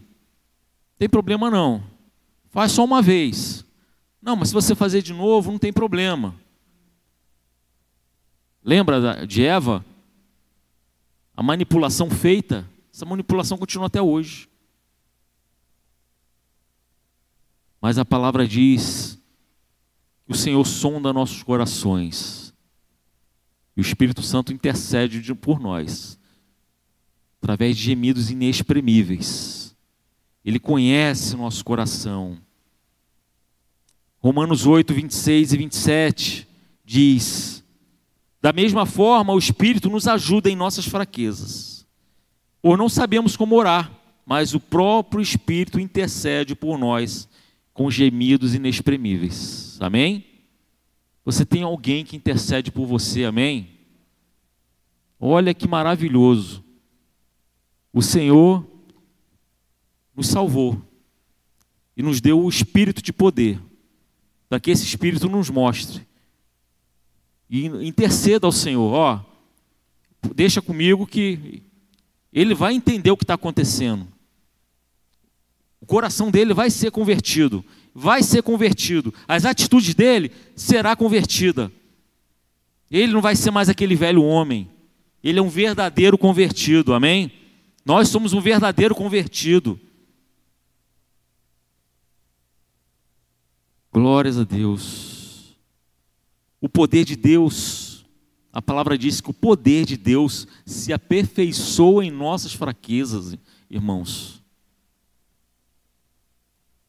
tem 0.98 1.08
problema 1.08 1.50
não. 1.50 1.82
Faz 2.50 2.72
só 2.72 2.84
uma 2.84 3.00
vez. 3.00 3.64
Não, 4.20 4.36
mas 4.36 4.48
se 4.48 4.54
você 4.54 4.74
fazer 4.74 5.02
de 5.02 5.12
novo, 5.12 5.50
não 5.50 5.58
tem 5.58 5.72
problema. 5.72 6.34
Lembra 8.62 9.26
de 9.26 9.44
Eva? 9.44 9.84
A 11.34 11.42
manipulação 11.42 12.10
feita, 12.10 12.68
essa 12.92 13.06
manipulação 13.06 13.56
continua 13.56 13.86
até 13.86 14.00
hoje. 14.00 14.48
Mas 17.80 17.98
a 17.98 18.04
palavra 18.04 18.46
diz 18.46 19.18
o 20.28 20.34
Senhor 20.34 20.64
sonda 20.66 21.12
nossos 21.12 21.42
corações. 21.42 22.54
E 23.76 23.80
o 23.80 23.82
Espírito 23.82 24.22
Santo 24.22 24.52
intercede 24.52 25.34
por 25.34 25.58
nós, 25.58 26.18
através 27.40 27.76
de 27.76 27.84
gemidos 27.84 28.30
inexprimíveis. 28.30 29.74
Ele 30.44 30.58
conhece 30.58 31.36
nosso 31.36 31.64
coração. 31.64 32.38
Romanos 34.18 34.66
8, 34.66 34.92
26 34.92 35.52
e 35.52 35.56
27 35.56 36.48
diz: 36.84 37.64
Da 38.40 38.52
mesma 38.52 38.84
forma, 38.86 39.32
o 39.32 39.38
Espírito 39.38 39.88
nos 39.88 40.06
ajuda 40.06 40.50
em 40.50 40.56
nossas 40.56 40.84
fraquezas. 40.84 41.86
Ou 42.62 42.76
não 42.76 42.88
sabemos 42.88 43.36
como 43.36 43.56
orar, 43.56 43.90
mas 44.24 44.54
o 44.54 44.60
próprio 44.60 45.20
Espírito 45.20 45.80
intercede 45.80 46.54
por 46.54 46.78
nós 46.78 47.28
com 47.72 47.90
gemidos 47.90 48.54
inexprimíveis. 48.54 49.71
Amém? 49.84 50.24
Você 51.24 51.44
tem 51.44 51.62
alguém 51.62 52.04
que 52.04 52.16
intercede 52.16 52.70
por 52.70 52.86
você, 52.86 53.24
amém? 53.24 53.68
Olha 55.18 55.54
que 55.54 55.68
maravilhoso. 55.68 56.64
O 57.92 58.02
Senhor 58.02 58.66
nos 60.14 60.28
salvou 60.28 60.82
e 61.96 62.02
nos 62.02 62.20
deu 62.20 62.42
o 62.42 62.48
espírito 62.48 63.02
de 63.02 63.12
poder, 63.12 63.60
para 64.48 64.58
que 64.58 64.70
esse 64.70 64.84
espírito 64.84 65.28
nos 65.28 65.50
mostre. 65.50 66.06
E 67.48 67.66
interceda 67.66 68.46
ao 68.46 68.52
Senhor, 68.52 68.92
ó, 68.92 69.24
deixa 70.34 70.62
comigo 70.62 71.06
que 71.06 71.62
ele 72.32 72.54
vai 72.54 72.74
entender 72.74 73.10
o 73.10 73.16
que 73.16 73.24
está 73.24 73.34
acontecendo. 73.34 74.08
O 75.80 75.86
coração 75.86 76.30
dele 76.30 76.54
vai 76.54 76.70
ser 76.70 76.90
convertido, 76.90 77.64
vai 77.94 78.22
ser 78.22 78.42
convertido. 78.42 79.12
As 79.26 79.44
atitudes 79.44 79.94
dele 79.94 80.32
será 80.56 80.96
convertida. 80.96 81.70
Ele 82.90 83.12
não 83.12 83.20
vai 83.20 83.36
ser 83.36 83.50
mais 83.50 83.68
aquele 83.68 83.94
velho 83.96 84.22
homem. 84.22 84.68
Ele 85.22 85.38
é 85.38 85.42
um 85.42 85.48
verdadeiro 85.48 86.18
convertido, 86.18 86.92
amém? 86.92 87.30
Nós 87.84 88.08
somos 88.08 88.32
um 88.32 88.40
verdadeiro 88.40 88.94
convertido. 88.94 89.78
Glórias 93.92 94.38
a 94.38 94.44
Deus. 94.44 95.56
O 96.60 96.68
poder 96.68 97.04
de 97.04 97.16
Deus, 97.16 98.04
a 98.52 98.62
palavra 98.62 98.96
diz 98.96 99.20
que 99.20 99.30
o 99.30 99.34
poder 99.34 99.84
de 99.84 99.96
Deus 99.96 100.46
se 100.64 100.92
aperfeiçoa 100.92 102.04
em 102.04 102.10
nossas 102.10 102.52
fraquezas, 102.52 103.36
irmãos. 103.70 104.41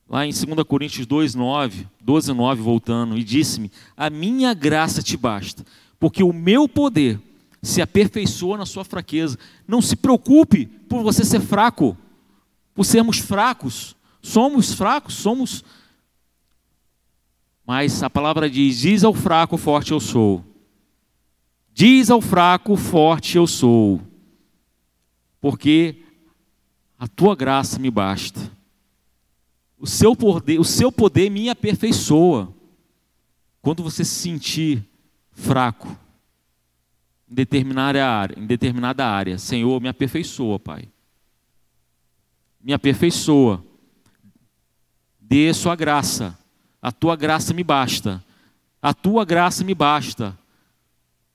Lá 0.10 0.26
em 0.26 0.32
2 0.32 0.46
Coríntios 0.68 1.06
2, 1.06 1.36
9, 1.36 1.88
12, 2.02 2.34
9, 2.34 2.62
voltando, 2.62 3.18
e 3.18 3.24
disse-me: 3.24 3.72
A 3.96 4.10
minha 4.10 4.54
graça 4.54 5.02
te 5.02 5.18
basta, 5.18 5.66
porque 6.00 6.24
o 6.24 6.34
meu 6.34 6.68
poder 6.68 7.20
se 7.62 7.82
aperfeiçoa 7.82 8.58
na 8.58 8.66
sua 8.66 8.84
fraqueza. 8.84 9.38
Não 9.68 9.82
se 9.82 9.96
preocupe 9.96 10.66
por 10.66 11.02
você 11.02 11.24
ser 11.24 11.40
fraco, 11.40 11.98
por 12.76 12.86
sermos 12.86 13.18
fracos. 13.18 13.96
Somos 14.22 14.74
fracos, 14.74 15.16
somos 15.16 15.64
mas 17.66 18.04
a 18.04 18.10
palavra 18.10 18.50
diz: 18.50 18.80
diz 18.80 19.04
ao 19.04 19.14
fraco, 19.14 19.58
forte 19.58 19.92
eu 19.92 20.00
sou. 20.00 20.44
Diz 21.74 22.10
ao 22.12 22.22
fraco, 22.22 22.76
forte 22.76 23.38
eu 23.38 23.48
sou. 23.48 24.02
Porque 25.42 26.04
a 27.00 27.08
tua 27.08 27.36
graça 27.36 27.80
me 27.80 27.90
basta. 27.90 28.52
O 29.84 29.88
seu 29.88 30.16
poder, 30.16 30.62
o 30.62 30.64
seu 30.64 30.90
poder 30.90 31.30
me 31.30 31.50
aperfeiçoa. 31.50 32.56
Quando 33.62 33.84
você 33.84 34.06
se 34.06 34.16
sentir 34.16 34.88
fraco 35.34 35.98
em 37.30 37.36
determinada 37.36 38.08
área, 38.08 38.40
em 38.40 38.46
determinada 38.46 39.06
área, 39.06 39.38
Senhor, 39.38 39.82
me 39.82 39.90
aperfeiçoa, 39.90 40.58
Pai. 40.58 40.88
Me 42.64 42.72
aperfeiçoa. 42.72 43.62
Dê 45.20 45.54
sua 45.54 45.76
graça 45.76 46.38
a 46.84 46.92
tua 46.92 47.16
graça 47.16 47.54
me 47.54 47.64
basta. 47.64 48.22
A 48.82 48.94
tua 48.94 49.24
graça 49.24 49.64
me 49.64 49.74
basta. 49.74 50.38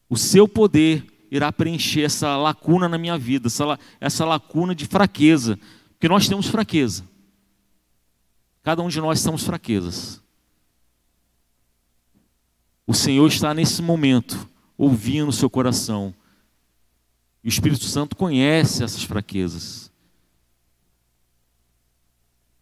O 0.07 0.15
seu 0.15 0.47
poder 0.47 1.07
irá 1.31 1.51
preencher 1.51 2.03
essa 2.03 2.37
lacuna 2.37 2.87
na 2.87 2.99
minha 2.99 3.17
vida, 3.17 3.47
essa, 3.47 3.79
essa 3.99 4.27
lacuna 4.27 4.75
de 4.75 4.85
fraqueza. 4.85 5.59
Porque 5.93 6.07
nós 6.07 6.29
temos 6.29 6.49
fraqueza. 6.49 7.03
Cada 8.63 8.83
um 8.83 8.89
de 8.89 9.01
nós 9.01 9.23
temos 9.23 9.45
fraquezas. 9.45 10.21
O 12.87 12.95
Senhor 12.95 13.27
está 13.29 13.53
nesse 13.53 13.83
momento 13.83 14.49
ouvindo 14.77 15.29
o 15.29 15.33
seu 15.33 15.51
coração. 15.51 16.15
E 17.43 17.49
o 17.49 17.51
Espírito 17.51 17.85
Santo 17.85 18.17
conhece 18.17 18.83
essas 18.83 19.03
fraquezas. 19.03 19.93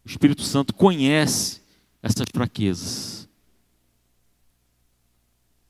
O 0.03 0.09
Espírito 0.09 0.41
Santo 0.41 0.73
conhece 0.73 1.61
essas 2.01 2.27
fraquezas. 2.33 3.27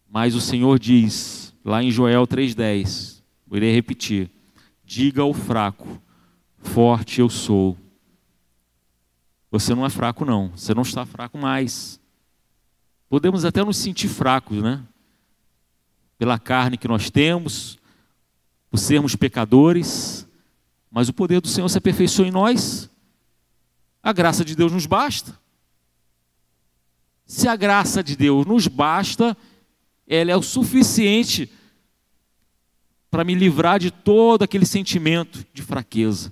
Mas 0.10 0.36
o 0.36 0.42
Senhor 0.42 0.80
diz, 0.80 1.54
lá 1.64 1.84
em 1.84 1.92
Joel 1.92 2.26
3,10, 2.26 3.22
vou 3.46 3.58
irei 3.58 3.74
repetir: 3.74 4.30
diga 4.86 5.22
ao 5.22 5.34
fraco, 5.34 6.02
forte 6.60 7.20
eu 7.20 7.30
sou. 7.30 7.78
Você 9.60 9.74
não 9.74 9.84
é 9.84 9.90
fraco, 9.90 10.24
não, 10.24 10.52
você 10.56 10.72
não 10.72 10.84
está 10.84 11.04
fraco 11.04 11.36
mais. 11.36 12.00
Podemos 13.10 13.44
até 13.44 13.64
nos 13.64 13.76
sentir 13.78 14.08
fracos, 14.08 14.62
né? 14.62 14.84
Pela 16.16 16.38
carne 16.38 16.78
que 16.78 16.88
nós 16.88 17.10
temos, 17.10 17.80
por 18.70 18.78
sermos 18.78 19.16
pecadores, 19.16 20.28
mas 20.92 21.10
o 21.10 21.14
poder 21.14 21.42
do 21.42 21.48
Senhor 21.48 21.68
se 21.70 21.78
aperfeiçoa 21.80 22.28
em 22.28 22.32
nós, 22.32 22.88
a 24.04 24.14
graça 24.14 24.46
de 24.46 24.56
Deus 24.56 24.72
nos 24.72 24.86
basta. 24.86 25.36
Se 27.26 27.48
a 27.48 27.56
graça 27.56 28.04
de 28.04 28.16
Deus 28.16 28.46
nos 28.46 28.68
basta, 28.68 29.36
ela 30.08 30.32
é 30.32 30.38
o 30.38 30.44
suficiente 30.44 31.52
para 33.10 33.24
me 33.24 33.34
livrar 33.34 33.80
de 33.80 33.90
todo 33.90 34.44
aquele 34.44 34.68
sentimento 34.68 35.44
de 35.52 35.64
fraqueza. 35.64 36.32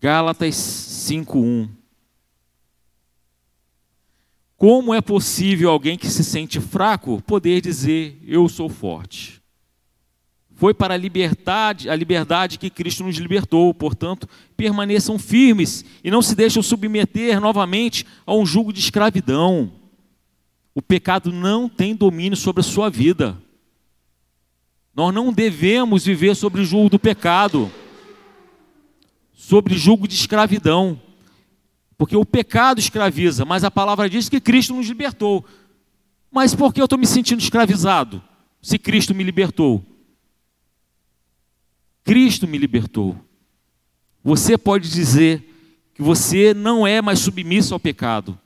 Gálatas 0.00 0.54
5:1 0.54 1.68
Como 4.56 4.94
é 4.94 5.00
possível 5.02 5.70
alguém 5.70 5.98
que 5.98 6.08
se 6.08 6.24
sente 6.24 6.58
fraco 6.58 7.22
poder 7.26 7.60
dizer 7.60 8.18
eu 8.26 8.48
sou 8.48 8.70
forte? 8.70 9.42
Foi 10.54 10.72
para 10.72 10.94
a 10.94 10.96
liberdade, 10.96 11.88
a 11.88 11.96
liberdade 11.96 12.58
que 12.58 12.68
Cristo 12.68 13.04
nos 13.04 13.16
libertou. 13.16 13.72
Portanto, 13.72 14.28
permaneçam 14.56 15.18
firmes 15.18 15.84
e 16.04 16.10
não 16.10 16.20
se 16.20 16.34
deixem 16.34 16.62
submeter 16.62 17.40
novamente 17.40 18.06
a 18.26 18.34
um 18.34 18.44
jugo 18.44 18.72
de 18.72 18.80
escravidão. 18.80 19.72
O 20.74 20.82
pecado 20.82 21.32
não 21.32 21.68
tem 21.68 21.94
domínio 21.94 22.36
sobre 22.36 22.60
a 22.60 22.64
sua 22.64 22.90
vida. 22.90 23.40
Nós 24.94 25.14
não 25.14 25.32
devemos 25.32 26.04
viver 26.04 26.36
sobre 26.36 26.60
o 26.60 26.64
julgo 26.64 26.90
do 26.90 26.98
pecado, 26.98 27.72
sobre 29.40 29.74
julgo 29.74 30.06
de 30.06 30.14
escravidão, 30.14 31.00
porque 31.96 32.14
o 32.14 32.26
pecado 32.26 32.78
escraviza, 32.78 33.42
mas 33.46 33.64
a 33.64 33.70
palavra 33.70 34.08
diz 34.08 34.28
que 34.28 34.38
Cristo 34.38 34.74
nos 34.74 34.86
libertou. 34.86 35.42
Mas 36.30 36.54
por 36.54 36.74
que 36.74 36.80
eu 36.80 36.84
estou 36.84 36.98
me 36.98 37.06
sentindo 37.06 37.40
escravizado, 37.40 38.22
se 38.60 38.78
Cristo 38.78 39.14
me 39.14 39.24
libertou? 39.24 39.82
Cristo 42.04 42.46
me 42.46 42.58
libertou. 42.58 43.16
Você 44.22 44.58
pode 44.58 44.90
dizer 44.90 45.42
que 45.94 46.02
você 46.02 46.52
não 46.52 46.86
é 46.86 47.00
mais 47.00 47.20
submisso 47.20 47.72
ao 47.72 47.80
pecado. 47.80 48.38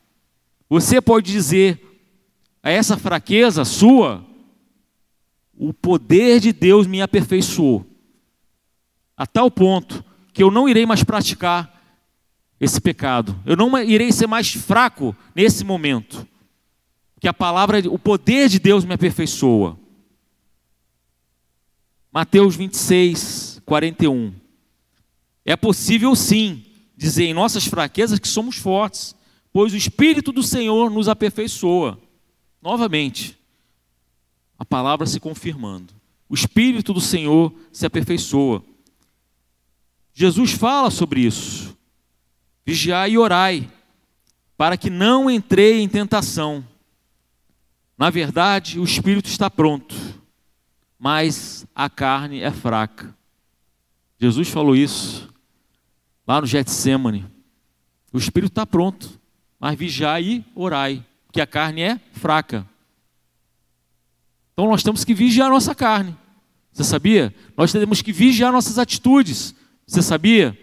Você 0.70 1.01
pode 1.01 1.30
dizer 1.30 1.80
a 2.62 2.70
essa 2.70 2.97
fraqueza 2.97 3.64
sua, 3.64 4.24
o 5.59 5.74
poder 5.74 6.38
de 6.38 6.53
Deus 6.53 6.86
me 6.86 7.03
aperfeiçoou. 7.03 7.84
A 9.16 9.26
tal 9.26 9.51
ponto 9.51 10.14
que 10.35 10.43
eu 10.43 10.51
não 10.51 10.68
irei 10.68 10.85
mais 10.85 11.05
praticar 11.05 11.80
esse 12.61 12.80
pecado. 12.80 13.41
Eu 13.47 13.57
não 13.57 13.78
irei 13.78 14.11
ser 14.11 14.26
mais 14.26 14.53
fraco 14.53 15.16
nesse 15.35 15.64
momento. 15.64 16.26
Que 17.20 17.28
a 17.28 17.32
palavra, 17.32 17.78
o 17.89 17.99
poder 17.99 18.49
de 18.49 18.59
Deus 18.59 18.85
me 18.85 18.93
aperfeiçoa. 18.93 19.78
Mateus 22.12 22.57
26, 22.57 23.62
41. 23.64 24.35
É 25.45 25.57
possível 25.57 26.14
sim 26.16 26.64
dizer 26.97 27.24
em 27.24 27.35
nossas 27.35 27.66
fraquezas 27.66 28.18
que 28.18 28.28
somos 28.28 28.57
fortes, 28.57 29.14
pois 29.53 29.72
o 29.72 29.76
Espírito 29.76 30.32
do 30.32 30.43
Senhor 30.43 30.91
nos 30.91 31.09
aperfeiçoa. 31.09 31.99
Novamente, 32.61 33.39
a 34.59 34.64
palavra 34.64 35.07
se 35.07 35.20
confirmando. 35.20 35.95
O 36.28 36.35
Espírito 36.35 36.93
do 36.93 37.01
Senhor 37.01 37.55
se 37.70 37.87
aperfeiçoa. 37.87 38.64
Jesus 40.15 40.53
fala 40.53 40.91
sobre 40.91 41.21
isso. 41.21 41.77
Vigiai 42.65 43.11
e 43.11 43.19
orai, 43.19 43.69
para 44.57 44.77
que 44.77 44.89
não 44.89 45.29
entrei 45.29 45.81
em 45.81 45.89
tentação. 45.89 46.65
Na 47.99 48.09
verdade, 48.11 48.79
o 48.79 48.85
espírito 48.85 49.29
está 49.29 49.51
pronto, 49.51 49.95
mas 50.99 51.67
a 51.75 51.91
carne 51.91 52.41
é 52.41 52.51
fraca. 52.51 53.15
Jesus 54.19 54.49
falou 54.49 54.75
isso 54.75 55.29
lá 56.27 56.41
no 56.41 56.47
Getsemane. 56.47 57.27
O 58.12 58.19
espírito 58.19 58.53
está 58.53 58.65
pronto, 58.65 59.21
mas 59.59 59.77
vigiai 59.77 60.25
e 60.25 60.45
orai, 60.55 61.05
porque 61.27 61.41
a 61.41 61.47
carne 61.47 61.83
é 61.83 62.01
fraca. 62.12 62.67
Então 64.53 64.69
nós 64.69 64.85
temos 64.85 65.05
que 65.05 65.12
vigiar 65.12 65.49
a 65.49 65.51
nossa 65.51 65.75
carne. 65.75 66.17
Você 66.73 66.85
sabia? 66.85 67.35
Nós 67.57 67.73
temos 67.73 68.01
que 68.01 68.12
vigiar 68.12 68.53
nossas 68.53 68.79
atitudes. 68.79 69.55
Você 69.87 70.03
sabia? 70.03 70.59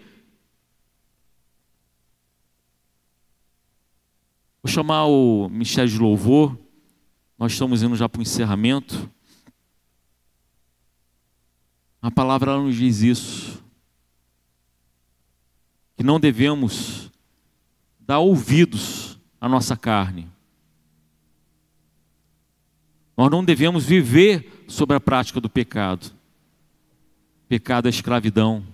Vou 4.62 4.70
chamar 4.70 5.06
o 5.06 5.48
Ministério 5.48 5.90
de 5.90 5.98
Louvor. 5.98 6.56
Nós 7.38 7.52
estamos 7.52 7.82
indo 7.82 7.96
já 7.96 8.08
para 8.08 8.20
o 8.20 8.22
encerramento. 8.22 9.10
A 12.00 12.10
palavra 12.10 12.56
nos 12.56 12.76
diz 12.76 13.00
isso. 13.00 13.64
Que 15.96 16.02
não 16.02 16.18
devemos 16.18 17.10
dar 18.00 18.18
ouvidos 18.18 19.18
à 19.40 19.48
nossa 19.48 19.76
carne. 19.76 20.28
Nós 23.16 23.30
não 23.30 23.44
devemos 23.44 23.84
viver 23.84 24.64
sobre 24.66 24.96
a 24.96 25.00
prática 25.00 25.40
do 25.40 25.48
pecado. 25.48 26.10
Pecado 27.48 27.86
é 27.86 27.90
escravidão. 27.90 28.71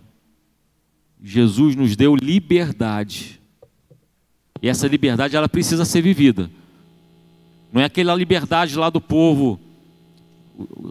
Jesus 1.23 1.75
nos 1.75 1.97
deu 1.97 2.15
liberdade. 2.15 3.41
E 4.63 4.69
essa 4.69 4.87
liberdade 4.87 5.37
ela 5.37 5.49
precisa 5.49 5.85
ser 5.85 6.03
vivida. 6.03 6.51
Não 7.73 7.81
é 7.81 7.85
aquela 7.85 8.15
liberdade 8.15 8.77
lá 8.77 8.91
do 8.91 9.01
povo. 9.01 9.59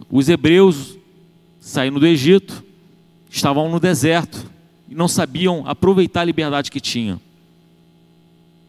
Os 0.10 0.30
hebreus 0.30 0.98
saindo 1.68 2.00
do 2.00 2.08
Egito, 2.08 2.64
estavam 3.30 3.70
no 3.70 3.78
deserto 3.78 4.50
e 4.90 4.96
não 4.96 5.08
sabiam 5.08 5.68
aproveitar 5.68 6.22
a 6.22 6.26
liberdade 6.26 6.72
que 6.72 6.80
tinham. 6.80 7.20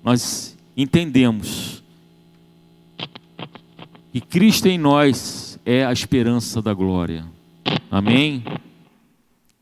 Nós 0.02 0.56
entendemos 0.76 1.80
que 4.12 4.20
Cristo 4.20 4.66
em 4.66 4.76
nós 4.76 5.60
é 5.64 5.86
a 5.86 5.92
esperança 5.92 6.60
da 6.60 6.74
glória. 6.74 7.24
Amém? 7.88 8.42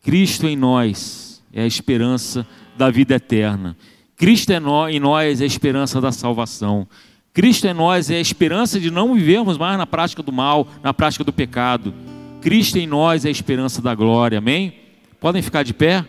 Cristo 0.03 0.47
em 0.47 0.57
nós 0.57 1.26
é 1.57 1.63
a 1.63 1.67
esperança 1.67 2.47
da 2.77 2.91
vida 2.91 3.15
eterna. 3.15 3.75
Cristo 4.15 4.51
em 4.51 5.01
nós 5.01 5.41
é 5.41 5.45
a 5.45 5.47
esperança 5.47 6.03
da 6.03 6.13
salvação. 6.13 6.87
Cristo 7.33 7.67
em 7.67 7.73
nós 7.73 8.11
é 8.11 8.17
a 8.17 8.21
esperança 8.21 8.79
de 8.79 8.91
não 8.91 9.15
vivermos 9.15 9.57
mais 9.57 9.79
na 9.79 9.87
prática 9.87 10.23
do 10.23 10.31
mal, 10.31 10.69
na 10.83 10.93
prática 10.93 11.25
do 11.25 11.33
pecado. 11.33 11.95
Cristo 12.43 12.77
em 12.77 12.87
nós 12.87 13.25
é 13.25 13.29
a 13.29 13.31
esperança 13.31 13.81
da 13.81 13.95
glória. 13.95 14.37
Amém? 14.37 14.75
Podem 15.19 15.41
ficar 15.41 15.63
de 15.63 15.73
pé? 15.73 16.05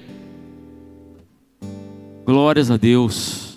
Glórias 2.25 2.69
a 2.69 2.75
Deus. 2.75 3.45